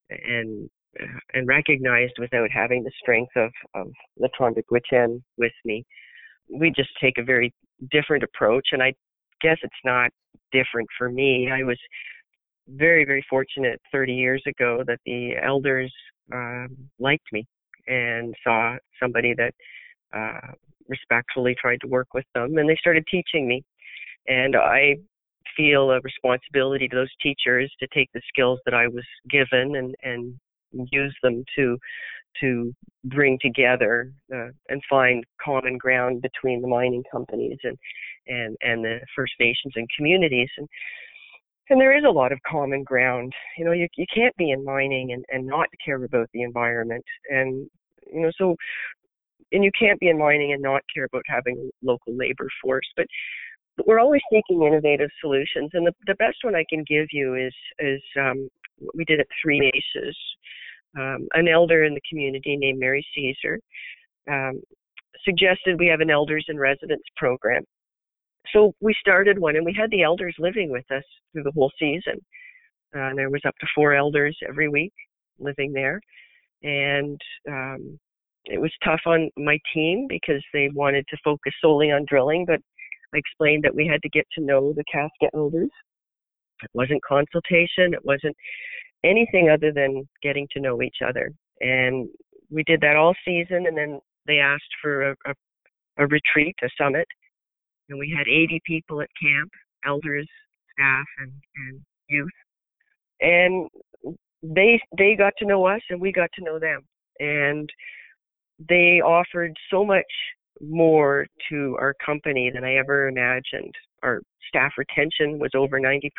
and 0.09 0.69
uh, 0.99 1.19
and 1.33 1.47
recognized 1.47 2.13
without 2.17 2.49
having 2.51 2.83
the 2.83 2.91
strength 2.99 3.31
of 3.35 3.51
of 3.75 3.91
the 4.17 4.29
Tronduk 4.39 4.63
with 4.71 5.51
me. 5.63 5.85
We 6.51 6.71
just 6.71 6.89
take 6.99 7.19
a 7.19 7.23
very 7.23 7.53
different 7.91 8.23
approach, 8.23 8.69
and 8.71 8.81
I 8.81 8.93
guess 9.41 9.57
it's 9.61 9.73
not 9.85 10.09
different 10.51 10.89
for 10.97 11.09
me. 11.09 11.49
I 11.51 11.63
was 11.63 11.77
very, 12.67 13.05
very 13.05 13.23
fortunate 13.29 13.79
30 13.91 14.13
years 14.13 14.43
ago 14.47 14.83
that 14.87 14.99
the 15.05 15.33
elders 15.41 15.93
um, 16.33 16.75
liked 16.99 17.25
me 17.31 17.45
and 17.87 18.33
saw 18.43 18.75
somebody 19.01 19.33
that 19.35 19.53
uh, 20.15 20.53
respectfully 20.89 21.55
tried 21.59 21.79
to 21.81 21.87
work 21.87 22.07
with 22.13 22.25
them, 22.33 22.57
and 22.57 22.69
they 22.69 22.77
started 22.79 23.05
teaching 23.09 23.47
me. 23.47 23.63
And 24.27 24.55
I 24.55 24.95
feel 25.55 25.91
a 25.91 25.99
responsibility 26.01 26.87
to 26.87 26.95
those 26.95 27.13
teachers 27.21 27.71
to 27.79 27.87
take 27.93 28.09
the 28.13 28.21
skills 28.27 28.59
that 28.65 28.73
I 28.73 28.87
was 28.87 29.05
given 29.29 29.75
and 29.75 29.95
and 30.03 30.33
use 30.91 31.15
them 31.23 31.43
to 31.57 31.77
to 32.41 32.73
bring 33.05 33.37
together 33.41 34.11
uh, 34.33 34.49
and 34.69 34.81
find 34.89 35.23
common 35.43 35.77
ground 35.77 36.21
between 36.21 36.61
the 36.61 36.67
mining 36.67 37.03
companies 37.11 37.57
and 37.63 37.77
and 38.27 38.55
and 38.61 38.83
the 38.83 38.99
First 39.15 39.33
Nations 39.39 39.73
and 39.75 39.87
communities 39.95 40.49
and 40.57 40.67
and 41.71 41.79
there 41.79 41.95
is 41.95 42.03
a 42.03 42.11
lot 42.11 42.31
of 42.31 42.39
common 42.49 42.83
ground. 42.83 43.31
You 43.57 43.65
know, 43.65 43.73
you 43.73 43.87
you 43.95 44.05
can't 44.13 44.35
be 44.37 44.51
in 44.51 44.63
mining 44.63 45.11
and 45.11 45.25
and 45.29 45.45
not 45.45 45.67
care 45.83 46.03
about 46.03 46.29
the 46.33 46.41
environment 46.41 47.05
and 47.29 47.69
you 48.11 48.21
know 48.21 48.31
so 48.37 48.55
and 49.51 49.63
you 49.63 49.71
can't 49.79 49.99
be 49.99 50.09
in 50.09 50.17
mining 50.17 50.53
and 50.53 50.61
not 50.61 50.81
care 50.93 51.05
about 51.05 51.23
having 51.27 51.57
a 51.57 51.85
local 51.85 52.15
labor 52.15 52.47
force 52.61 52.87
but 52.95 53.05
we're 53.85 53.99
always 53.99 54.21
seeking 54.31 54.63
innovative 54.63 55.09
solutions 55.21 55.69
and 55.73 55.87
the, 55.87 55.93
the 56.07 56.15
best 56.15 56.37
one 56.43 56.55
i 56.55 56.65
can 56.69 56.83
give 56.87 57.07
you 57.11 57.35
is 57.35 57.53
is 57.79 58.01
um, 58.19 58.49
what 58.79 58.95
we 58.95 59.05
did 59.05 59.19
at 59.19 59.27
three 59.41 59.59
nations 59.59 60.17
um, 60.97 61.27
an 61.33 61.47
elder 61.47 61.83
in 61.83 61.93
the 61.93 62.01
community 62.09 62.57
named 62.57 62.79
mary 62.79 63.05
caesar 63.15 63.59
um, 64.29 64.61
suggested 65.25 65.79
we 65.79 65.87
have 65.87 66.01
an 66.01 66.09
elders 66.09 66.45
in 66.49 66.57
residence 66.57 67.03
program 67.17 67.63
so 68.53 68.73
we 68.79 68.95
started 68.99 69.37
one 69.37 69.55
and 69.55 69.65
we 69.65 69.75
had 69.77 69.91
the 69.91 70.03
elders 70.03 70.35
living 70.39 70.71
with 70.71 70.89
us 70.91 71.03
through 71.31 71.43
the 71.43 71.51
whole 71.51 71.71
season. 71.79 72.19
Uh, 72.95 73.11
there 73.15 73.29
was 73.29 73.41
up 73.45 73.55
to 73.59 73.67
four 73.75 73.93
elders 73.93 74.37
every 74.47 74.67
week 74.69 74.93
living 75.37 75.71
there. 75.73 76.01
And 76.63 77.19
um, 77.47 77.99
it 78.49 78.59
was 78.59 78.71
tough 78.83 79.01
on 79.05 79.29
my 79.37 79.59
team 79.73 80.07
because 80.09 80.43
they 80.53 80.69
wanted 80.73 81.05
to 81.09 81.17
focus 81.23 81.53
solely 81.61 81.91
on 81.91 82.05
drilling, 82.07 82.45
but 82.45 82.59
I 83.13 83.17
explained 83.17 83.63
that 83.63 83.75
we 83.75 83.87
had 83.87 84.01
to 84.03 84.09
get 84.09 84.25
to 84.35 84.43
know 84.43 84.73
the 84.73 84.83
Kaska 84.91 85.29
elders. 85.33 85.69
It 86.63 86.69
wasn't 86.73 87.03
consultation, 87.03 87.93
it 87.93 88.03
wasn't 88.03 88.35
anything 89.03 89.49
other 89.49 89.71
than 89.71 90.07
getting 90.21 90.47
to 90.51 90.59
know 90.59 90.81
each 90.81 90.97
other. 91.07 91.31
And 91.61 92.09
we 92.49 92.63
did 92.63 92.81
that 92.81 92.95
all 92.95 93.15
season, 93.25 93.65
and 93.67 93.77
then 93.77 93.99
they 94.27 94.39
asked 94.39 94.73
for 94.81 95.11
a, 95.11 95.15
a, 95.25 95.33
a 95.99 96.07
retreat, 96.07 96.55
a 96.63 96.69
summit, 96.77 97.07
and 97.89 97.97
we 97.97 98.13
had 98.15 98.27
80 98.27 98.61
people 98.65 99.01
at 99.01 99.09
camp, 99.21 99.49
elders, 99.85 100.27
staff, 100.73 101.05
and, 101.19 101.31
and 101.55 101.81
youth. 102.07 102.29
And 103.21 103.69
they 104.41 104.79
they 104.97 105.15
got 105.15 105.33
to 105.39 105.45
know 105.45 105.65
us, 105.65 105.81
and 105.89 105.99
we 105.99 106.11
got 106.11 106.29
to 106.35 106.43
know 106.43 106.59
them. 106.59 106.81
And 107.19 107.69
they 108.67 109.01
offered 109.01 109.55
so 109.71 109.85
much 109.85 110.05
more 110.61 111.25
to 111.49 111.77
our 111.79 111.93
company 112.05 112.51
than 112.53 112.63
I 112.63 112.75
ever 112.75 113.07
imagined. 113.07 113.73
Our 114.03 114.21
staff 114.47 114.73
retention 114.77 115.39
was 115.39 115.51
over 115.55 115.79
90%. 115.79 116.09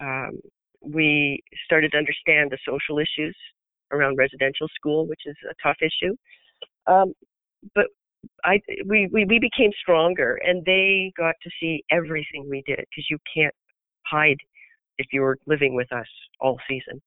Um, 0.00 0.38
we 0.82 1.42
started 1.64 1.92
to 1.92 1.98
understand 1.98 2.50
the 2.50 2.58
social 2.66 2.98
issues 2.98 3.36
around 3.90 4.16
residential 4.16 4.68
school, 4.74 5.06
which 5.06 5.22
is 5.26 5.36
a 5.50 5.54
tough 5.62 5.78
issue. 5.80 6.14
Um, 6.86 7.12
but 7.74 7.86
I 8.44 8.60
we, 8.86 9.08
we 9.12 9.24
we 9.24 9.38
became 9.38 9.70
stronger, 9.80 10.38
and 10.44 10.64
they 10.64 11.12
got 11.16 11.34
to 11.42 11.50
see 11.60 11.84
everything 11.90 12.48
we 12.48 12.62
did 12.66 12.78
because 12.78 13.06
you 13.10 13.18
can't 13.32 13.54
hide 14.06 14.38
if 14.98 15.06
you 15.12 15.20
were 15.20 15.38
living 15.46 15.74
with 15.74 15.92
us 15.92 16.06
all 16.40 16.58
season. 16.68 17.00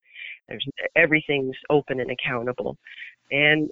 There's 0.47 0.65
everything's 0.95 1.55
open 1.69 1.99
and 1.99 2.11
accountable, 2.11 2.77
and 3.31 3.69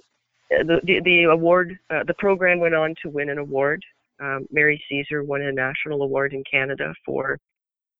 the 0.50 0.80
the, 0.84 1.00
the 1.04 1.22
award 1.24 1.78
uh, 1.90 2.04
the 2.06 2.14
program 2.14 2.60
went 2.60 2.74
on 2.74 2.94
to 3.02 3.08
win 3.08 3.30
an 3.30 3.38
award. 3.38 3.82
Um, 4.20 4.46
Mary 4.50 4.82
Caesar 4.88 5.22
won 5.22 5.42
a 5.42 5.52
national 5.52 6.02
award 6.02 6.32
in 6.32 6.42
Canada 6.50 6.92
for 7.04 7.38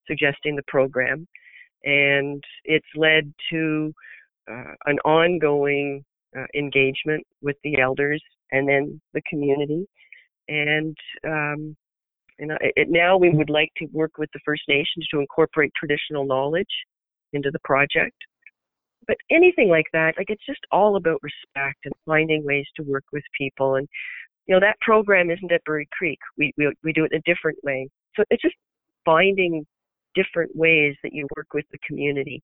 suggesting 0.06 0.56
the 0.56 0.62
program, 0.66 1.26
and 1.84 2.42
it's 2.64 2.86
led 2.96 3.32
to 3.50 3.92
uh, 4.50 4.74
an 4.86 4.98
ongoing 5.00 6.04
uh, 6.36 6.44
engagement 6.54 7.24
with 7.42 7.56
the 7.62 7.80
elders 7.80 8.22
and 8.52 8.68
then 8.68 9.00
the 9.14 9.22
community. 9.28 9.86
And 10.48 10.96
um, 11.26 11.76
it, 12.38 12.88
now 12.88 13.16
we 13.16 13.30
would 13.30 13.50
like 13.50 13.70
to 13.76 13.86
work 13.92 14.12
with 14.18 14.30
the 14.32 14.40
First 14.44 14.62
Nations 14.68 15.06
to 15.12 15.20
incorporate 15.20 15.72
traditional 15.76 16.24
knowledge 16.24 16.66
into 17.32 17.50
the 17.50 17.58
project. 17.64 18.16
But 19.08 19.16
anything 19.30 19.70
like 19.70 19.86
that, 19.94 20.14
like 20.18 20.28
it's 20.28 20.46
just 20.46 20.60
all 20.70 20.96
about 20.96 21.20
respect 21.22 21.78
and 21.84 21.94
finding 22.06 22.44
ways 22.44 22.66
to 22.76 22.82
work 22.82 23.04
with 23.12 23.24
people. 23.36 23.76
And 23.76 23.88
you 24.46 24.54
know 24.54 24.60
that 24.60 24.80
program 24.80 25.30
isn't 25.30 25.50
at 25.50 25.64
Brewery 25.64 25.88
Creek. 25.92 26.18
We 26.36 26.52
we 26.56 26.72
we 26.84 26.92
do 26.92 27.04
it 27.04 27.12
in 27.12 27.18
a 27.18 27.34
different 27.34 27.58
way. 27.64 27.88
So 28.14 28.24
it's 28.30 28.42
just 28.42 28.54
finding 29.04 29.66
different 30.14 30.54
ways 30.54 30.94
that 31.02 31.12
you 31.12 31.26
work 31.36 31.48
with 31.54 31.64
the 31.72 31.78
community 31.86 32.42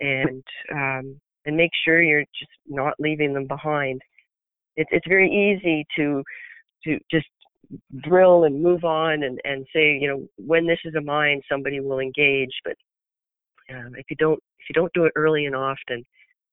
and 0.00 0.42
um, 0.72 1.20
and 1.44 1.56
make 1.56 1.70
sure 1.84 2.02
you're 2.02 2.24
just 2.38 2.50
not 2.66 2.94
leaving 2.98 3.34
them 3.34 3.46
behind. 3.46 4.00
It's 4.76 4.90
it's 4.92 5.06
very 5.06 5.30
easy 5.30 5.86
to 5.96 6.22
to 6.84 6.98
just 7.10 7.26
drill 8.02 8.44
and 8.44 8.62
move 8.62 8.84
on 8.84 9.22
and 9.22 9.40
and 9.44 9.66
say 9.74 9.98
you 9.98 10.08
know 10.08 10.26
when 10.36 10.66
this 10.66 10.78
is 10.84 10.94
a 10.94 11.00
mine 11.00 11.40
somebody 11.50 11.80
will 11.80 12.00
engage, 12.00 12.52
but 12.64 12.74
um, 13.70 13.94
if 13.96 14.06
you 14.10 14.16
don't 14.16 14.40
if 14.58 14.68
you 14.68 14.74
don't 14.74 14.92
do 14.94 15.04
it 15.04 15.12
early 15.16 15.46
and 15.46 15.54
often, 15.54 16.04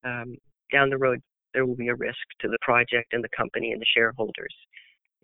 um, 0.03 0.35
down 0.71 0.89
the 0.89 0.97
road 0.97 1.21
there 1.53 1.65
will 1.65 1.75
be 1.75 1.89
a 1.89 1.95
risk 1.95 2.17
to 2.41 2.47
the 2.47 2.57
project 2.61 3.13
and 3.13 3.23
the 3.23 3.29
company 3.35 3.71
and 3.71 3.81
the 3.81 3.85
shareholders. 3.95 4.53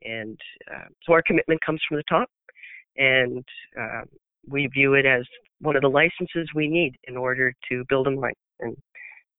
And 0.04 0.40
uh, 0.72 0.86
so 1.04 1.14
our 1.14 1.24
commitment 1.26 1.60
comes 1.66 1.82
from 1.88 1.98
the 1.98 2.04
top, 2.08 2.30
and 2.98 3.44
uh, 3.80 4.02
we 4.48 4.68
view 4.68 4.94
it 4.94 5.06
as 5.06 5.24
one 5.60 5.76
of 5.76 5.82
the 5.82 5.90
licenses 5.90 6.50
we 6.56 6.68
need 6.68 6.96
in 7.08 7.18
order 7.18 7.54
to 7.70 7.84
build 7.90 8.08
a 8.08 8.12
mine. 8.12 8.34
And 8.60 8.78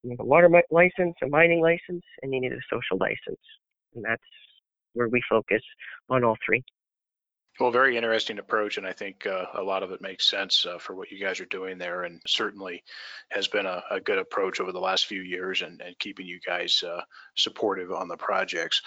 you 0.03 0.11
need 0.11 0.21
a 0.21 0.25
water 0.25 0.51
license, 0.71 1.15
a 1.23 1.29
mining 1.29 1.61
license, 1.61 2.05
and 2.23 2.33
you 2.33 2.41
need 2.41 2.53
a 2.53 2.59
social 2.71 2.99
license. 2.99 3.41
And 3.95 4.05
that's 4.05 4.23
where 4.95 5.09
we 5.09 5.23
focus 5.29 5.63
on 6.09 6.25
all 6.25 6.37
three. 6.45 6.63
Well, 7.61 7.71
very 7.71 7.99
interesting 7.99 8.39
approach, 8.39 8.79
and 8.79 8.87
I 8.87 8.95
think 8.95 9.27
uh, 9.27 9.45
a 9.53 9.63
lot 9.63 9.83
of 9.83 9.93
it 9.93 10.01
makes 10.01 10.27
sense 10.27 10.65
uh, 10.65 10.79
for 10.79 10.95
what 10.95 11.11
you 11.11 11.21
guys 11.21 11.41
are 11.41 11.45
doing 11.45 11.77
there, 11.77 12.05
and 12.05 12.23
certainly 12.27 12.83
has 13.31 13.49
been 13.49 13.67
a, 13.67 13.83
a 13.91 14.01
good 14.01 14.17
approach 14.17 14.61
over 14.61 14.73
the 14.73 14.81
last 14.81 15.05
few 15.05 15.21
years, 15.21 15.61
and, 15.61 15.79
and 15.83 15.99
keeping 15.99 16.27
you 16.27 16.41
guys 16.41 16.83
uh, 16.83 17.03
supportive 17.37 17.93
on 17.93 18.09
the 18.09 18.17
projects. 18.17 18.81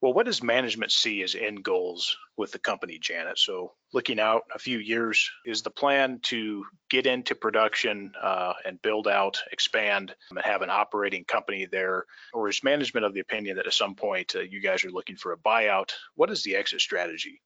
Well, 0.00 0.12
what 0.12 0.26
does 0.26 0.42
management 0.42 0.90
see 0.90 1.22
as 1.22 1.36
end 1.36 1.62
goals 1.62 2.16
with 2.36 2.50
the 2.50 2.58
company, 2.58 2.98
Janet? 2.98 3.38
So, 3.38 3.74
looking 3.92 4.18
out 4.18 4.42
a 4.52 4.58
few 4.58 4.78
years, 4.78 5.30
is 5.46 5.62
the 5.62 5.70
plan 5.70 6.18
to 6.24 6.64
get 6.88 7.06
into 7.06 7.36
production 7.36 8.10
uh, 8.20 8.54
and 8.64 8.82
build 8.82 9.06
out, 9.06 9.38
expand, 9.52 10.16
and 10.30 10.40
have 10.42 10.62
an 10.62 10.70
operating 10.70 11.24
company 11.24 11.68
there? 11.70 12.06
Or 12.34 12.48
is 12.48 12.64
management 12.64 13.06
of 13.06 13.14
the 13.14 13.20
opinion 13.20 13.58
that 13.58 13.68
at 13.68 13.72
some 13.72 13.94
point 13.94 14.34
uh, 14.34 14.40
you 14.40 14.60
guys 14.60 14.84
are 14.84 14.90
looking 14.90 15.14
for 15.14 15.30
a 15.30 15.38
buyout? 15.38 15.92
What 16.16 16.30
is 16.30 16.42
the 16.42 16.56
exit 16.56 16.80
strategy? 16.80 17.40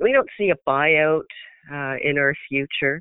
We 0.00 0.12
don't 0.12 0.28
see 0.38 0.50
a 0.50 0.68
buyout 0.68 1.22
uh, 1.72 1.96
in 2.02 2.18
our 2.18 2.34
future. 2.48 3.00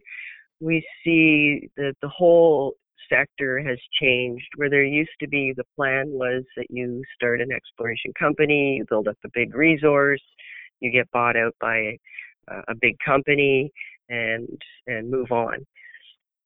We 0.59 0.85
see 1.03 1.69
that 1.77 1.93
the 2.01 2.09
whole 2.09 2.73
sector 3.11 3.59
has 3.59 3.77
changed 3.99 4.47
where 4.57 4.69
there 4.69 4.83
used 4.83 5.09
to 5.21 5.27
be 5.27 5.53
the 5.55 5.63
plan 5.75 6.09
was 6.09 6.43
that 6.57 6.67
you 6.69 7.01
start 7.15 7.41
an 7.41 7.51
exploration 7.51 8.11
company, 8.19 8.75
you 8.77 8.85
build 8.89 9.07
up 9.07 9.17
a 9.25 9.29
big 9.33 9.55
resource, 9.55 10.21
you 10.79 10.91
get 10.91 11.09
bought 11.11 11.35
out 11.35 11.55
by 11.59 11.97
a 12.67 12.75
big 12.81 12.95
company 13.05 13.71
and 14.09 14.47
and 14.87 15.09
move 15.09 15.31
on. 15.31 15.65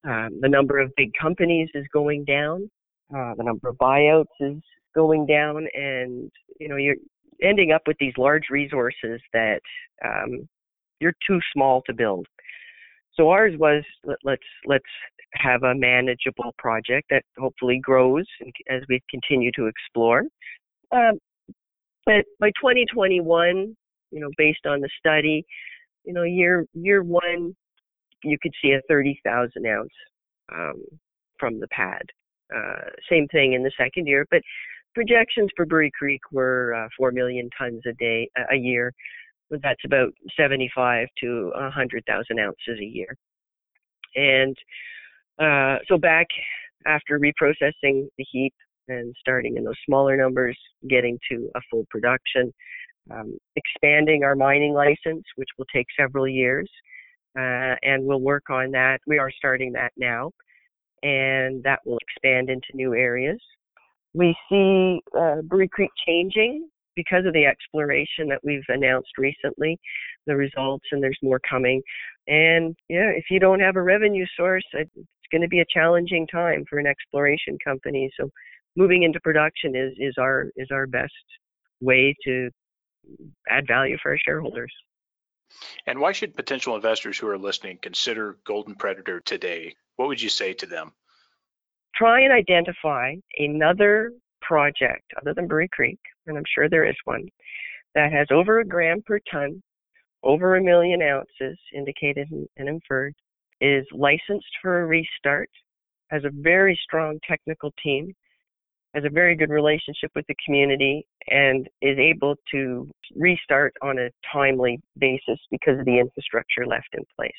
Um, 0.06 0.40
the 0.42 0.50
number 0.50 0.80
of 0.80 0.92
big 0.98 1.12
companies 1.20 1.70
is 1.74 1.86
going 1.94 2.26
down. 2.26 2.70
Uh, 3.16 3.34
the 3.38 3.44
number 3.44 3.70
of 3.70 3.78
buyouts 3.78 4.26
is 4.42 4.58
going 4.96 5.26
down, 5.26 5.66
and 5.74 6.30
you 6.60 6.68
know 6.68 6.76
you're 6.76 6.96
ending 7.44 7.72
up 7.72 7.82
with 7.88 7.98
these 8.00 8.14
large 8.18 8.46
resources 8.50 9.22
that 9.34 9.60
um, 10.04 10.48
you're 11.00 11.16
too 11.28 11.40
small 11.54 11.82
to 11.86 11.94
build. 11.94 12.26
So 13.16 13.30
ours 13.30 13.54
was 13.58 13.84
let, 14.06 14.18
let's 14.24 14.44
let's 14.66 14.84
have 15.34 15.64
a 15.64 15.76
manageable 15.76 16.54
project 16.58 17.08
that 17.10 17.24
hopefully 17.38 17.80
grows 17.82 18.26
as 18.70 18.82
we 18.90 19.02
continue 19.10 19.52
to 19.56 19.68
explore. 19.68 20.24
Um, 20.92 21.20
but 22.06 22.26
by 22.40 22.50
2021, 22.50 23.76
you 24.12 24.20
know, 24.20 24.30
based 24.38 24.66
on 24.66 24.82
the 24.82 24.90
study, 25.00 25.46
you 26.06 26.14
know, 26.14 26.24
year 26.24 26.66
year 26.74 27.04
one, 27.04 27.56
you 28.24 28.38
could 28.42 28.54
see 28.62 28.72
a 28.72 28.82
30,000 28.88 29.66
ounce 29.66 29.90
um, 30.54 30.84
from 31.40 31.60
the 31.60 31.68
pad. 31.68 32.04
Uh, 32.56 32.90
same 33.10 33.28
thing 33.30 33.54
in 33.54 33.64
the 33.64 33.72
second 33.78 34.08
year, 34.08 34.26
but 34.30 34.42
projections 34.94 35.50
for 35.56 35.66
Brewery 35.66 35.92
Creek 35.98 36.22
were 36.32 36.74
uh, 36.74 36.88
4 36.98 37.12
million 37.12 37.50
tons 37.58 37.82
a 37.88 37.94
day 37.94 38.30
a 38.52 38.56
year. 38.56 38.94
That's 39.50 39.82
about 39.86 40.10
75 40.38 41.08
to 41.22 41.52
100,000 41.56 42.40
ounces 42.40 42.80
a 42.80 42.86
year. 42.86 43.16
And 44.16 44.56
uh, 45.40 45.78
so 45.88 45.98
back 45.98 46.28
after 46.86 47.20
reprocessing 47.20 48.08
the 48.18 48.26
heap 48.32 48.54
and 48.88 49.16
starting 49.20 49.58
in 49.58 49.64
those 49.64 49.76
smaller 49.86 50.18
numbers, 50.18 50.58
getting 50.90 51.18
to 51.32 51.50
a 51.56 51.62
full 51.72 51.86
production, 51.90 52.54
um, 53.12 53.38
expanding 53.56 54.24
our 54.24 54.36
mining 54.36 54.74
license, 54.74 55.24
which 55.36 55.50
will 55.58 55.66
take 55.74 55.88
several 56.00 56.28
years, 56.28 56.70
uh, 57.38 57.76
and 57.82 58.04
we'll 58.04 58.22
work 58.22 58.50
on 58.50 58.72
that. 58.72 59.00
We 59.08 59.18
are 59.18 59.32
starting 59.32 59.74
that 59.74 59.92
now, 59.98 60.32
and 61.02 61.64
that 61.64 61.80
will 61.86 61.98
expand 61.98 62.50
into 62.50 62.68
new 62.74 62.94
areas. 62.94 63.40
We 64.14 64.36
see 64.50 65.02
uh, 65.18 65.38
Creek 65.72 65.90
changing 66.06 66.70
because 66.96 67.26
of 67.26 67.34
the 67.34 67.46
exploration 67.46 68.28
that 68.30 68.40
we've 68.44 68.64
announced 68.68 69.18
recently, 69.18 69.80
the 70.28 70.36
results, 70.36 70.86
and 70.92 71.02
there's 71.02 71.18
more 71.24 71.40
coming. 71.50 71.82
And 72.28 72.76
yeah, 72.90 73.10
if 73.10 73.26
you 73.30 73.40
don't 73.40 73.60
have 73.60 73.76
a 73.76 73.82
revenue 73.82 74.26
source, 74.38 74.66
it's 74.74 74.92
going 75.32 75.42
to 75.42 75.48
be 75.48 75.62
a 75.62 75.66
challenging 75.74 76.28
time 76.28 76.64
for 76.70 76.78
an 76.80 76.88
exploration 76.88 77.58
company. 77.64 78.12
So 78.20 78.30
moving 78.76 79.04
into 79.04 79.20
production 79.22 79.76
is, 79.76 79.94
is 79.98 80.16
our 80.20 80.52
is 80.56 80.68
our 80.72 80.88
best 80.88 81.12
way 81.82 82.16
to 82.26 82.50
add 83.50 83.68
value 83.68 83.98
for 84.02 84.12
our 84.12 84.20
shareholders. 84.24 84.72
And 85.86 86.00
why 86.00 86.14
should 86.14 86.36
potential 86.36 86.76
investors 86.76 87.18
who 87.18 87.28
are 87.28 87.38
listening 87.38 87.78
consider 87.82 88.38
Golden 88.46 88.76
Predator 88.76 89.20
today? 89.20 89.76
What 89.98 90.08
would 90.08 90.22
you 90.22 90.30
say 90.30 90.54
to 90.54 90.66
them? 90.66 90.94
Try 91.96 92.22
and 92.22 92.34
identify 92.34 93.16
another 93.38 94.12
project 94.42 95.04
other 95.20 95.34
than 95.34 95.48
Brewery 95.48 95.70
Creek, 95.72 96.00
and 96.28 96.38
I'm 96.38 96.44
sure 96.54 96.68
there 96.70 96.88
is 96.90 96.96
one, 97.06 97.28
that 97.96 98.12
has 98.12 98.28
over 98.32 98.60
a 98.60 98.66
gram 98.66 99.02
per 99.06 99.20
ton, 99.32 99.62
over 100.24 100.56
a 100.56 100.64
million 100.64 101.02
ounces 101.02 101.58
indicated 101.74 102.28
and 102.58 102.70
inferred, 102.70 103.14
is 103.62 103.86
licensed 103.92 104.48
for 104.62 104.82
a 104.82 104.86
restart, 104.86 105.50
has 106.10 106.24
a 106.26 106.32
very 106.34 106.80
strong 106.84 107.20
technical 107.28 107.72
team, 107.84 108.14
has 108.96 109.06
a 109.06 109.10
very 109.10 109.36
good 109.36 109.50
relationship 109.50 110.12
with 110.16 110.26
the 110.28 110.36
community, 110.46 111.06
and 111.28 111.68
is 111.82 111.98
able 111.98 112.36
to 112.52 112.90
restart 113.16 113.74
on 113.82 114.00
a 114.00 114.10
timely 114.32 114.80
basis 114.98 115.40
because 115.52 115.80
of 115.80 115.86
the 115.86 116.00
infrastructure 116.00 116.66
left 116.66 116.90
in 116.94 117.04
place. 117.16 117.32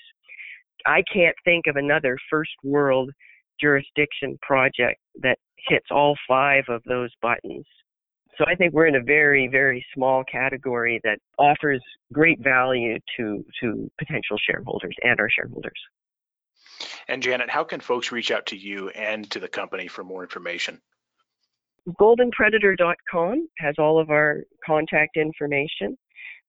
I 0.86 1.02
can't 1.12 1.36
think 1.44 1.66
of 1.66 1.76
another 1.76 2.16
first 2.30 2.52
world 2.62 3.10
jurisdiction 3.60 4.38
project 4.42 5.00
that 5.22 5.38
hits 5.68 5.86
all 5.90 6.16
five 6.28 6.64
of 6.68 6.82
those 6.86 7.10
buttons. 7.22 7.64
So 8.38 8.44
I 8.48 8.54
think 8.56 8.72
we're 8.72 8.86
in 8.86 8.96
a 8.96 9.02
very, 9.02 9.48
very 9.48 9.84
small 9.94 10.24
category 10.24 11.00
that 11.04 11.18
offers 11.38 11.80
great 12.12 12.42
value 12.42 12.98
to, 13.16 13.44
to 13.60 13.90
potential 13.98 14.36
shareholders 14.44 14.96
and 15.02 15.20
our 15.20 15.28
shareholders. 15.30 15.78
And 17.06 17.22
Janet, 17.22 17.48
how 17.48 17.64
can 17.64 17.80
folks 17.80 18.10
reach 18.10 18.30
out 18.30 18.46
to 18.46 18.56
you 18.56 18.88
and 18.90 19.30
to 19.30 19.38
the 19.38 19.48
company 19.48 19.86
for 19.86 20.02
more 20.02 20.22
information? 20.22 20.80
GoldenPredator.com 21.88 23.48
has 23.58 23.74
all 23.78 24.00
of 24.00 24.10
our 24.10 24.42
contact 24.66 25.16
information. 25.16 25.96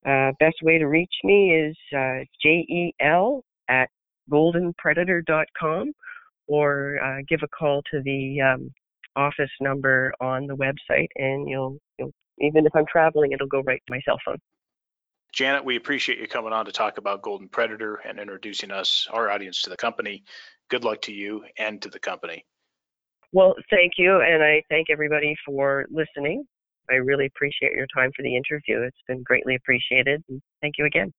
Uh, 0.08 0.32
best 0.40 0.56
way 0.64 0.78
to 0.78 0.88
reach 0.88 1.14
me 1.24 1.52
is 1.52 1.76
uh, 1.96 2.20
jel 2.42 3.44
at 3.70 3.90
goldenpredator.com 4.32 5.92
or 6.48 7.00
uh, 7.04 7.22
give 7.28 7.42
a 7.44 7.48
call 7.48 7.82
to 7.92 8.02
the 8.04 8.42
um, 8.42 8.72
office 9.16 9.50
number 9.62 10.14
on 10.20 10.48
the 10.48 10.56
website, 10.56 11.08
and 11.16 11.50
you'll, 11.50 11.78
you'll 11.98 12.12
even 12.40 12.66
if 12.66 12.76
I'm 12.76 12.86
traveling, 12.92 13.32
it'll 13.32 13.48
go 13.48 13.62
right 13.62 13.82
to 13.88 13.94
my 13.94 14.02
cell 14.06 14.20
phone. 14.26 14.38
Janet, 15.34 15.66
we 15.66 15.76
appreciate 15.76 16.20
you 16.20 16.28
coming 16.28 16.54
on 16.54 16.66
to 16.66 16.72
talk 16.72 16.98
about 16.98 17.22
Golden 17.22 17.50
Predator 17.50 17.96
and 17.96 18.20
introducing 18.20 18.72
us, 18.72 19.08
our 19.12 19.30
audience, 19.30 19.62
to 19.64 19.70
the 19.70 19.78
company. 19.78 20.24
Good 20.70 20.84
luck 20.84 21.02
to 21.04 21.14
you 21.14 21.44
and 21.58 21.82
to 21.82 21.90
the 21.90 22.00
company. 22.00 22.46
Well, 23.34 23.54
thank 23.70 23.94
you, 23.98 24.22
and 24.22 24.42
I 24.42 24.64
thank 24.70 24.88
everybody 24.90 25.36
for 25.46 25.86
listening. 25.92 26.46
I 26.90 26.96
really 26.96 27.26
appreciate 27.26 27.74
your 27.74 27.88
time 27.94 28.12
for 28.16 28.22
the 28.22 28.36
interview. 28.36 28.82
It's 28.84 28.98
been 29.08 29.24
greatly 29.24 29.56
appreciated. 29.56 30.24
And 30.30 30.42
Thank 30.62 30.76
you 30.78 30.86
again. 30.86 31.12